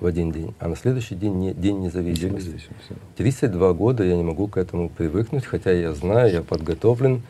в 0.00 0.06
один 0.06 0.32
день, 0.32 0.54
а 0.58 0.68
на 0.68 0.76
следующий 0.76 1.14
день 1.14 1.34
не, 1.34 1.52
День 1.52 1.80
независимости. 1.80 2.22
День 2.22 2.34
независимости. 2.36 2.94
32 3.16 3.72
года 3.74 4.02
я 4.02 4.16
не 4.16 4.22
могу 4.22 4.48
к 4.48 4.56
этому 4.56 4.88
привыкнуть, 4.88 5.44
хотя 5.44 5.72
я 5.72 5.92
знаю, 5.92 6.32
я 6.32 6.42
подготовлен 6.42 7.22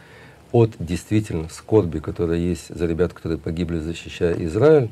от 0.52 0.72
действительно 0.78 1.48
скорби, 1.48 1.98
которая 1.98 2.38
есть 2.38 2.74
за 2.74 2.86
ребят, 2.86 3.12
которые 3.12 3.38
погибли, 3.38 3.78
защищая 3.78 4.34
Израиль, 4.44 4.90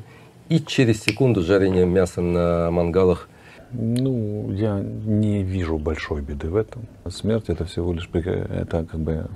и 0.49 0.59
через 0.59 1.01
секунду 1.01 1.41
жарения 1.41 1.85
мяса 1.85 2.21
на 2.21 2.69
мангалах. 2.71 3.29
Ну, 3.71 4.51
я 4.51 4.79
не 4.79 5.43
вижу 5.43 5.77
большой 5.77 6.21
беды 6.21 6.49
в 6.49 6.55
этом. 6.55 6.87
Смерть 7.07 7.49
это 7.49 7.65
всего 7.65 7.93
лишь 7.93 8.09
это 8.13 8.85
как 8.85 8.99
бы 8.99 9.29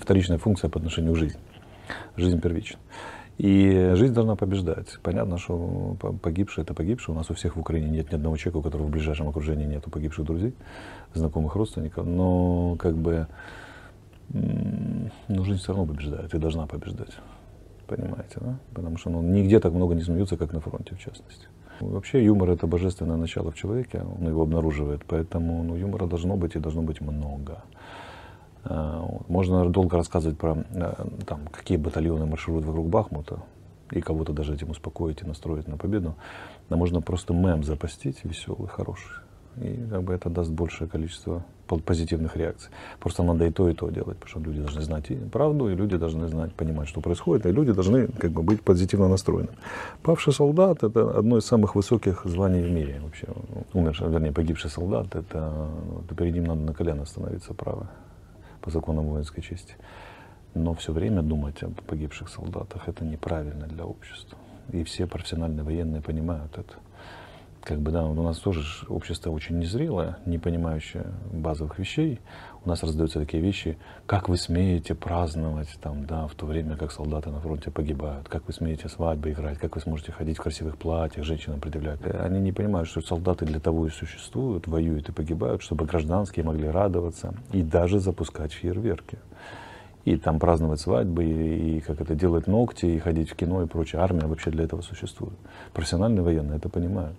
вторичная 0.00 0.38
функция 0.38 0.68
по 0.68 0.78
отношению 0.78 1.14
к 1.14 1.16
жизни. 1.16 1.40
Жизнь 2.16 2.40
первична. 2.40 2.78
И 3.38 3.92
жизнь 3.94 4.12
должна 4.12 4.36
побеждать. 4.36 4.98
Понятно, 5.02 5.38
что 5.38 5.96
погибшие 6.20 6.62
это 6.62 6.74
погибшие. 6.74 7.14
У 7.14 7.18
нас 7.18 7.30
у 7.30 7.34
всех 7.34 7.56
в 7.56 7.60
Украине 7.60 7.88
нет 7.88 8.12
ни 8.12 8.16
одного 8.16 8.36
человека, 8.36 8.58
у 8.58 8.62
которого 8.62 8.86
в 8.86 8.90
ближайшем 8.90 9.28
окружении 9.28 9.64
нет 9.64 9.84
погибших 9.90 10.26
друзей, 10.26 10.52
знакомых 11.14 11.54
родственников. 11.54 12.04
Но 12.04 12.76
как 12.78 12.96
бы 12.98 13.28
ну, 14.28 15.44
жизнь 15.44 15.58
все 15.58 15.72
равно 15.72 15.86
побеждает 15.86 16.34
и 16.34 16.38
должна 16.38 16.66
побеждать. 16.66 17.16
Понимаете, 17.86 18.36
да? 18.40 18.58
Потому 18.74 18.98
что 18.98 19.08
ну, 19.08 19.22
нигде 19.22 19.58
так 19.58 19.72
много 19.72 19.94
не 19.94 20.02
смеются, 20.02 20.36
как 20.36 20.52
на 20.52 20.60
фронте, 20.60 20.94
в 20.94 21.00
частности. 21.00 21.46
Вообще 21.80 22.24
юмор 22.24 22.50
это 22.50 22.66
божественное 22.66 23.16
начало 23.16 23.50
в 23.50 23.54
человеке, 23.54 24.02
он 24.20 24.28
его 24.28 24.42
обнаруживает, 24.42 25.04
поэтому 25.06 25.62
ну, 25.62 25.76
юмора 25.76 26.06
должно 26.06 26.36
быть 26.36 26.54
и 26.56 26.58
должно 26.58 26.82
быть 26.82 27.00
много. 27.00 27.62
А, 28.64 29.06
можно 29.28 29.68
долго 29.70 29.96
рассказывать 29.96 30.38
про 30.38 30.52
а, 30.74 31.06
там, 31.26 31.46
какие 31.50 31.78
батальоны 31.78 32.26
маршируют 32.26 32.66
вокруг 32.66 32.88
Бахмута, 32.88 33.40
и 33.90 34.00
кого-то 34.00 34.32
даже 34.32 34.54
этим 34.54 34.70
успокоить 34.70 35.22
и 35.22 35.26
настроить 35.26 35.68
на 35.68 35.76
победу. 35.76 36.14
Но 36.68 36.76
можно 36.76 37.00
просто 37.00 37.34
мем 37.34 37.64
запастить, 37.64 38.24
веселый, 38.24 38.68
хороший. 38.68 39.10
И 39.56 39.86
как 39.90 40.02
бы 40.02 40.12
это 40.14 40.30
даст 40.30 40.50
большее 40.50 40.88
количество 40.88 41.44
позитивных 41.78 42.36
реакций. 42.36 42.70
Просто 42.98 43.22
надо 43.22 43.46
и 43.46 43.50
то, 43.50 43.68
и 43.68 43.74
то 43.74 43.90
делать, 43.90 44.18
потому 44.18 44.28
что 44.28 44.40
люди 44.40 44.60
должны 44.60 44.82
знать 44.82 45.10
и 45.10 45.14
правду, 45.14 45.68
и 45.68 45.74
люди 45.76 45.96
должны 45.96 46.26
знать, 46.28 46.52
понимать, 46.54 46.88
что 46.88 47.00
происходит, 47.00 47.46
и 47.46 47.52
люди 47.52 47.72
должны 47.72 48.08
как 48.08 48.32
бы 48.32 48.42
быть 48.42 48.62
позитивно 48.62 49.08
настроены. 49.08 49.50
Павший 50.02 50.32
солдат— 50.32 50.82
это 50.82 51.18
одно 51.18 51.38
из 51.38 51.44
самых 51.44 51.76
высоких 51.76 52.22
званий 52.24 52.62
в 52.62 52.70
мире 52.70 53.00
вообще. 53.02 53.28
Умерший, 53.72 54.08
вернее, 54.08 54.32
погибший 54.32 54.70
солдат— 54.70 55.06
это, 55.14 55.68
перед 56.16 56.34
ним 56.34 56.44
надо 56.44 56.60
на 56.60 56.74
колено 56.74 57.04
становиться 57.04 57.54
право 57.54 57.88
по 58.60 58.70
законам 58.70 59.04
воинской 59.06 59.42
чести. 59.42 59.76
Но 60.54 60.74
все 60.74 60.92
время 60.92 61.22
думать 61.22 61.62
об 61.62 61.74
погибших 61.82 62.28
солдатах 62.28 62.88
это 62.88 63.04
неправильно 63.04 63.66
для 63.66 63.84
общества. 63.84 64.38
И 64.72 64.82
все 64.82 65.06
профессиональные 65.06 65.62
военные 65.62 66.02
понимают 66.02 66.58
это. 66.58 66.74
Как 67.62 67.78
бы, 67.78 67.90
да, 67.90 68.04
у 68.06 68.14
нас 68.14 68.38
тоже 68.38 68.62
общество 68.88 69.30
очень 69.30 69.58
незрелое, 69.58 70.16
не 70.24 70.38
понимающее 70.38 71.04
базовых 71.30 71.78
вещей. 71.78 72.18
У 72.64 72.68
нас 72.68 72.82
раздаются 72.82 73.20
такие 73.20 73.42
вещи, 73.42 73.76
как 74.06 74.28
вы 74.30 74.38
смеете 74.38 74.94
праздновать, 74.94 75.68
там, 75.82 76.06
да, 76.06 76.26
в 76.26 76.34
то 76.34 76.46
время, 76.46 76.76
как 76.76 76.90
солдаты 76.90 77.30
на 77.30 77.40
фронте 77.40 77.70
погибают, 77.70 78.28
как 78.28 78.46
вы 78.46 78.54
смеете 78.54 78.88
свадьбы 78.88 79.32
играть, 79.32 79.58
как 79.58 79.74
вы 79.74 79.82
сможете 79.82 80.12
ходить 80.12 80.38
в 80.38 80.42
красивых 80.42 80.78
платьях, 80.78 81.24
женщинам 81.24 81.60
предъявлять. 81.60 82.00
Они 82.02 82.40
не 82.40 82.52
понимают, 82.52 82.88
что 82.88 83.02
солдаты 83.02 83.44
для 83.44 83.60
того 83.60 83.86
и 83.86 83.90
существуют, 83.90 84.66
воюют 84.66 85.10
и 85.10 85.12
погибают, 85.12 85.62
чтобы 85.62 85.84
гражданские 85.84 86.46
могли 86.46 86.68
радоваться 86.68 87.34
и 87.52 87.62
даже 87.62 87.98
запускать 87.98 88.52
фейерверки 88.52 89.18
и 90.04 90.16
там 90.16 90.38
праздновать 90.38 90.80
свадьбы, 90.80 91.24
и, 91.24 91.76
и 91.76 91.80
как 91.80 92.00
это 92.00 92.14
делать 92.14 92.46
ногти, 92.46 92.86
и 92.86 92.98
ходить 92.98 93.30
в 93.30 93.36
кино 93.36 93.62
и 93.62 93.66
прочее. 93.66 94.00
Армия 94.00 94.26
вообще 94.26 94.50
для 94.50 94.64
этого 94.64 94.80
существует. 94.80 95.34
Профессиональные 95.72 96.22
военные 96.22 96.58
это 96.58 96.68
понимают. 96.68 97.16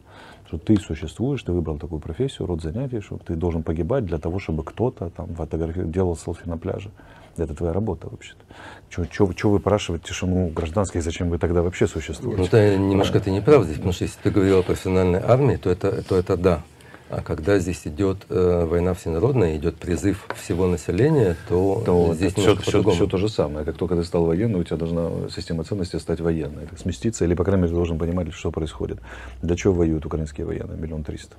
Что 0.52 0.58
ты 0.58 0.76
существуешь, 0.76 1.42
ты 1.44 1.54
выбрал 1.54 1.78
такую 1.78 2.02
профессию, 2.02 2.46
род 2.46 2.62
занятий, 2.62 3.00
что 3.00 3.18
ты 3.18 3.38
должен 3.38 3.64
погибать 3.64 4.06
для 4.06 4.18
того, 4.18 4.38
чтобы 4.38 4.66
кто-то 4.66 5.10
там 5.10 5.34
фотографировал, 5.34 5.90
делал 5.90 6.18
селфи 6.18 6.46
на 6.46 6.58
пляже. 6.58 6.92
Это 7.38 7.56
твоя 7.56 7.72
работа 7.72 8.10
вообще-то. 8.12 9.06
Что 9.14 9.50
вы 9.50 9.60
спрашиваете 9.60 10.10
тишину 10.10 10.50
гражданских, 10.50 11.04
зачем 11.04 11.30
вы 11.30 11.38
тогда 11.38 11.62
вообще 11.62 11.88
существуете? 11.88 12.38
Ну, 12.38 12.46
это 12.48 12.78
немножко 12.78 13.22
ты 13.22 13.32
не 13.32 13.40
прав 13.40 13.64
здесь, 13.64 13.78
потому 13.78 13.94
что 13.94 14.04
если 14.04 14.20
ты 14.22 14.30
говорил 14.30 14.60
о 14.60 14.64
профессиональной 14.64 15.22
армии, 15.22 15.56
то 15.56 15.70
это, 15.70 16.02
то 16.04 16.18
это 16.18 16.36
да. 16.36 16.64
А 17.12 17.22
когда 17.22 17.60
здесь 17.60 17.86
идет 17.86 18.26
э, 18.30 18.66
война 18.66 18.94
всенародная, 18.94 19.58
идет 19.58 19.76
призыв 19.76 20.26
всего 20.38 20.66
населения, 20.66 21.36
то, 21.50 21.84
то 21.86 22.14
здесь 22.16 22.32
все, 22.32 22.56
все, 22.56 22.82
все 22.82 23.06
то 23.06 23.18
же 23.18 23.28
самое. 23.28 23.66
Как 23.66 23.76
только 23.76 23.98
ты 23.98 24.06
стал 24.06 24.24
военным, 24.24 24.62
у 24.62 24.64
тебя 24.64 24.78
должна 24.78 25.30
система 25.30 25.66
ценностей 25.66 26.00
стать 26.00 26.22
военной. 26.22 26.68
Так, 26.68 26.80
сместиться, 26.80 27.26
или, 27.26 27.34
по 27.34 27.44
крайней 27.44 27.64
мере, 27.64 27.72
ты 27.72 27.76
должен 27.76 28.00
понимать, 28.00 28.32
что 28.32 28.50
происходит. 28.50 29.00
Для 29.42 29.58
чего 29.58 29.74
воюют 29.74 30.06
украинские 30.06 30.48
военные? 30.48 30.78
Миллион 30.78 31.04
триста. 31.04 31.36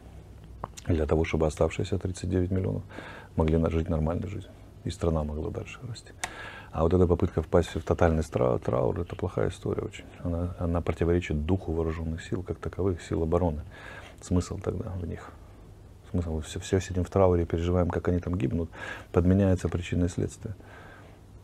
Для 0.89 1.07
того, 1.07 1.25
чтобы 1.25 1.47
оставшиеся 1.47 1.97
39 1.97 2.51
миллионов 2.51 2.83
могли 3.37 3.59
жить 3.71 3.89
нормальной 3.89 4.29
жизнью. 4.29 4.53
И 4.85 4.91
страна 4.91 5.25
могла 5.25 5.49
дальше 5.49 5.79
расти. 5.89 6.13
А 6.71 6.83
вот 6.83 6.93
эта 6.93 7.07
попытка 7.07 7.41
впасть 7.41 7.75
в 7.75 7.83
тотальный 7.83 8.23
траур, 8.23 8.61
траур 8.61 9.01
это 9.01 9.17
плохая 9.17 9.49
история 9.49 9.85
очень. 9.85 10.05
Она, 10.23 10.55
она 10.59 10.83
противоречит 10.83 11.47
духу 11.47 11.73
вооруженных 11.73 12.23
сил, 12.23 12.43
как 12.43 12.59
таковых, 12.59 13.01
сил 13.01 13.23
обороны. 13.23 13.63
Смысл 14.21 14.59
тогда 14.59 14.91
в 15.01 15.07
них 15.07 15.33
смысл, 16.13 16.41
все, 16.41 16.61
все 16.61 16.81
сидим 16.81 17.05
в 17.05 17.11
трауре, 17.11 17.45
переживаем, 17.45 17.89
как 17.89 18.09
они 18.09 18.19
там 18.19 18.37
гибнут, 18.37 18.71
подменяется 19.13 19.69
причина 19.69 20.05
и 20.05 20.09
следствие. 20.09 20.55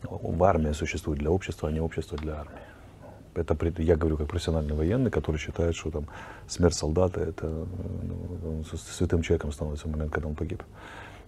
В 0.03 0.43
армии 0.43 0.71
существует 0.71 1.19
для 1.19 1.29
общества, 1.29 1.69
а 1.69 1.71
не 1.71 1.81
общество 1.81 2.17
для 2.17 2.35
армии. 2.35 2.61
Это 3.35 3.55
я 3.81 3.95
говорю 3.95 4.17
как 4.17 4.27
профессиональный 4.27 4.75
военный, 4.75 5.11
который 5.11 5.37
считает, 5.37 5.75
что 5.75 5.91
там 5.91 6.05
смерть 6.47 6.75
солдата 6.75 7.21
это 7.21 7.47
ну, 7.47 8.63
святым 8.63 9.21
человеком 9.21 9.51
становится 9.51 9.87
в 9.87 9.91
момент, 9.91 10.11
когда 10.11 10.27
он 10.27 10.35
погиб. 10.35 10.63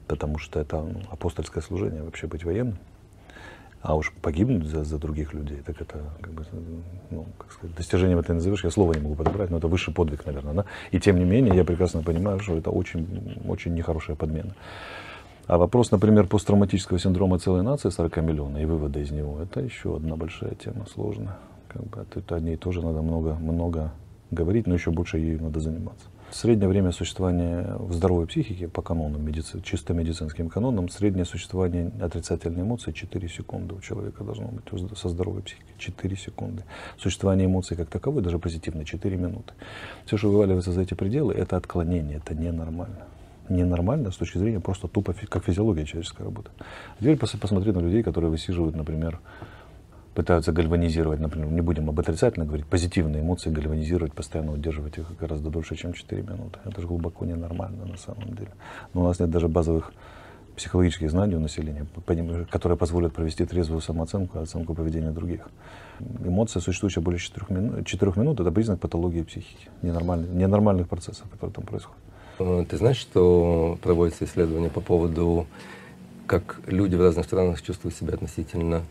Потому 0.08 0.38
что 0.38 0.60
это 0.60 0.82
ну, 0.82 1.02
апостольское 1.10 1.64
служение 1.64 2.04
вообще 2.04 2.28
быть 2.28 2.44
военным. 2.44 2.78
А 3.82 3.96
уж 3.96 4.14
погибнуть 4.22 4.66
за, 4.68 4.84
за 4.84 5.00
других 5.00 5.34
людей, 5.34 5.58
так 5.66 5.82
это 5.82 6.00
как 6.22 6.34
бы, 6.34 6.46
ну, 7.10 7.26
как 7.38 7.52
сказать, 7.52 7.76
достижением 7.76 8.20
это 8.20 8.34
назовешь, 8.34 8.64
я 8.64 8.70
слова 8.70 8.94
не 8.94 9.02
могу 9.02 9.16
подобрать, 9.16 9.50
но 9.50 9.58
это 9.58 9.68
высший 9.68 9.92
подвиг, 9.92 10.26
наверное. 10.26 10.54
Да? 10.54 10.66
И 10.92 11.00
тем 11.00 11.18
не 11.18 11.26
менее, 11.26 11.56
я 11.56 11.66
прекрасно 11.66 12.04
понимаю, 12.04 12.40
что 12.40 12.56
это 12.56 12.70
очень, 12.70 13.42
очень 13.48 13.74
нехорошая 13.74 14.16
подмена. 14.16 14.54
А 15.48 15.58
вопрос, 15.58 15.90
например, 15.90 16.28
посттравматического 16.28 17.00
синдрома 17.00 17.40
целой 17.40 17.64
нации 17.64 17.90
40 17.90 18.18
миллионов 18.18 18.62
и 18.62 18.66
вывода 18.66 19.00
из 19.00 19.10
него, 19.10 19.42
это 19.42 19.62
еще 19.62 19.96
одна 19.96 20.16
большая 20.16 20.54
тема, 20.54 20.86
сложная. 20.86 21.38
Как 21.68 21.84
бы, 21.84 22.06
это, 22.16 22.36
о 22.36 22.40
ней 22.40 22.58
тоже 22.58 22.84
надо 22.84 23.02
много, 23.02 23.34
много 23.34 23.92
говорить, 24.30 24.68
но 24.68 24.76
еще 24.76 24.92
больше 24.92 25.18
ей 25.18 25.40
надо 25.40 25.60
заниматься. 25.60 26.06
Среднее 26.32 26.70
время 26.70 26.94
существования 26.94 27.76
в 27.78 27.92
здоровой 27.92 28.26
психике 28.26 28.70
по 28.70 28.82
канонам, 28.82 29.22
медици, 29.26 29.62
чисто 29.66 29.94
медицинским 29.94 30.50
канонам, 30.50 30.88
среднее 30.88 31.26
существование 31.26 31.92
отрицательной 32.00 32.62
эмоции 32.62 32.94
4 32.94 33.28
секунды 33.28 33.76
у 33.76 33.82
человека 33.82 34.24
должно 34.24 34.48
быть 34.48 34.64
со 34.98 35.10
здоровой 35.10 35.42
психикой. 35.42 35.76
4 35.78 36.16
секунды. 36.16 36.64
Существование 36.98 37.48
эмоций 37.48 37.76
как 37.76 37.90
таковой, 37.90 38.24
даже 38.24 38.40
позитивно, 38.40 38.86
4 38.86 39.18
минуты. 39.18 39.54
Все, 40.06 40.16
что 40.16 40.30
вываливается 40.30 40.72
за 40.72 40.84
эти 40.84 40.94
пределы, 40.94 41.34
это 41.34 41.58
отклонение, 41.58 42.18
это 42.18 42.34
ненормально 42.34 43.08
ненормально 43.50 44.12
с 44.12 44.16
точки 44.16 44.38
зрения 44.38 44.62
просто 44.62 44.88
тупо 44.88 45.14
как 45.30 45.44
физиология 45.44 45.86
человеческая 45.86 46.24
работа. 46.24 46.52
А 46.60 47.00
теперь 47.00 47.18
посмотри 47.18 47.74
на 47.74 47.80
людей, 47.80 48.02
которые 48.02 48.32
высиживают, 48.32 48.76
например, 48.78 49.20
пытаются 50.14 50.52
гальванизировать, 50.52 51.20
например, 51.20 51.50
не 51.50 51.62
будем 51.62 51.90
об 51.90 52.00
отрицательно 52.00 52.46
говорить, 52.46 52.66
позитивные 52.66 53.22
эмоции 53.22 53.50
гальванизировать, 53.50 54.14
постоянно 54.14 54.52
удерживать 54.52 54.98
их 54.98 55.06
гораздо 55.18 55.50
дольше, 55.50 55.76
чем 55.76 55.94
4 55.94 56.22
минуты. 56.22 56.60
Это 56.66 56.82
же 56.82 56.88
глубоко 56.88 57.26
ненормально 57.26 57.86
на 57.86 57.98
самом 57.98 58.36
деле. 58.36 58.52
Но 58.94 59.02
у 59.02 59.04
нас 59.06 59.20
нет 59.20 59.30
даже 59.30 59.48
базовых 59.48 59.94
психологических 60.56 61.10
знаний 61.10 61.36
у 61.36 61.40
населения, 61.40 61.88
которые 62.50 62.78
позволят 62.78 63.14
провести 63.14 63.46
трезвую 63.46 63.82
самооценку 63.82 64.40
оценку 64.40 64.74
поведения 64.74 65.12
других. 65.12 65.48
Эмоция, 66.00 66.62
существующая 66.62 67.02
более 67.02 67.20
4 67.20 67.46
минут, 67.50 67.86
4 67.86 68.12
минут, 68.18 68.40
это 68.40 68.52
признак 68.52 68.80
патологии 68.80 69.22
психики, 69.22 69.70
ненормальных, 69.82 70.30
ненормальных 70.30 70.90
процессов, 70.90 71.30
которые 71.30 71.54
там 71.54 71.66
происходят. 71.66 71.98
Э, 72.40 72.66
ты 72.68 72.78
знаешь, 72.78 72.98
что 72.98 73.78
проводится 73.82 74.26
исследование 74.26 74.70
по 74.70 74.82
поводу, 74.82 75.48
как 76.28 76.60
люди 76.68 76.96
в 76.96 77.02
разных 77.02 77.26
странах 77.26 77.62
чувствуют 77.62 77.96
себя 77.96 78.14
относительно 78.14 78.82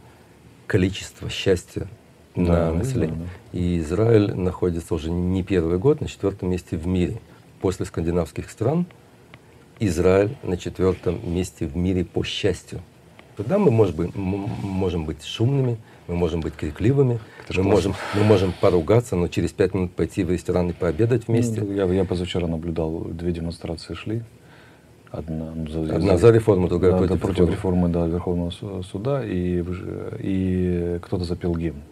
количество 0.70 1.28
счастья 1.28 1.88
да, 2.36 2.70
на 2.70 2.74
население. 2.74 3.16
Да, 3.16 3.24
да. 3.52 3.58
И 3.58 3.80
Израиль 3.80 4.32
находится 4.34 4.94
уже 4.94 5.10
не 5.10 5.42
первый 5.42 5.78
год 5.78 6.00
на 6.00 6.06
четвертом 6.06 6.48
месте 6.48 6.76
в 6.76 6.86
мире. 6.86 7.16
После 7.60 7.84
скандинавских 7.86 8.48
стран 8.48 8.86
Израиль 9.80 10.36
на 10.44 10.56
четвертом 10.56 11.18
месте 11.28 11.66
в 11.66 11.76
мире 11.76 12.04
по 12.04 12.22
счастью. 12.22 12.82
Тогда 13.36 13.58
мы 13.58 13.72
можем 13.72 13.96
быть, 13.96 14.14
можем 14.14 15.06
быть 15.06 15.24
шумными, 15.24 15.76
мы 16.06 16.14
можем 16.14 16.40
быть 16.40 16.54
крикливыми, 16.54 17.18
мы 17.52 17.62
можем, 17.64 17.96
мы 18.14 18.22
можем 18.22 18.54
поругаться, 18.60 19.16
но 19.16 19.26
через 19.26 19.50
пять 19.50 19.74
минут 19.74 19.92
пойти 19.92 20.22
в 20.22 20.30
ресторан 20.30 20.70
и 20.70 20.72
пообедать 20.72 21.26
вместе. 21.26 21.62
Ну, 21.62 21.72
я, 21.72 21.84
я 21.86 22.04
позавчера 22.04 22.46
наблюдал, 22.46 23.06
две 23.06 23.32
демонстрации 23.32 23.94
шли 23.94 24.22
Одна, 25.12 25.52
ну, 25.54 25.68
за, 25.68 25.96
Одна 25.96 26.16
за 26.16 26.30
реформу, 26.30 26.68
другая 26.68 26.92
да, 26.92 26.98
против, 26.98 27.14
да, 27.20 27.26
против 27.26 27.50
реформы 27.50 27.88
да, 27.88 28.06
Верховного 28.06 28.50
су- 28.50 28.82
суда, 28.84 29.24
и, 29.24 29.64
и 30.20 30.98
кто-то 31.02 31.24
запел 31.24 31.56
гимн. 31.56 31.82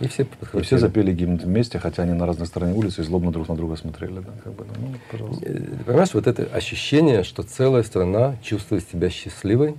И 0.00 0.06
все 0.06 0.26
И 0.54 0.60
все 0.60 0.78
запели 0.78 1.12
гимн 1.12 1.38
вместе, 1.38 1.80
хотя 1.80 2.04
они 2.04 2.12
на 2.12 2.24
разных 2.24 2.46
стороне 2.46 2.74
улицы 2.74 3.00
и 3.00 3.04
злобно 3.04 3.32
друг 3.32 3.48
на 3.48 3.56
друга 3.56 3.74
смотрели. 3.76 4.14
Да, 4.20 4.30
как 4.44 4.52
бы, 4.52 4.64
ну, 4.80 4.94
пожалуйста. 5.10 5.44
Э, 5.44 5.60
Понимаешь, 5.86 6.14
вот 6.14 6.28
это 6.28 6.44
ощущение, 6.44 7.24
что 7.24 7.42
целая 7.42 7.82
страна 7.82 8.36
чувствует 8.42 8.88
себя 8.88 9.10
счастливой, 9.10 9.74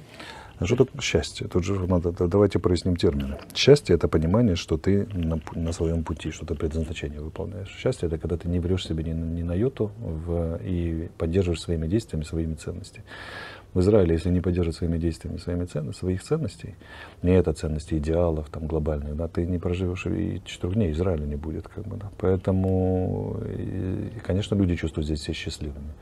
А 0.60 0.66
что 0.66 0.76
такое 0.76 1.02
счастье? 1.02 1.48
Тут 1.48 1.64
же 1.64 1.80
надо, 1.88 2.12
да, 2.12 2.28
давайте 2.28 2.60
проясним 2.60 2.98
термины. 2.98 3.38
Счастье– 3.56 3.96
это 3.96 4.10
понимание, 4.10 4.58
что 4.58 4.78
ты 4.78 5.08
на, 5.14 5.40
на 5.56 5.72
своем 5.72 6.04
пути, 6.04 6.32
что 6.32 6.46
ты 6.46 6.54
предназначение 6.54 7.22
выполняешь. 7.22 7.70
Счастье– 7.70 8.08
это 8.10 8.18
когда 8.18 8.36
ты 8.36 8.50
не 8.50 8.60
врешь 8.60 8.86
себе 8.86 9.06
ни, 9.06 9.12
ни 9.12 9.42
на 9.42 9.54
йоту 9.54 9.92
в, 9.98 10.60
и 10.62 11.10
поддерживаешь 11.18 11.62
своими 11.62 11.88
действиями 11.88 12.26
своими 12.26 12.56
ценности. 12.56 13.04
В 13.74 13.82
Израиле, 13.82 14.14
если 14.14 14.30
не 14.30 14.42
поддерживать 14.42 14.78
своими 14.78 14.98
действиями 14.98 15.38
своими 15.38 15.66
цен, 15.66 15.94
своих 15.94 16.24
ценностей, 16.24 16.76
не 17.22 17.32
это 17.34 17.54
ценности 17.54 17.96
идеалов 17.96 18.50
там, 18.50 18.66
глобальных, 18.66 19.16
да, 19.16 19.28
ты 19.28 19.46
не 19.46 19.60
проживешь 19.60 20.08
и 20.08 20.42
четырех 20.44 20.74
дней 20.76 20.92
Израиля 20.92 21.26
не 21.26 21.36
будет. 21.36 21.68
Как 21.68 21.86
бы, 21.86 21.98
да. 21.98 22.10
Поэтому, 22.18 23.40
и, 23.48 24.20
конечно, 24.24 24.56
люди 24.56 24.76
чувствуют 24.76 25.06
здесь 25.06 25.22
себя 25.22 25.36
счастливыми, 25.36 25.94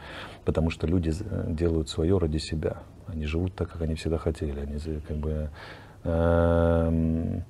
потому 0.46 0.70
что 0.70 0.88
люди 0.88 1.12
э, 1.20 1.46
делают 1.50 1.90
свое 1.90 2.18
ради 2.18 2.38
себя. 2.38 2.84
Они 3.08 3.26
живут 3.26 3.54
так, 3.54 3.70
как 3.70 3.82
они 3.82 3.96
всегда 3.96 4.18
хотели. 4.18 4.60
Они 4.62 4.80
как 5.06 5.18
бы, 5.18 5.50
эм, 6.06 7.44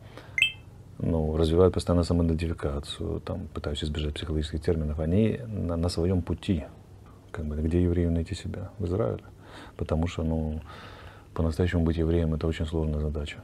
ну, 0.97 1.37
развивают 1.37 1.75
постоянно 1.75 2.03
самоидентификацию, 2.03 3.19
там, 3.19 3.47
пытаются 3.53 3.85
избежать 3.85 4.15
психологических 4.15 4.61
терминов. 4.61 4.99
Они 4.99 5.39
на, 5.45 5.77
на 5.77 5.89
своем 5.89 6.23
пути, 6.23 6.63
как 7.31 7.45
бы, 7.45 7.55
где 7.57 7.83
еврею 7.83 8.11
найти 8.11 8.33
себя? 8.33 8.71
В 8.79 8.85
Израиле. 8.85 9.23
Потому 9.77 10.07
что, 10.07 10.23
ну, 10.23 10.59
по-настоящему 11.33 11.83
быть 11.83 11.97
евреем 11.97 12.33
это 12.33 12.47
очень 12.47 12.65
сложная 12.65 12.99
задача 12.99 13.37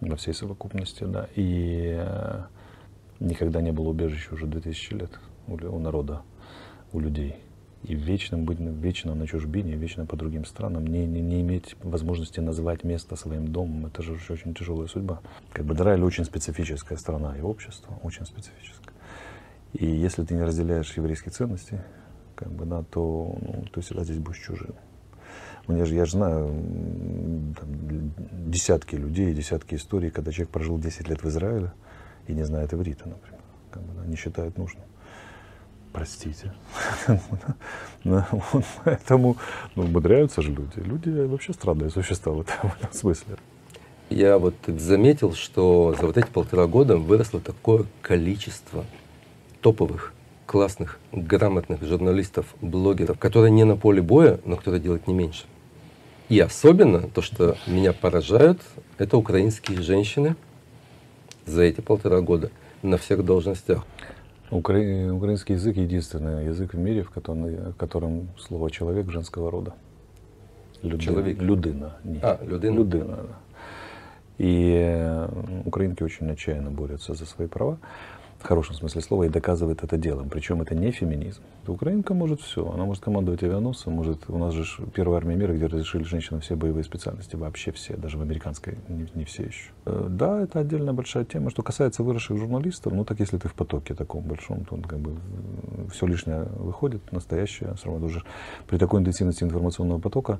во 0.00 0.16
всей 0.16 0.34
совокупности, 0.34 1.04
да. 1.04 1.28
И 1.34 1.96
э, 1.98 2.42
никогда 3.20 3.60
не 3.60 3.72
было 3.72 3.88
убежища 3.88 4.34
уже 4.34 4.46
2000 4.46 4.94
лет 4.94 5.10
у, 5.46 5.78
народа, 5.78 6.22
у 6.92 7.00
людей. 7.00 7.36
И 7.84 7.94
вечно 7.94 8.36
быть 8.36 8.58
вечно 8.58 9.14
на 9.14 9.26
чужбине, 9.26 9.76
вечно 9.76 10.04
по 10.04 10.16
другим 10.16 10.44
странам, 10.44 10.86
не, 10.86 11.06
не, 11.06 11.20
не 11.20 11.40
иметь 11.42 11.76
возможности 11.82 12.40
назвать 12.40 12.82
место 12.82 13.14
своим 13.14 13.48
домом, 13.48 13.86
это 13.86 14.02
же 14.02 14.18
очень 14.30 14.52
тяжелая 14.52 14.88
судьба. 14.88 15.20
Как 15.52 15.64
бы 15.64 15.74
Израиль 15.74 16.02
очень 16.02 16.24
специфическая 16.24 16.98
страна 16.98 17.36
и 17.38 17.40
общество, 17.40 17.94
очень 18.02 18.26
специфическое. 18.26 18.94
И 19.74 19.86
если 19.86 20.24
ты 20.24 20.34
не 20.34 20.42
разделяешь 20.42 20.92
еврейские 20.96 21.30
ценности, 21.30 21.80
как 22.34 22.50
бы, 22.50 22.64
да, 22.64 22.82
то 22.82 23.36
ну, 23.40 23.64
ты 23.72 23.80
всегда 23.80 24.02
здесь 24.02 24.18
будешь 24.18 24.38
чужим. 24.38 24.74
Мне 25.68 25.84
же, 25.84 25.94
я 25.94 26.06
же 26.06 26.12
знаю 26.12 26.46
там, 27.60 27.68
десятки 28.50 28.96
людей, 28.96 29.34
десятки 29.34 29.74
историй, 29.74 30.10
когда 30.10 30.32
человек 30.32 30.50
прожил 30.50 30.78
10 30.78 31.08
лет 31.08 31.22
в 31.22 31.28
Израиле 31.28 31.72
и 32.26 32.32
не 32.32 32.42
знает 32.42 32.72
иврита, 32.72 33.06
например, 33.06 33.40
как 33.70 33.82
бы, 33.82 34.06
не 34.06 34.16
считает 34.16 34.56
нужным. 34.56 34.84
Простите. 35.92 36.52
Ну, 38.04 38.22
Поэтому 38.84 39.36
ну, 39.74 39.82
умудряются 39.82 40.40
же 40.40 40.52
люди. 40.52 40.78
Люди 40.78 41.10
вообще 41.10 41.52
странные 41.52 41.90
существа 41.90 42.32
в 42.32 42.40
этом, 42.40 42.54
в 42.70 42.76
этом 42.76 42.92
смысле. 42.92 43.36
Я 44.08 44.38
вот 44.38 44.54
заметил, 44.66 45.34
что 45.34 45.94
за 45.98 46.06
вот 46.06 46.16
эти 46.16 46.28
полтора 46.28 46.66
года 46.66 46.96
выросло 46.96 47.40
такое 47.40 47.84
количество 48.00 48.86
топовых, 49.60 50.14
классных, 50.46 50.98
грамотных 51.12 51.82
журналистов, 51.82 52.54
блогеров, 52.62 53.18
которые 53.18 53.50
не 53.50 53.64
на 53.64 53.76
поле 53.76 54.00
боя, 54.00 54.40
но 54.46 54.56
которые 54.56 54.80
делают 54.80 55.06
не 55.06 55.12
меньше. 55.14 55.44
И 56.28 56.38
особенно 56.40 57.00
то, 57.08 57.22
что 57.22 57.56
меня 57.66 57.92
поражают, 57.92 58.60
это 58.98 59.16
украинские 59.16 59.80
женщины 59.80 60.36
за 61.46 61.62
эти 61.62 61.80
полтора 61.80 62.20
года 62.20 62.50
на 62.82 62.98
всех 62.98 63.24
должностях. 63.24 63.84
Укра- 64.50 65.10
Украинский 65.12 65.54
язык 65.54 65.76
единственный 65.76 66.46
язык 66.46 66.74
в 66.74 66.78
мире, 66.78 67.02
в 67.02 67.10
котором, 67.10 67.44
в 67.46 67.74
котором 67.74 68.28
слово 68.38 68.70
человек 68.70 69.10
женского 69.10 69.50
рода. 69.50 69.74
Людина. 70.82 71.02
Человек. 71.02 71.38
Людина. 71.40 71.96
не. 72.04 72.18
А, 72.22 72.38
людина. 72.44 72.74
Людина, 72.76 73.16
да. 73.16 73.38
И 74.38 74.72
э, 74.78 75.28
украинки 75.64 76.02
очень 76.04 76.30
отчаянно 76.30 76.70
борются 76.70 77.14
за 77.14 77.26
свои 77.26 77.48
права, 77.48 77.78
в 78.38 78.46
хорошем 78.46 78.74
смысле 78.74 79.00
слова, 79.00 79.24
и 79.24 79.28
доказывают 79.28 79.82
это 79.82 79.96
делом. 79.96 80.28
Причем 80.28 80.62
это 80.62 80.74
не 80.74 80.92
феминизм. 80.92 81.42
Украинка 81.66 82.14
может 82.14 82.40
все. 82.40 82.70
Она 82.70 82.84
может 82.84 83.02
командовать 83.02 83.42
авианосцем, 83.42 83.92
может... 83.92 84.30
У 84.30 84.38
нас 84.38 84.54
же 84.54 84.64
первая 84.94 85.18
армия 85.18 85.34
мира, 85.34 85.52
где 85.52 85.66
разрешили 85.66 86.04
женщинам 86.04 86.40
все 86.40 86.54
боевые 86.54 86.84
специальности. 86.84 87.36
Вообще 87.36 87.72
все, 87.72 87.96
даже 87.96 88.16
в 88.16 88.22
американской 88.22 88.78
не, 88.88 89.08
не 89.14 89.24
все 89.24 89.44
еще. 89.44 89.70
Э, 89.86 90.06
Да, 90.08 90.40
это 90.40 90.60
отдельная 90.60 90.92
большая 90.92 91.24
тема. 91.24 91.50
Что 91.50 91.62
касается 91.62 92.02
выросших 92.02 92.38
журналистов, 92.38 92.92
ну 92.92 93.04
так 93.04 93.18
если 93.20 93.38
ты 93.38 93.48
в 93.48 93.54
потоке 93.54 93.94
таком 93.94 94.22
большом, 94.22 94.64
то 94.64 94.76
как 94.76 95.00
бы 95.00 95.16
все 95.92 96.06
лишнее 96.06 96.44
выходит, 96.58 97.12
настоящее. 97.12 97.74
Все 97.74 97.86
равно 97.90 98.06
уже 98.06 98.22
при 98.68 98.78
такой 98.78 99.00
интенсивности 99.00 99.42
информационного 99.42 99.98
потока 99.98 100.38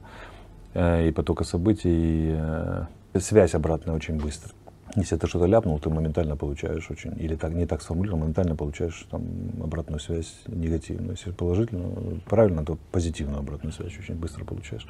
э, 0.74 1.09
и 1.09 1.12
потока 1.12 1.44
событий, 1.44 2.30
э, 2.32 2.86
связь 3.18 3.55
обратная 3.55 3.94
очень 3.94 4.20
быстро. 4.20 4.53
Если 4.99 5.16
ты 5.16 5.26
что-то 5.28 5.46
ляпнул, 5.46 5.78
ты 5.78 5.90
моментально 5.90 6.36
получаешь 6.36 6.90
очень, 6.90 7.12
или 7.18 7.36
так, 7.36 7.53
не 7.53 7.66
так 7.66 7.82
сформулировал, 7.82 8.20
моментально 8.20 8.57
получаешь 8.57 9.07
там 9.11 9.22
обратную 9.62 10.01
связь 10.01 10.34
негативную. 10.46 11.12
Если 11.12 11.30
положительно, 11.30 12.20
правильно, 12.26 12.64
то 12.64 12.78
позитивную 12.90 13.38
обратную 13.38 13.72
связь 13.72 13.96
очень 13.99 14.16
быстро 14.16 14.44
получаешь. 14.44 14.86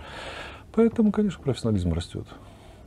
Поэтому, 0.73 1.13
конечно, 1.13 1.43
профессионализм 1.43 1.93
растет. 1.93 2.27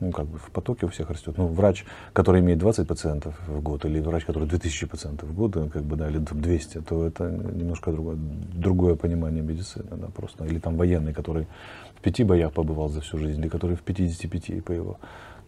Ну, 0.00 0.10
как 0.10 0.26
бы 0.26 0.38
в 0.38 0.50
потоке 0.50 0.86
у 0.86 0.88
всех 0.88 1.10
растет. 1.10 1.38
Ну, 1.38 1.46
врач, 1.46 1.84
который 2.12 2.40
имеет 2.40 2.58
20 2.58 2.88
пациентов 2.88 3.38
в 3.46 3.62
год, 3.62 3.84
или 3.84 4.00
врач, 4.00 4.24
который 4.24 4.48
2000 4.48 4.86
пациентов 4.86 5.28
в 5.28 5.34
год, 5.34 5.52
как 5.72 5.84
бы, 5.84 5.94
да, 5.94 6.08
или 6.08 6.18
там 6.18 6.40
200, 6.40 6.80
то 6.80 7.06
это 7.06 7.30
немножко 7.30 7.92
другое, 7.92 8.16
другое 8.52 8.96
понимание 8.96 9.42
медицины, 9.42 9.84
да, 9.90 10.08
просто. 10.08 10.44
Или 10.44 10.58
там 10.58 10.76
военный, 10.76 11.12
который 11.12 11.46
в 11.96 12.00
пяти 12.00 12.24
боях 12.24 12.52
побывал 12.52 12.88
за 12.88 13.00
всю 13.00 13.18
жизнь, 13.18 13.40
или 13.40 13.48
который 13.48 13.76
в 13.76 13.82
55 13.82 14.64
поевал, 14.64 14.98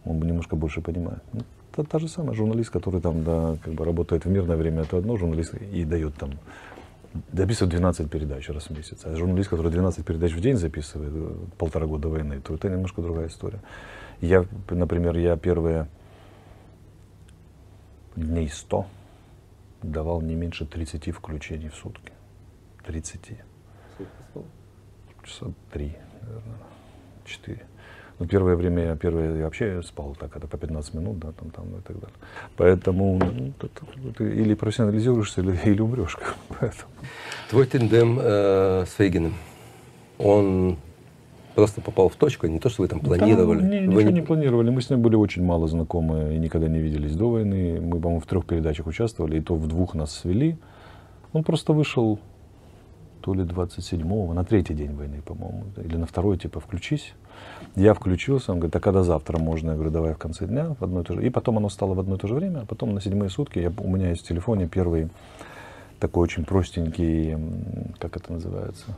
он 0.05 0.21
немножко 0.21 0.55
больше 0.55 0.81
понимает. 0.81 1.21
Ну, 1.33 1.41
та, 1.75 1.83
та 1.83 1.99
же 1.99 2.07
самая 2.07 2.33
журналист, 2.33 2.71
который 2.71 3.01
там 3.01 3.23
да, 3.23 3.57
как 3.63 3.73
бы 3.73 3.85
работает 3.85 4.25
в 4.25 4.29
мирное 4.29 4.57
время, 4.57 4.83
это 4.83 4.97
одно, 4.97 5.17
журналист 5.17 5.53
и 5.53 5.83
дает 5.83 6.15
там 6.15 6.31
записывает 7.31 7.71
12 7.71 8.09
передач 8.09 8.49
раз 8.49 8.69
в 8.69 8.69
месяц. 8.71 9.05
А 9.05 9.15
журналист, 9.15 9.49
который 9.49 9.71
12 9.71 10.05
передач 10.05 10.33
в 10.33 10.41
день 10.41 10.57
записывает 10.57 11.11
э, 11.13 11.35
полтора 11.57 11.85
года 11.85 12.09
войны, 12.09 12.41
то 12.41 12.53
это 12.53 12.69
немножко 12.69 13.01
другая 13.01 13.27
история. 13.27 13.61
Я, 14.21 14.45
например, 14.69 15.17
я 15.17 15.37
первые 15.37 15.87
дней 18.15 18.49
100 18.49 18.85
давал 19.81 20.21
не 20.21 20.35
меньше 20.35 20.65
30 20.65 21.11
включений 21.11 21.69
в 21.69 21.75
сутки. 21.75 22.11
30. 22.85 23.39
Сколько 23.95 25.27
часа 25.27 25.53
3, 25.71 25.97
наверное, 26.21 26.57
4. 27.25 27.65
Но 28.19 28.25
первое 28.25 28.55
время 28.55 28.83
я, 28.83 28.95
первое, 28.95 29.37
я 29.37 29.43
вообще 29.43 29.81
спал 29.83 30.15
так, 30.17 30.35
это 30.37 30.47
по 30.47 30.57
15 30.57 30.93
минут, 30.93 31.19
да, 31.19 31.31
там, 31.33 31.49
там 31.49 31.65
ну, 31.69 31.77
и 31.79 31.81
так 31.81 31.99
далее. 31.99 32.15
Поэтому 32.55 33.19
ну, 33.19 33.51
ты, 33.59 33.69
ты 34.17 34.23
или 34.23 34.53
профессионализируешься, 34.53 35.41
или, 35.41 35.59
или 35.65 35.81
умрешь. 35.81 36.17
Поэтому. 36.49 36.91
Твой 37.49 37.65
тендем 37.65 38.17
э, 38.21 38.85
с 38.87 38.93
Фейгиным, 38.93 39.33
он 40.17 40.77
просто 41.55 41.81
попал 41.81 42.07
в 42.07 42.15
точку, 42.15 42.47
не 42.47 42.59
то, 42.59 42.69
что 42.69 42.83
вы 42.83 42.87
там 42.87 43.01
планировали. 43.01 43.59
Да, 43.59 43.67
не, 43.67 43.87
вы 43.87 44.03
ничего 44.03 44.09
не... 44.11 44.13
не 44.13 44.21
планировали, 44.21 44.69
мы 44.69 44.81
с 44.81 44.89
ним 44.89 45.01
были 45.01 45.15
очень 45.15 45.43
мало 45.43 45.67
знакомы 45.67 46.35
и 46.35 46.37
никогда 46.37 46.67
не 46.67 46.79
виделись 46.79 47.15
до 47.15 47.31
войны. 47.31 47.81
Мы, 47.81 47.99
по-моему, 47.99 48.19
в 48.21 48.25
трех 48.25 48.45
передачах 48.45 48.87
участвовали, 48.87 49.39
и 49.39 49.41
то 49.41 49.55
в 49.55 49.67
двух 49.67 49.93
нас 49.93 50.15
свели. 50.15 50.57
Он 51.33 51.43
просто 51.43 51.73
вышел 51.73 52.19
то 53.21 53.33
ли 53.33 53.43
27-го, 53.43 54.33
на 54.33 54.45
третий 54.45 54.73
день 54.73 54.93
войны, 54.93 55.21
по-моему, 55.25 55.65
или 55.77 55.95
на 55.97 56.05
второй, 56.05 56.37
типа, 56.37 56.59
включись. 56.59 57.13
Я 57.75 57.93
включился, 57.93 58.51
он 58.51 58.59
говорит, 58.59 58.75
а 58.75 58.79
когда 58.79 59.03
завтра 59.03 59.37
можно? 59.37 59.71
Я 59.71 59.75
говорю, 59.75 59.91
давай 59.91 60.13
в 60.13 60.17
конце 60.17 60.45
дня 60.45 60.75
в 60.79 60.83
одно 60.83 61.01
и 61.01 61.03
то 61.03 61.13
же. 61.13 61.25
И 61.25 61.29
потом 61.29 61.57
оно 61.57 61.69
стало 61.69 61.93
в 61.93 61.99
одно 61.99 62.15
и 62.15 62.17
то 62.17 62.27
же 62.27 62.35
время, 62.35 62.59
а 62.59 62.65
потом 62.65 62.93
на 62.93 63.01
седьмые 63.01 63.29
сутки 63.29 63.59
я, 63.59 63.71
у 63.77 63.89
меня 63.89 64.09
есть 64.09 64.23
в 64.23 64.27
телефоне 64.27 64.67
первый 64.67 65.09
такой 65.99 66.23
очень 66.23 66.45
простенький, 66.45 67.35
как 67.99 68.15
это 68.17 68.33
называется, 68.33 68.95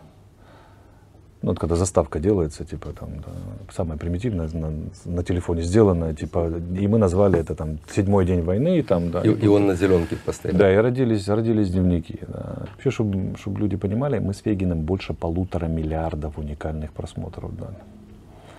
ну, 1.42 1.50
вот 1.50 1.60
когда 1.60 1.76
заставка 1.76 2.20
делается, 2.20 2.66
типа 2.66 2.94
там 2.94 3.10
да, 3.18 3.32
самая 3.72 3.98
примитивная 3.98 4.50
на, 4.54 4.74
на 5.06 5.24
телефоне 5.24 5.62
сделанная, 5.62 6.16
типа, 6.16 6.52
и 6.76 6.88
мы 6.88 6.98
назвали 6.98 7.40
это 7.40 7.54
там 7.54 7.78
седьмой 7.94 8.26
день 8.26 8.42
войны, 8.42 8.80
и 8.80 8.82
там, 8.82 9.12
да. 9.12 9.22
И, 9.22 9.30
и 9.30 9.48
он 9.48 9.68
на 9.68 9.76
зеленке 9.76 10.16
поставил. 10.16 10.58
Да, 10.58 10.74
и 10.74 10.78
родились, 10.78 11.28
родились 11.28 11.70
дневники. 11.70 12.20
Да. 12.28 12.66
Вообще, 12.74 12.90
чтобы, 12.90 13.60
люди 13.60 13.78
понимали, 13.78 14.18
мы 14.18 14.34
с 14.34 14.40
Фегиным 14.40 14.82
больше 14.82 15.14
полутора 15.14 15.68
миллиардов 15.68 16.40
уникальных 16.40 16.92
просмотров 16.92 17.56
дали. 17.56 17.78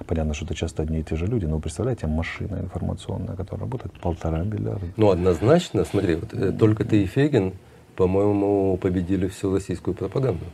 Понятно, 0.09 0.33
что 0.33 0.47
это 0.47 0.55
часто 0.55 0.83
одни 0.83 1.01
и 1.01 1.03
те 1.03 1.17
же 1.17 1.27
люди, 1.27 1.45
но 1.45 1.57
вы 1.57 1.61
представляете, 1.61 2.07
машина 2.07 2.61
информационная, 2.61 3.37
которая 3.37 3.67
работает, 3.67 3.93
полтора 4.01 4.39
миллиарда. 4.39 4.87
Ну, 4.97 5.11
однозначно, 5.11 5.85
смотри, 5.85 6.15
вот 6.15 6.33
э, 6.33 6.51
только 6.51 6.87
ты 6.87 7.03
и 7.03 7.07
Фейгин, 7.07 7.53
по-моему, 7.95 8.79
победили 8.79 9.29
всю 9.29 9.53
российскую 9.53 9.95
пропаганду. 9.95 10.47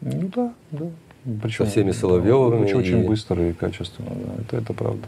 Ну 0.00 0.30
да, 0.34 0.54
да. 0.70 0.86
Причем, 1.42 1.66
со 1.66 1.70
всеми 1.70 1.90
Соловьевыми. 1.90 2.64
Очень, 2.64 2.76
очень 2.76 3.04
и... 3.04 3.06
быстро 3.06 3.46
и 3.46 3.52
качественно, 3.52 4.08
да, 4.08 4.42
это, 4.42 4.56
это 4.56 4.72
правда. 4.72 5.06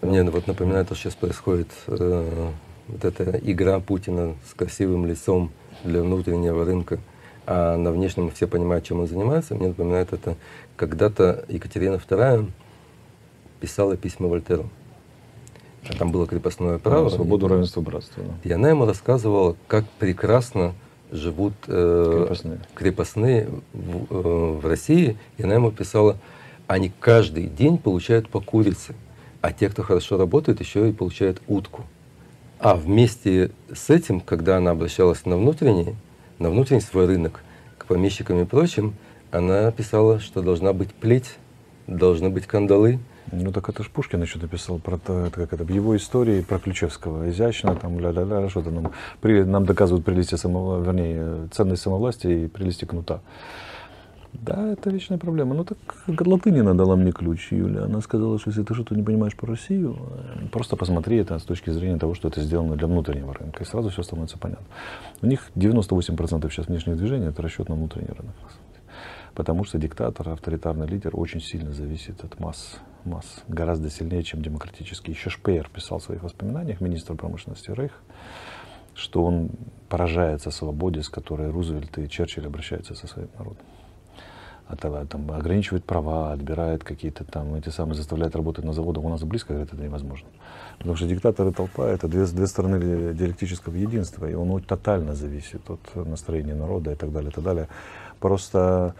Мне 0.00 0.22
вот 0.24 0.46
напоминает, 0.46 0.86
что 0.86 0.94
сейчас 0.94 1.14
происходит 1.14 1.68
э, 1.88 2.48
вот 2.88 3.04
эта 3.04 3.38
игра 3.42 3.80
Путина 3.80 4.34
с 4.48 4.54
красивым 4.54 5.04
лицом 5.04 5.50
для 5.84 6.00
внутреннего 6.00 6.64
рынка, 6.64 6.98
а 7.46 7.76
на 7.76 7.92
внешнем 7.92 8.30
все 8.30 8.46
понимают, 8.46 8.86
чем 8.86 9.00
он 9.00 9.08
занимается. 9.08 9.54
Мне 9.54 9.68
напоминает 9.68 10.14
это, 10.14 10.36
когда-то 10.76 11.44
Екатерина 11.48 11.96
II 11.96 12.50
писала 13.60 13.96
письма 13.96 14.28
Вольтеру. 14.28 14.68
А 15.88 15.94
там 15.94 16.12
было 16.12 16.26
крепостное 16.26 16.78
право. 16.78 17.10
Да, 17.10 17.16
свободу, 17.16 17.46
и, 17.46 17.50
равенство, 17.50 17.80
братство. 17.80 18.22
Да. 18.22 18.48
И 18.48 18.52
она 18.52 18.68
ему 18.68 18.84
рассказывала, 18.86 19.56
как 19.66 19.88
прекрасно 19.98 20.74
живут 21.10 21.54
э, 21.66 22.12
крепостные, 22.18 22.60
крепостные 22.74 23.48
в, 23.72 24.06
э, 24.10 24.58
в 24.60 24.66
России. 24.66 25.16
И 25.38 25.42
она 25.42 25.54
ему 25.54 25.70
писала, 25.70 26.18
они 26.66 26.92
каждый 27.00 27.46
день 27.46 27.78
получают 27.78 28.28
по 28.28 28.40
курице, 28.40 28.94
а 29.40 29.52
те, 29.52 29.68
кто 29.68 29.82
хорошо 29.82 30.18
работает, 30.18 30.60
еще 30.60 30.88
и 30.88 30.92
получают 30.92 31.40
утку. 31.48 31.84
А 32.58 32.74
вместе 32.74 33.50
с 33.72 33.88
этим, 33.88 34.20
когда 34.20 34.58
она 34.58 34.72
обращалась 34.72 35.24
на 35.24 35.36
внутренний, 35.36 35.96
на 36.38 36.50
внутренний 36.50 36.82
свой 36.82 37.06
рынок, 37.06 37.42
к 37.78 37.86
помещикам 37.86 38.40
и 38.40 38.44
прочим, 38.44 38.94
она 39.30 39.70
писала, 39.70 40.20
что 40.20 40.42
должна 40.42 40.72
быть 40.74 40.92
плеть, 40.92 41.36
должны 41.86 42.28
быть 42.28 42.46
кандалы, 42.46 42.98
ну 43.32 43.52
так 43.52 43.68
это 43.68 43.82
ж 43.82 43.90
Пушкин 43.90 44.22
еще 44.22 44.38
написал 44.38 44.78
про 44.78 44.98
то, 44.98 45.26
это, 45.26 45.40
как 45.40 45.52
это, 45.52 45.64
в 45.64 45.70
его 45.70 45.96
истории 45.96 46.40
про 46.42 46.58
Ключевского. 46.58 47.30
Изящно, 47.30 47.74
там, 47.74 47.98
ля-ля-ля, 47.98 48.48
что-то 48.48 48.70
нам, 48.70 48.92
при, 49.20 49.44
нам 49.44 49.64
доказывают 49.64 50.04
прелести 50.04 50.34
самого, 50.34 50.82
вернее, 50.82 51.48
ценность 51.52 51.82
самовластия 51.82 52.44
и 52.44 52.48
прелести 52.48 52.84
кнута. 52.84 53.20
Да, 54.32 54.72
это 54.72 54.90
вечная 54.90 55.18
проблема. 55.18 55.54
Ну 55.54 55.64
так 55.64 55.78
Латынина 56.06 56.76
дала 56.76 56.96
мне 56.96 57.12
ключ, 57.12 57.50
Юля. 57.50 57.84
Она 57.84 58.00
сказала, 58.00 58.38
что 58.38 58.50
если 58.50 58.62
ты 58.62 58.74
что-то 58.74 58.94
не 58.94 59.02
понимаешь 59.02 59.36
про 59.36 59.48
Россию, 59.48 59.96
э, 60.42 60.46
просто 60.52 60.76
посмотри 60.76 61.18
это 61.18 61.38
с 61.38 61.42
точки 61.42 61.70
зрения 61.70 61.98
того, 61.98 62.14
что 62.14 62.28
это 62.28 62.40
сделано 62.40 62.76
для 62.76 62.86
внутреннего 62.86 63.34
рынка. 63.34 63.62
И 63.62 63.66
сразу 63.66 63.90
все 63.90 64.02
становится 64.02 64.38
понятно. 64.38 64.66
У 65.20 65.26
них 65.26 65.50
98% 65.56 66.48
сейчас 66.50 66.66
внешних 66.66 66.96
движений 66.96 67.26
это 67.26 67.42
расчет 67.42 67.68
на 67.68 67.74
внутренний 67.74 68.08
рынок. 68.08 68.34
Потому 69.34 69.64
что 69.64 69.78
диктатор, 69.78 70.28
авторитарный 70.28 70.86
лидер 70.86 71.10
очень 71.14 71.40
сильно 71.40 71.72
зависит 71.72 72.22
от 72.24 72.38
масс 72.38 72.78
масс, 73.04 73.42
гораздо 73.48 73.90
сильнее, 73.90 74.22
чем 74.22 74.42
демократический. 74.42 75.12
Еще 75.12 75.30
Шпеер 75.30 75.68
писал 75.68 75.98
в 75.98 76.04
своих 76.04 76.22
воспоминаниях, 76.22 76.80
министр 76.80 77.14
промышленности 77.14 77.70
Рейх, 77.70 77.92
что 78.94 79.24
он 79.24 79.50
поражается 79.88 80.50
свободе, 80.50 81.02
с 81.02 81.08
которой 81.08 81.50
Рузвельт 81.50 81.98
и 81.98 82.08
Черчилль 82.08 82.46
обращаются 82.46 82.94
со 82.94 83.06
своим 83.06 83.28
народом. 83.38 83.64
А 84.70 84.76
там, 84.76 85.32
ограничивает 85.32 85.84
права, 85.84 86.32
отбирает 86.32 86.84
какие-то 86.84 87.24
там, 87.24 87.56
эти 87.56 87.70
самые, 87.70 87.96
заставляет 87.96 88.36
работать 88.36 88.64
на 88.64 88.72
заводах. 88.72 89.02
У 89.02 89.08
нас 89.08 89.20
близко, 89.24 89.52
это 89.52 89.74
невозможно. 89.74 90.28
Потому 90.78 90.94
что 90.94 91.08
диктатор 91.08 91.48
и 91.48 91.52
толпа— 91.52 91.88
это 91.90 92.06
две, 92.06 92.24
две 92.24 92.46
стороны 92.46 92.78
диалектического 93.12 93.74
единства, 93.74 94.30
и 94.30 94.34
он 94.34 94.62
тотально 94.62 95.14
зависит 95.14 95.68
от 95.68 95.80
настроения 96.06 96.54
народа 96.54 96.92
и 96.92 96.94
так 96.94 97.10
далее, 97.10 97.30
и 97.30 97.34
так 97.34 97.42
далее. 97.42 97.66
Просто 98.20 98.94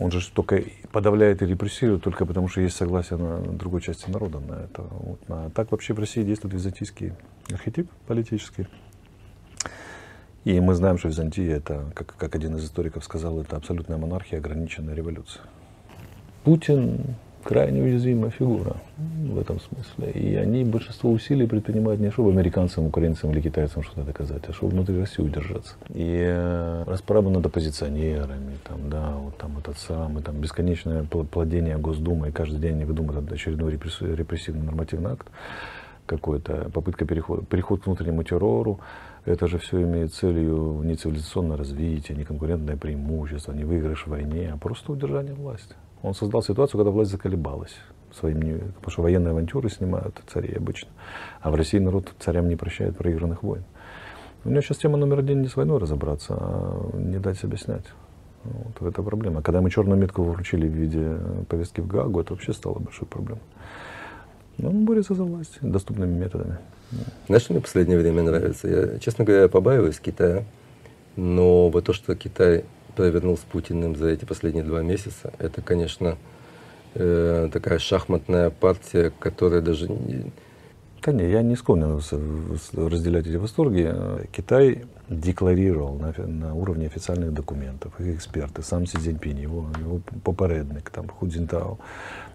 он 0.00 0.12
же 0.12 0.20
только 0.30 0.62
подавляет 0.92 1.42
и 1.42 1.46
репрессирует 1.46 2.02
только 2.02 2.24
потому, 2.24 2.48
что 2.48 2.60
есть 2.60 2.76
согласие 2.76 3.18
на 3.18 3.40
другой 3.40 3.80
части 3.80 4.08
народа 4.08 4.38
на 4.38 4.54
это. 4.54 4.82
Вот, 4.82 5.20
а 5.28 5.50
так 5.50 5.72
вообще 5.72 5.92
в 5.92 5.98
России 5.98 6.22
действует 6.22 6.54
византийский 6.54 7.12
архетип 7.50 7.90
политический. 8.06 8.66
И 10.44 10.60
мы 10.60 10.74
знаем, 10.74 10.98
что 10.98 11.08
Византия 11.08 11.56
это, 11.56 11.90
как, 11.94 12.14
как 12.16 12.34
один 12.34 12.56
из 12.56 12.64
историков 12.64 13.04
сказал, 13.04 13.40
это 13.40 13.56
абсолютная 13.56 13.98
монархия, 13.98 14.38
ограниченная 14.38 14.94
революция. 14.94 15.42
Путин 16.44 17.16
крайне 17.42 17.82
уязвимая 17.82 18.30
фигура 18.30 18.76
в 18.96 19.38
этом 19.38 19.58
смысле. 19.60 20.12
И 20.12 20.34
они 20.36 20.64
большинство 20.64 21.10
усилий 21.10 21.46
предпринимают 21.46 22.00
не 22.00 22.10
чтобы 22.10 22.30
американцам, 22.30 22.86
украинцам 22.86 23.30
или 23.30 23.40
китайцам 23.40 23.82
что-то 23.82 24.02
доказать, 24.02 24.42
а 24.48 24.52
чтобы 24.52 24.72
внутри 24.72 24.98
России 24.98 25.22
удержаться. 25.22 25.74
И 25.90 26.18
э, 26.20 26.84
расправа 26.86 27.30
над 27.30 27.46
оппозиционерами, 27.46 28.58
там, 28.64 28.90
да, 28.90 29.14
вот 29.16 29.36
там 29.38 29.58
этот 29.58 29.78
самый, 29.78 30.22
там, 30.22 30.36
бесконечное 30.36 31.04
плодение 31.04 31.78
Госдумы, 31.78 32.28
и 32.28 32.32
каждый 32.32 32.58
день 32.58 32.74
они 32.74 32.84
выдумывают 32.84 33.30
очередной 33.30 33.72
репрессивный 33.72 34.64
нормативный 34.64 35.12
акт 35.12 35.26
какой-то, 36.06 36.70
попытка 36.72 37.04
перехода, 37.04 37.44
переход 37.44 37.82
к 37.82 37.86
внутреннему 37.86 38.22
террору, 38.22 38.80
это 39.24 39.46
же 39.46 39.58
все 39.58 39.82
имеет 39.82 40.14
целью 40.14 40.80
не 40.82 40.96
цивилизационное 40.96 41.56
развитие, 41.56 42.16
не 42.16 42.24
конкурентное 42.24 42.76
преимущество, 42.76 43.52
не 43.52 43.64
выигрыш 43.64 44.06
в 44.06 44.10
войне, 44.10 44.50
а 44.52 44.56
просто 44.56 44.92
удержание 44.92 45.34
власти. 45.34 45.74
Он 46.02 46.14
создал 46.14 46.42
ситуацию, 46.42 46.78
когда 46.78 46.90
власть 46.90 47.10
заколебалась. 47.10 47.74
Своим, 48.12 48.40
потому 48.76 48.90
что 48.90 49.02
военные 49.02 49.32
авантюры 49.32 49.68
снимают 49.68 50.20
царей 50.32 50.56
обычно. 50.56 50.88
А 51.42 51.50
в 51.50 51.54
России 51.54 51.78
народ 51.78 52.14
царям 52.18 52.48
не 52.48 52.56
прощает 52.56 52.96
проигранных 52.96 53.42
войн. 53.42 53.64
У 54.44 54.48
него 54.48 54.62
сейчас 54.62 54.78
тема 54.78 54.96
номер 54.96 55.18
один 55.18 55.42
не 55.42 55.48
с 55.48 55.56
войной 55.56 55.78
разобраться, 55.78 56.34
а 56.38 56.90
не 56.94 57.18
дать 57.18 57.38
себя 57.38 57.58
снять. 57.58 57.84
Вот 58.44 58.88
это 58.88 59.02
проблема. 59.02 59.42
Когда 59.42 59.60
мы 59.60 59.70
черную 59.70 60.00
метку 60.00 60.22
вручили 60.22 60.66
в 60.66 60.72
виде 60.72 61.18
повестки 61.48 61.80
в 61.80 61.86
Гагу, 61.86 62.20
это 62.20 62.32
вообще 62.32 62.52
стало 62.54 62.78
большой 62.78 63.06
проблемой. 63.06 63.42
Но 64.56 64.70
он 64.70 64.84
борется 64.84 65.14
за 65.14 65.24
власть 65.24 65.58
доступными 65.60 66.16
методами. 66.18 66.58
Знаешь, 67.26 67.42
что 67.42 67.52
мне 67.52 67.60
в 67.60 67.64
последнее 67.64 67.98
время 67.98 68.22
нравится? 68.22 68.68
Я, 68.68 68.98
честно 69.00 69.24
говоря, 69.24 69.48
побаиваюсь 69.48 70.00
Китая. 70.00 70.44
Но 71.16 71.68
вот 71.68 71.84
то, 71.84 71.92
что 71.92 72.14
Китай 72.14 72.64
провернул 72.98 73.38
с 73.38 73.42
Путиным 73.42 73.94
за 73.94 74.08
эти 74.08 74.24
последние 74.24 74.64
два 74.64 74.82
месяца, 74.82 75.32
это, 75.38 75.62
конечно, 75.62 76.18
э, 76.94 77.48
такая 77.52 77.78
шахматная 77.78 78.50
партия, 78.50 79.12
которая 79.20 79.60
даже... 79.60 79.88
Не... 79.88 80.32
Да 81.06 81.12
я 81.22 81.42
не 81.42 81.54
склонен 81.54 82.00
разделять 82.74 83.26
эти 83.26 83.36
восторги. 83.36 83.94
Китай 84.32 84.84
декларировал 85.08 85.94
на, 85.94 86.12
на 86.26 86.54
уровне 86.54 86.86
официальных 86.86 87.32
документов, 87.32 87.92
их 88.00 88.16
эксперты, 88.16 88.62
сам 88.62 88.84
Си 88.84 88.98
Цзиньпинь, 88.98 89.38
его, 89.38 89.68
его 89.78 90.00
попередник, 90.24 90.90
там, 90.90 91.08
Ху 91.08 91.28
Цзинтао 91.28 91.78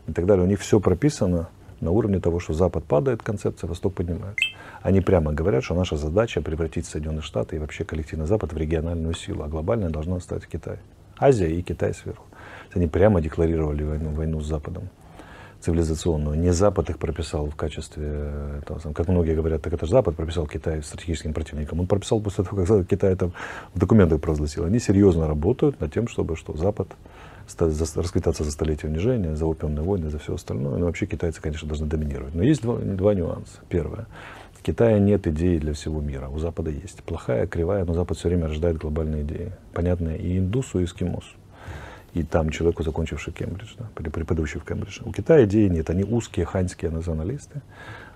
и 0.07 0.13
так 0.13 0.25
далее. 0.25 0.45
У 0.45 0.47
них 0.47 0.61
все 0.61 0.79
прописано 0.79 1.49
на 1.81 1.91
уровне 1.91 2.19
того, 2.19 2.39
что 2.39 2.53
Запад 2.53 2.83
падает, 2.83 3.23
концепция, 3.23 3.67
Восток 3.67 3.93
поднимается. 3.93 4.49
Они 4.81 5.01
прямо 5.01 5.33
говорят, 5.33 5.63
что 5.63 5.75
наша 5.75 5.97
задача 5.97 6.41
превратить 6.41 6.85
Соединенные 6.85 7.21
Штаты 7.21 7.55
и 7.55 7.59
вообще 7.59 7.83
коллективный 7.83 8.25
Запад 8.25 8.53
в 8.53 8.57
региональную 8.57 9.13
силу, 9.13 9.43
а 9.43 9.47
глобальная 9.47 9.89
должна 9.89 10.19
стать 10.19 10.45
Китай. 10.47 10.77
Азия 11.17 11.49
и 11.49 11.61
Китай 11.61 11.93
сверху. 11.93 12.25
Они 12.73 12.87
прямо 12.87 13.21
декларировали 13.21 13.83
войну, 13.83 14.11
войну 14.11 14.41
с 14.41 14.47
Западом 14.47 14.89
цивилизационную. 15.63 16.37
Не 16.37 16.51
Запад 16.51 16.89
их 16.89 16.97
прописал 16.97 17.45
в 17.47 17.55
качестве, 17.55 18.59
этого, 18.61 18.93
как 18.93 19.07
многие 19.07 19.33
говорят, 19.33 19.61
так 19.61 19.73
это 19.73 19.85
же 19.85 19.91
Запад 19.91 20.15
прописал 20.15 20.45
Китай 20.45 20.83
стратегическим 20.83 21.33
противником. 21.33 21.79
Он 21.79 21.87
прописал 21.87 22.19
после 22.19 22.43
того, 22.43 22.65
как 22.65 22.87
Китай 22.87 23.13
это 23.13 23.31
в 23.73 23.79
документах 23.79 24.19
провозгласил. 24.19 24.65
Они 24.65 24.79
серьезно 24.79 25.27
работают 25.27 25.79
над 25.79 25.93
тем, 25.93 26.07
чтобы 26.07 26.35
что 26.35 26.55
Запад 26.57 26.89
расквитаться 27.59 28.43
за 28.43 28.51
столетие 28.51 28.91
унижения, 28.91 29.35
за 29.35 29.45
опиумные 29.45 29.83
войны, 29.83 30.09
за 30.09 30.19
все 30.19 30.35
остальное. 30.35 30.77
Но 30.77 30.85
вообще 30.85 31.05
китайцы, 31.05 31.41
конечно, 31.41 31.67
должны 31.67 31.87
доминировать. 31.87 32.35
Но 32.35 32.43
есть 32.43 32.61
два, 32.61 32.77
два 32.77 33.13
нюанса. 33.13 33.59
Первое. 33.69 34.07
В 34.53 34.63
Китае 34.63 34.99
нет 34.99 35.27
идеи 35.27 35.57
для 35.57 35.73
всего 35.73 35.99
мира. 35.99 36.29
У 36.29 36.39
Запада 36.39 36.71
есть. 36.71 37.03
Плохая, 37.03 37.47
кривая, 37.47 37.83
но 37.83 37.93
Запад 37.93 38.17
все 38.17 38.29
время 38.29 38.47
рождает 38.47 38.77
глобальные 38.77 39.23
идеи. 39.23 39.51
Понятные 39.73 40.17
и 40.17 40.37
индусу, 40.37 40.79
и 40.79 40.85
эскимосу. 40.85 41.35
И 42.13 42.23
там 42.23 42.49
человеку, 42.49 42.83
закончивший 42.83 43.33
Кембридж, 43.33 43.73
да, 43.77 43.89
преподающий 43.95 44.59
в 44.59 44.65
Кембридже. 44.65 45.01
У 45.03 45.11
Китая 45.11 45.45
идеи 45.45 45.67
нет. 45.67 45.89
Они 45.89 46.03
узкие 46.03 46.45
ханьские 46.45 46.91
националисты. 46.91 47.61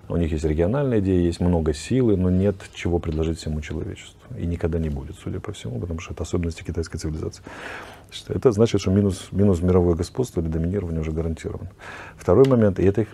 У 0.10 0.16
них 0.16 0.32
есть 0.32 0.46
региональная 0.46 1.00
идея, 1.00 1.22
есть 1.22 1.42
много 1.42 1.74
силы, 1.74 2.16
но 2.16 2.30
нет 2.30 2.56
чего 2.74 2.98
предложить 2.98 3.40
всему 3.40 3.60
человечеству. 3.62 4.18
И 4.38 4.46
никогда 4.46 4.80
не 4.80 4.90
будет, 4.90 5.16
судя 5.22 5.40
по 5.40 5.52
всему, 5.52 5.80
потому 5.80 6.00
что 6.00 6.14
это 6.14 6.24
особенности 6.24 6.64
китайской 6.64 6.98
цивилизации. 6.98 7.44
Это 8.30 8.52
значит, 8.52 8.80
что 8.80 8.92
минус, 8.92 9.28
минус 9.32 9.62
мировое 9.62 9.96
господство 9.96 10.40
или 10.40 10.48
доминирование 10.48 11.02
уже 11.02 11.12
гарантировано. 11.12 11.72
Второй 12.16 12.48
момент, 12.48 12.80
и 12.80 12.86
это 12.86 13.02
их 13.02 13.10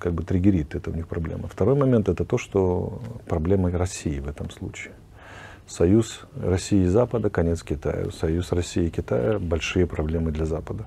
как 0.00 0.14
бы 0.14 0.22
триггерит, 0.22 0.74
это 0.74 0.90
у 0.90 0.94
них 0.94 1.06
проблема. 1.06 1.48
Второй 1.48 1.76
момент 1.76 2.08
это 2.08 2.24
то, 2.24 2.38
что 2.38 3.02
проблема 3.28 3.70
России 3.70 4.18
в 4.18 4.28
этом 4.28 4.50
случае. 4.50 4.94
Союз 5.66 6.22
России 6.42 6.82
и 6.82 6.86
Запада, 6.86 7.30
конец 7.30 7.62
Китаю. 7.62 8.10
Союз 8.10 8.52
России 8.52 8.86
и 8.86 8.90
Китая– 8.90 9.38
большие 9.40 9.86
проблемы 9.86 10.32
для 10.32 10.46
Запада. 10.46 10.86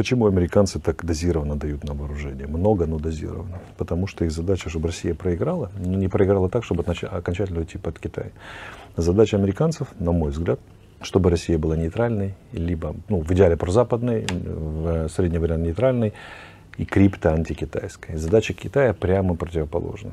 Почему 0.00 0.26
американцы 0.26 0.80
так 0.80 1.04
дозированно 1.04 1.56
дают 1.56 1.84
на 1.84 1.92
вооружение? 1.92 2.46
Много, 2.46 2.86
но 2.86 2.98
дозированно. 2.98 3.58
Потому 3.76 4.06
что 4.06 4.24
их 4.24 4.32
задача, 4.32 4.70
чтобы 4.70 4.86
Россия 4.86 5.14
проиграла, 5.14 5.70
но 5.78 5.94
не 5.94 6.08
проиграла 6.08 6.48
так, 6.48 6.64
чтобы 6.64 6.84
окончательно 6.84 7.58
уйти 7.58 7.76
под 7.76 7.98
Китай. 7.98 8.32
Задача 8.96 9.36
американцев, 9.36 9.88
на 9.98 10.12
мой 10.12 10.30
взгляд, 10.30 10.58
чтобы 11.02 11.28
Россия 11.28 11.58
была 11.58 11.76
нейтральной, 11.76 12.34
либо, 12.52 12.96
ну, 13.10 13.20
в 13.20 13.30
идеале 13.32 13.58
прозападной, 13.58 14.26
в 14.26 15.10
средний 15.10 15.36
вариант 15.36 15.64
нейтральной, 15.64 16.14
и 16.78 16.86
крипто-антикитайской. 16.86 18.16
Задача 18.16 18.54
Китая 18.54 18.94
прямо 18.94 19.34
противоположна. 19.34 20.12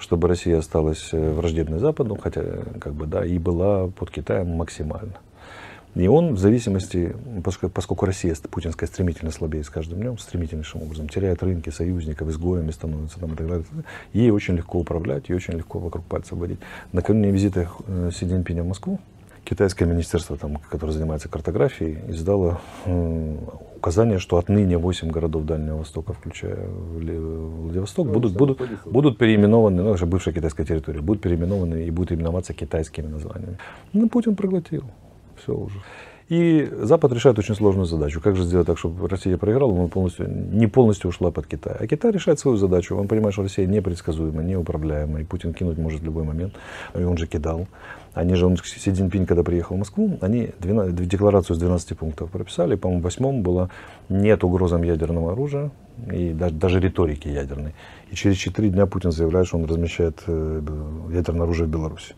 Чтобы 0.00 0.26
Россия 0.26 0.58
осталась 0.58 1.12
враждебной 1.12 1.78
Западу, 1.78 2.18
хотя, 2.20 2.42
как 2.80 2.94
бы, 2.94 3.06
да, 3.06 3.24
и 3.24 3.38
была 3.38 3.86
под 3.86 4.10
Китаем 4.10 4.48
максимально. 4.48 5.14
И 5.96 6.08
он 6.08 6.34
в 6.34 6.38
зависимости, 6.38 7.16
поскольку, 7.42 8.04
Россия 8.04 8.34
путинская 8.50 8.86
стремительно 8.86 9.30
слабеет 9.30 9.64
с 9.64 9.70
каждым 9.70 10.00
днем, 10.00 10.18
стремительнейшим 10.18 10.82
образом, 10.82 11.08
теряет 11.08 11.42
рынки, 11.42 11.70
союзников, 11.70 12.28
изгоями 12.28 12.70
становится 12.70 13.18
там, 13.18 13.32
и 13.32 13.36
так 13.36 13.48
далее, 13.48 13.64
ей 14.12 14.30
очень 14.30 14.56
легко 14.56 14.78
управлять, 14.78 15.30
ей 15.30 15.34
очень 15.34 15.54
легко 15.54 15.78
вокруг 15.78 16.04
пальца 16.04 16.36
водить. 16.36 16.58
Накануне 16.92 17.30
визита 17.30 17.70
э, 17.86 18.10
Си 18.12 18.26
Цзиньпиня 18.26 18.62
в 18.62 18.68
Москву 18.68 19.00
китайское 19.46 19.88
министерство, 19.88 20.36
там, 20.36 20.58
которое 20.68 20.92
занимается 20.92 21.28
картографией, 21.28 21.98
издало 22.08 22.60
э, 22.84 23.36
указание, 23.76 24.18
что 24.18 24.36
отныне 24.36 24.76
8 24.76 25.08
городов 25.10 25.44
Дальнего 25.44 25.78
Востока, 25.78 26.12
включая 26.12 26.68
Владивосток, 26.68 28.08
будут, 28.08 28.34
будут, 28.34 28.60
будут 28.84 29.18
переименованы, 29.18 29.82
ну, 29.82 29.94
это 29.94 30.04
бывшая 30.04 30.34
китайская 30.34 30.64
территория, 30.64 31.00
будут 31.00 31.22
переименованы 31.22 31.84
и 31.84 31.90
будут 31.90 32.12
именоваться 32.12 32.52
китайскими 32.52 33.06
названиями. 33.06 33.56
Ну, 33.92 34.08
Путин 34.08 34.36
проглотил. 34.36 34.84
Все 35.46 35.54
уже. 35.54 35.80
И 36.28 36.68
Запад 36.72 37.12
решает 37.12 37.38
очень 37.38 37.54
сложную 37.54 37.86
задачу. 37.86 38.20
Как 38.20 38.34
же 38.34 38.42
сделать 38.42 38.66
так, 38.66 38.78
чтобы 38.78 39.08
Россия 39.08 39.36
проиграла, 39.36 39.72
но 39.72 39.86
полностью, 39.86 40.28
не 40.28 40.66
полностью 40.66 41.10
ушла 41.10 41.30
под 41.30 41.46
Китай. 41.46 41.76
А 41.78 41.86
Китай 41.86 42.10
решает 42.10 42.40
свою 42.40 42.56
задачу. 42.56 42.96
Он 42.96 43.06
понимает, 43.06 43.32
что 43.32 43.42
Россия 43.42 43.64
непредсказуема, 43.66 44.42
неуправляема, 44.42 45.20
и 45.20 45.24
Путин 45.24 45.54
кинуть 45.54 45.78
может 45.78 46.00
в 46.00 46.04
любой 46.04 46.24
момент. 46.24 46.54
И 46.98 47.04
он 47.04 47.16
же 47.16 47.28
кидал. 47.28 47.68
Они 48.12 48.34
же, 48.34 48.46
он, 48.46 48.56
Си 48.56 48.90
Цзиньпинь, 48.90 49.24
когда 49.24 49.44
приехал 49.44 49.76
в 49.76 49.78
Москву, 49.78 50.18
они 50.20 50.50
12, 50.58 51.08
декларацию 51.08 51.54
с 51.54 51.60
12 51.60 51.96
пунктов 51.96 52.30
прописали. 52.30 52.74
По-моему, 52.74 53.02
в 53.02 53.04
восьмом 53.04 53.42
было 53.42 53.70
нет 54.08 54.42
угрозам 54.42 54.82
ядерного 54.82 55.32
оружия 55.32 55.70
и 56.12 56.32
даже, 56.32 56.54
даже 56.54 56.80
риторики 56.80 57.28
ядерной. 57.28 57.72
И 58.10 58.16
через 58.16 58.36
4 58.38 58.70
дня 58.70 58.86
Путин 58.86 59.12
заявляет, 59.12 59.46
что 59.46 59.58
он 59.58 59.66
размещает 59.66 60.24
э, 60.26 60.62
ядерное 61.12 61.42
оружие 61.42 61.68
в 61.68 61.70
Беларуси. 61.70 62.16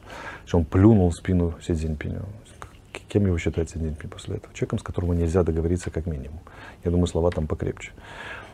Он 0.52 0.64
плюнул 0.64 1.10
в 1.10 1.14
спину 1.14 1.52
Си 1.60 1.74
Цзиньпиню. 1.74 2.24
Кем 3.08 3.26
его 3.26 3.38
считает 3.38 3.70
Си 3.70 3.78
Цзиньпинь 3.78 4.10
после 4.10 4.36
этого? 4.36 4.52
Человеком, 4.54 4.78
с 4.78 4.82
которым 4.82 5.18
нельзя 5.18 5.42
договориться 5.42 5.90
как 5.90 6.06
минимум. 6.06 6.40
Я 6.84 6.90
думаю, 6.90 7.06
слова 7.06 7.30
там 7.30 7.46
покрепче. 7.46 7.92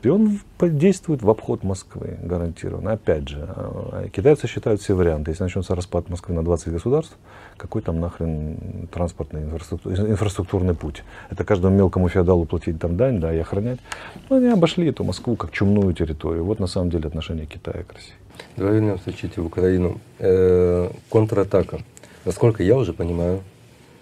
И 0.04 0.08
он 0.08 0.38
действует 0.60 1.22
в 1.22 1.30
обход 1.30 1.64
Москвы, 1.64 2.18
гарантированно. 2.22 2.92
Опять 2.92 3.26
же, 3.26 3.48
а, 3.48 4.06
китайцы 4.12 4.46
считают 4.46 4.82
все 4.82 4.92
варианты. 4.92 5.30
Если 5.30 5.42
начнется 5.42 5.74
распад 5.74 6.10
Москвы 6.10 6.34
на 6.34 6.44
20 6.44 6.68
государств, 6.68 7.16
какой 7.56 7.80
там 7.80 8.00
нахрен 8.00 8.86
транспортный 8.92 9.42
инфраструктурный 9.44 10.74
путь? 10.74 11.02
Это 11.30 11.44
каждому 11.44 11.74
мелкому 11.74 12.10
феодалу 12.10 12.44
платить 12.44 12.78
там 12.78 12.98
дань, 12.98 13.18
да, 13.18 13.34
и 13.34 13.38
охранять. 13.38 13.80
Но 14.28 14.36
они 14.36 14.48
обошли 14.48 14.88
эту 14.88 15.04
Москву 15.04 15.36
как 15.36 15.52
чумную 15.52 15.94
территорию. 15.94 16.44
Вот 16.44 16.60
на 16.60 16.66
самом 16.66 16.90
деле 16.90 17.06
отношение 17.06 17.46
Китая 17.46 17.82
к 17.82 17.94
России. 17.94 18.14
Давай 18.56 18.74
вернемся 18.74 19.10
чуть 19.12 19.38
в 19.38 19.46
Украину. 19.46 20.00
Э, 20.18 20.90
контратака. 21.10 21.78
Насколько 22.26 22.62
я 22.62 22.76
уже 22.76 22.92
понимаю, 22.92 23.40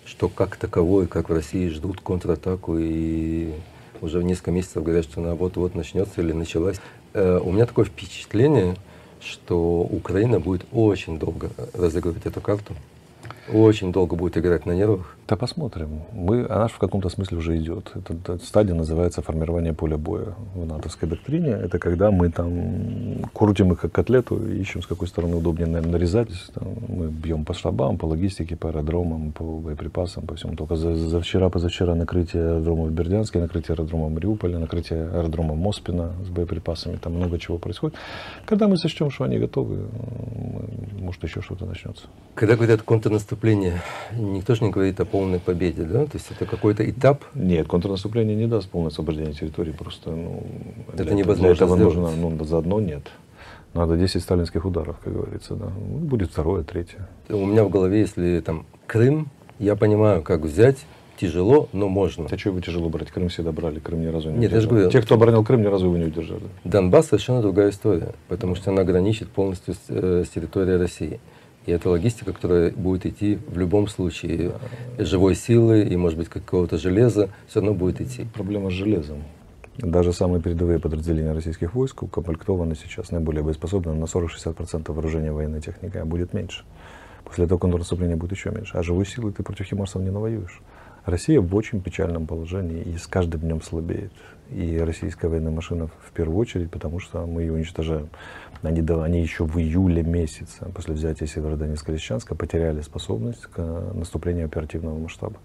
что 0.04 0.28
как 0.28 0.56
таковой, 0.56 1.06
как 1.06 1.28
в 1.28 1.32
России 1.32 1.68
ждут 1.68 2.00
контратаку 2.00 2.76
и 2.78 3.52
уже 4.00 4.22
несколько 4.22 4.50
месяцев 4.50 4.82
говорят, 4.82 5.04
что 5.04 5.20
она 5.20 5.34
вот-вот 5.34 5.74
начнется 5.74 6.20
или 6.20 6.32
началась. 6.32 6.80
Э, 7.14 7.38
у 7.42 7.52
меня 7.52 7.66
такое 7.66 7.84
впечатление, 7.84 8.76
что 9.20 9.82
Украина 9.82 10.40
будет 10.40 10.66
очень 10.72 11.18
долго 11.18 11.50
разыгрывать 11.74 12.26
эту 12.26 12.40
карту 12.40 12.74
очень 13.50 13.92
долго 13.92 14.16
будет 14.16 14.36
играть 14.36 14.66
на 14.66 14.72
нервах. 14.72 15.16
Да 15.28 15.36
посмотрим. 15.36 16.02
Мы, 16.12 16.44
она 16.46 16.66
же 16.66 16.74
в 16.74 16.78
каком-то 16.78 17.08
смысле 17.08 17.38
уже 17.38 17.56
идет. 17.56 17.92
Эта, 17.94 18.14
эта 18.14 18.44
стадия 18.44 18.74
называется 18.74 19.22
формирование 19.22 19.72
поля 19.72 19.96
боя 19.96 20.34
в 20.54 20.66
натовской 20.66 21.08
доктрине. 21.08 21.50
Это 21.50 21.78
когда 21.78 22.10
мы 22.10 22.30
там 22.30 23.24
крутим 23.32 23.72
их 23.72 23.80
как 23.80 23.92
котлету 23.92 24.44
ищем, 24.44 24.82
с 24.82 24.86
какой 24.86 25.06
стороны 25.06 25.36
удобнее 25.36 25.68
наверное, 25.68 25.92
нарезать. 25.92 26.28
Там, 26.54 26.66
мы 26.88 27.06
бьем 27.06 27.44
по 27.44 27.54
штабам, 27.54 27.98
по 27.98 28.06
логистике, 28.06 28.56
по 28.56 28.68
аэродромам, 28.68 29.32
по 29.32 29.44
боеприпасам, 29.44 30.26
по 30.26 30.34
всему. 30.34 30.56
Только 30.56 30.74
за, 30.74 30.96
за 30.96 31.20
вчера, 31.20 31.48
позавчера 31.50 31.94
накрытие 31.94 32.42
аэродрома 32.42 32.84
в 32.84 32.90
Бердянске, 32.90 33.38
накрытие 33.38 33.74
аэродрома 33.74 34.06
в 34.06 34.12
Мариуполе, 34.12 34.58
накрытие 34.58 35.08
аэродрома 35.08 35.54
Моспина 35.54 36.12
с 36.26 36.28
боеприпасами. 36.30 36.96
Там 36.96 37.14
много 37.14 37.38
чего 37.38 37.58
происходит. 37.58 37.96
Когда 38.44 38.66
мы 38.66 38.76
сочтем, 38.76 39.10
что 39.10 39.24
они 39.24 39.38
готовы, 39.38 39.86
может 40.98 41.22
еще 41.22 41.42
что-то 41.42 41.64
начнется. 41.64 42.06
Когда 42.34 42.56
говорят 42.56 42.82
контрнаступление, 42.82 43.82
никто 44.16 44.54
же 44.54 44.64
не 44.64 44.70
говорит 44.70 44.98
о 45.00 45.04
полной 45.12 45.38
победе, 45.38 45.84
да? 45.84 46.06
То 46.06 46.14
есть 46.14 46.30
это 46.30 46.46
какой-то 46.46 46.88
этап? 46.88 47.24
Нет, 47.34 47.68
контрнаступление 47.68 48.34
не 48.34 48.46
даст 48.46 48.68
полное 48.68 48.88
освобождение 48.88 49.34
территории, 49.34 49.72
просто 49.72 50.10
ну, 50.10 50.42
это 50.92 51.04
для, 51.04 51.14
невозможно 51.14 51.42
для 51.42 51.52
этого 51.52 51.76
сделать. 51.76 51.96
нужно, 51.96 52.16
ну, 52.16 52.44
заодно 52.44 52.80
нет. 52.80 53.02
Надо 53.74 53.96
10 53.96 54.22
сталинских 54.22 54.64
ударов, 54.64 54.96
как 55.04 55.12
говорится, 55.12 55.54
да. 55.54 55.66
Ну, 55.66 55.98
будет 55.98 56.30
второе, 56.30 56.64
третье. 56.64 57.08
У 57.28 57.44
меня 57.44 57.64
в 57.64 57.70
голове, 57.70 58.00
если 58.00 58.40
там 58.40 58.66
Крым, 58.86 59.28
я 59.58 59.76
понимаю, 59.76 60.22
как 60.22 60.40
взять, 60.40 60.78
тяжело, 61.18 61.68
но 61.72 61.88
можно. 61.88 62.26
А 62.30 62.38
что 62.38 62.48
его 62.48 62.60
тяжело 62.60 62.88
брать? 62.88 63.10
Крым 63.10 63.28
всегда 63.28 63.52
брали, 63.52 63.78
Крым 63.78 64.00
ни 64.00 64.06
разу 64.06 64.30
не 64.30 64.38
Нет, 64.38 64.50
удержал. 64.50 64.56
я 64.56 64.60
же 64.60 64.68
говорю, 64.68 64.90
Те, 64.90 65.02
кто 65.02 65.14
оборонял 65.14 65.44
Крым, 65.44 65.62
ни 65.62 65.66
разу 65.66 65.86
его 65.86 65.96
не 65.96 66.06
удержали. 66.06 66.42
Донбасс 66.64 67.06
совершенно 67.06 67.42
другая 67.42 67.70
история, 67.70 68.14
потому 68.28 68.54
что 68.54 68.70
она 68.70 68.82
граничит 68.82 69.28
полностью 69.28 69.74
с, 69.74 69.78
э, 69.88 70.24
с 70.26 70.30
территорией 70.30 70.78
России. 70.78 71.20
И 71.66 71.72
это 71.72 71.90
логистика, 71.90 72.32
которая 72.32 72.72
будет 72.72 73.06
идти 73.06 73.38
в 73.46 73.56
любом 73.56 73.86
случае 73.88 74.52
живой 74.98 75.34
силы 75.34 75.82
и, 75.84 75.96
может 75.96 76.18
быть, 76.18 76.28
какого-то 76.28 76.76
железа, 76.76 77.30
все 77.46 77.60
равно 77.60 77.74
будет 77.74 78.00
идти. 78.00 78.26
Проблема 78.34 78.70
с 78.70 78.72
железом. 78.72 79.22
Даже 79.78 80.12
самые 80.12 80.42
передовые 80.42 80.78
подразделения 80.78 81.32
российских 81.32 81.74
войск 81.74 82.02
укомплектованы 82.02 82.74
сейчас 82.74 83.10
наиболее 83.10 83.42
боеспособными 83.42 83.98
на 83.98 84.04
40-60% 84.04 84.92
вооружения 84.92 85.32
военной 85.32 85.60
техники, 85.60 85.96
а 85.96 86.04
будет 86.04 86.34
меньше. 86.34 86.64
После 87.24 87.46
этого 87.46 87.58
контрнаступления 87.58 88.16
будет 88.16 88.32
еще 88.32 88.50
меньше. 88.50 88.76
А 88.76 88.82
живой 88.82 89.06
силы 89.06 89.32
ты 89.32 89.42
против 89.42 89.66
химарсов 89.66 90.02
не 90.02 90.10
навоюешь. 90.10 90.60
Россия 91.06 91.40
в 91.40 91.54
очень 91.54 91.80
печальном 91.80 92.26
положении 92.26 92.82
и 92.82 92.96
с 92.98 93.06
каждым 93.06 93.40
днем 93.40 93.62
слабеет. 93.62 94.12
И 94.54 94.78
российская 94.78 95.28
военная 95.28 95.52
машина 95.52 95.86
в 95.86 96.12
первую 96.12 96.38
очередь, 96.38 96.70
потому 96.70 96.98
что 96.98 97.26
мы 97.26 97.42
ее 97.42 97.52
уничтожаем. 97.52 98.10
Они, 98.62 98.80
они 98.80 99.20
еще 99.20 99.44
в 99.44 99.58
июле 99.58 100.02
месяце 100.02 100.66
после 100.74 100.94
взятия 100.94 101.26
Северодонецка-Лисичанска 101.26 102.34
потеряли 102.34 102.80
способность 102.82 103.46
к 103.46 103.58
наступлению 103.94 104.46
оперативного 104.46 104.98
масштаба. 104.98 105.36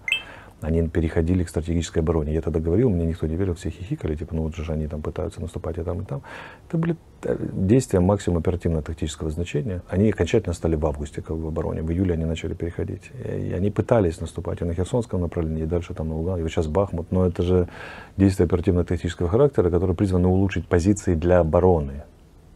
Они 0.61 0.87
переходили 0.87 1.43
к 1.43 1.49
стратегической 1.49 2.01
обороне. 2.01 2.33
Я 2.33 2.41
тогда 2.41 2.59
говорил, 2.59 2.89
мне 2.89 3.05
никто 3.05 3.27
не 3.27 3.35
верил, 3.35 3.53
все 3.53 3.69
хихикали, 3.69 4.15
типа, 4.15 4.35
ну 4.35 4.43
вот 4.43 4.55
же 4.55 4.71
они 4.71 4.87
там 4.87 5.01
пытаются 5.03 5.39
наступать 5.39 5.77
и 5.77 5.83
там, 5.83 6.01
и 6.01 6.05
там. 6.05 6.23
Это 6.67 6.77
были 6.79 6.95
э, 7.23 7.37
действия 7.53 7.99
максимум 7.99 8.39
оперативно-тактического 8.39 9.29
значения. 9.29 9.83
Они 9.87 10.09
окончательно 10.09 10.53
стали 10.53 10.75
в 10.75 10.85
августе 10.85 11.21
как 11.21 11.37
в 11.37 11.47
обороне. 11.47 11.83
В 11.83 11.91
июле 11.91 12.13
они 12.13 12.25
начали 12.25 12.55
переходить. 12.55 13.11
И 13.23 13.53
они 13.53 13.69
пытались 13.69 14.19
наступать 14.19 14.61
и 14.61 14.65
на 14.65 14.73
Херсонском 14.73 15.21
направлении, 15.21 15.63
и 15.63 15.67
дальше 15.67 15.93
там 15.93 16.09
на 16.09 16.15
Луган, 16.15 16.39
и 16.39 16.41
вот 16.41 16.49
сейчас 16.49 16.67
Бахмут. 16.67 17.11
Но 17.11 17.27
это 17.27 17.43
же 17.43 17.67
действия 18.17 18.45
оперативно-тактического 18.45 19.29
характера, 19.29 19.69
которые 19.69 19.95
призваны 19.95 20.27
улучшить 20.27 20.67
позиции 20.67 21.13
для 21.13 21.39
обороны 21.39 22.03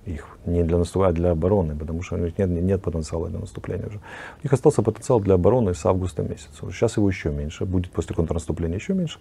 их 0.05 0.25
не 0.45 0.63
для 0.63 0.77
наступления, 0.77 1.11
а 1.11 1.13
для 1.13 1.31
обороны, 1.31 1.75
потому 1.75 2.01
что 2.01 2.15
у 2.15 2.17
них 2.17 2.37
нет, 2.37 2.49
нет 2.49 2.81
потенциала 2.81 3.29
для 3.29 3.39
наступления 3.39 3.87
уже. 3.87 3.97
У 3.97 4.43
них 4.43 4.53
остался 4.53 4.81
потенциал 4.81 5.19
для 5.19 5.35
обороны 5.35 5.73
с 5.73 5.85
августа 5.85 6.23
месяца. 6.23 6.71
Сейчас 6.71 6.97
его 6.97 7.07
еще 7.07 7.29
меньше, 7.29 7.65
будет 7.65 7.91
после 7.91 8.15
контрнаступления 8.15 8.77
еще 8.77 8.93
меньше. 8.93 9.19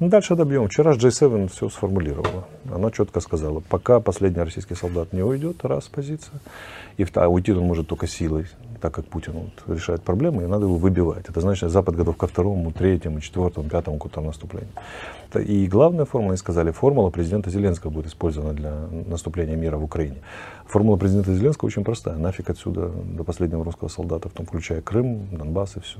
Ну, 0.00 0.08
дальше 0.08 0.34
добьем. 0.34 0.68
Вчера 0.68 0.92
J7 0.92 1.48
все 1.48 1.68
сформулировала. 1.68 2.46
Она 2.70 2.90
четко 2.90 3.20
сказала, 3.20 3.60
пока 3.60 4.00
последний 4.00 4.42
российский 4.42 4.74
солдат 4.74 5.12
не 5.12 5.22
уйдет, 5.22 5.64
раз 5.64 5.88
позиция, 5.88 6.40
и 6.96 7.06
а 7.14 7.28
уйти 7.28 7.52
он 7.52 7.64
может 7.64 7.88
только 7.88 8.06
силой, 8.06 8.46
так 8.80 8.94
как 8.94 9.06
Путин 9.06 9.34
вот, 9.34 9.76
решает 9.76 10.02
проблемы, 10.02 10.44
и 10.44 10.46
надо 10.46 10.64
его 10.64 10.76
выбивать. 10.76 11.28
Это 11.28 11.40
значит, 11.40 11.70
Запад 11.70 11.96
готов 11.96 12.16
ко 12.16 12.26
второму, 12.26 12.72
третьему, 12.72 13.20
четвертому, 13.20 13.68
пятому 13.68 13.98
контрнаступлению. 13.98 14.72
И 15.34 15.66
главная 15.66 16.04
формула, 16.04 16.32
они 16.32 16.38
сказали, 16.38 16.72
формула 16.72 17.10
президента 17.10 17.50
Зеленского 17.50 17.90
будет 17.90 18.06
использована 18.06 18.52
для 18.52 18.72
наступления 19.06 19.56
мира 19.56 19.76
в 19.76 19.84
Украине. 19.84 20.16
Формула 20.72 20.96
президента 20.96 21.34
Зеленского 21.34 21.66
очень 21.66 21.84
простая. 21.84 22.16
Нафиг 22.16 22.48
отсюда 22.48 22.88
до 22.88 23.24
последнего 23.24 23.62
русского 23.62 23.88
солдата, 23.88 24.30
в 24.30 24.32
том 24.32 24.46
включая 24.46 24.80
Крым, 24.80 25.28
Донбасс 25.30 25.76
и 25.76 25.80
все. 25.80 25.98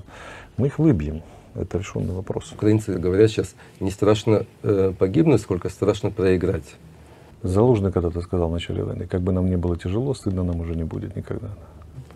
Мы 0.57 0.69
их 0.69 0.79
выбьем. 0.79 1.21
Это 1.55 1.77
решенный 1.77 2.15
вопрос. 2.15 2.51
Украинцы 2.53 2.95
говорят 2.99 3.31
сейчас, 3.31 3.55
не 3.81 3.91
страшно 3.91 4.47
э, 4.63 4.95
погибнуть, 4.99 5.43
сколько 5.43 5.69
страшно 5.69 6.11
проиграть. 6.11 6.77
Залужный 7.43 7.93
когда-то 7.93 8.23
сказал 8.23 8.49
в 8.49 8.53
начале 8.53 8.83
войны, 8.83 9.07
как 9.07 9.21
бы 9.21 9.33
нам 9.33 9.51
не 9.51 9.59
было 9.59 9.77
тяжело, 9.77 10.15
стыдно 10.15 10.43
нам 10.43 10.59
уже 10.61 10.75
не 10.75 10.85
будет 10.85 11.17
никогда. 11.17 11.49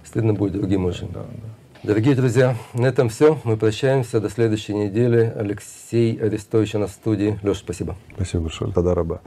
Стыдно 0.03 0.33
будет 0.33 0.55
другим 0.55 0.87
уже. 0.87 1.05
Да, 1.09 1.27
да. 1.31 1.49
Дорогие 1.83 2.15
друзья, 2.15 2.57
на 2.73 2.87
этом 2.87 3.11
все. 3.11 3.39
Мы 3.45 3.59
прощаемся. 3.59 4.19
До 4.19 4.31
следующей 4.31 4.73
недели. 4.73 5.31
Алексей 5.37 6.17
Арестович 6.17 6.75
у 6.77 6.79
нас 6.79 6.93
в 6.93 6.95
студии. 6.95 7.39
Леша, 7.43 7.61
спасибо. 7.61 7.97
Спасибо 8.15 8.45
большое. 8.45 8.73
Тогда 8.73 8.95
раба. 8.95 9.21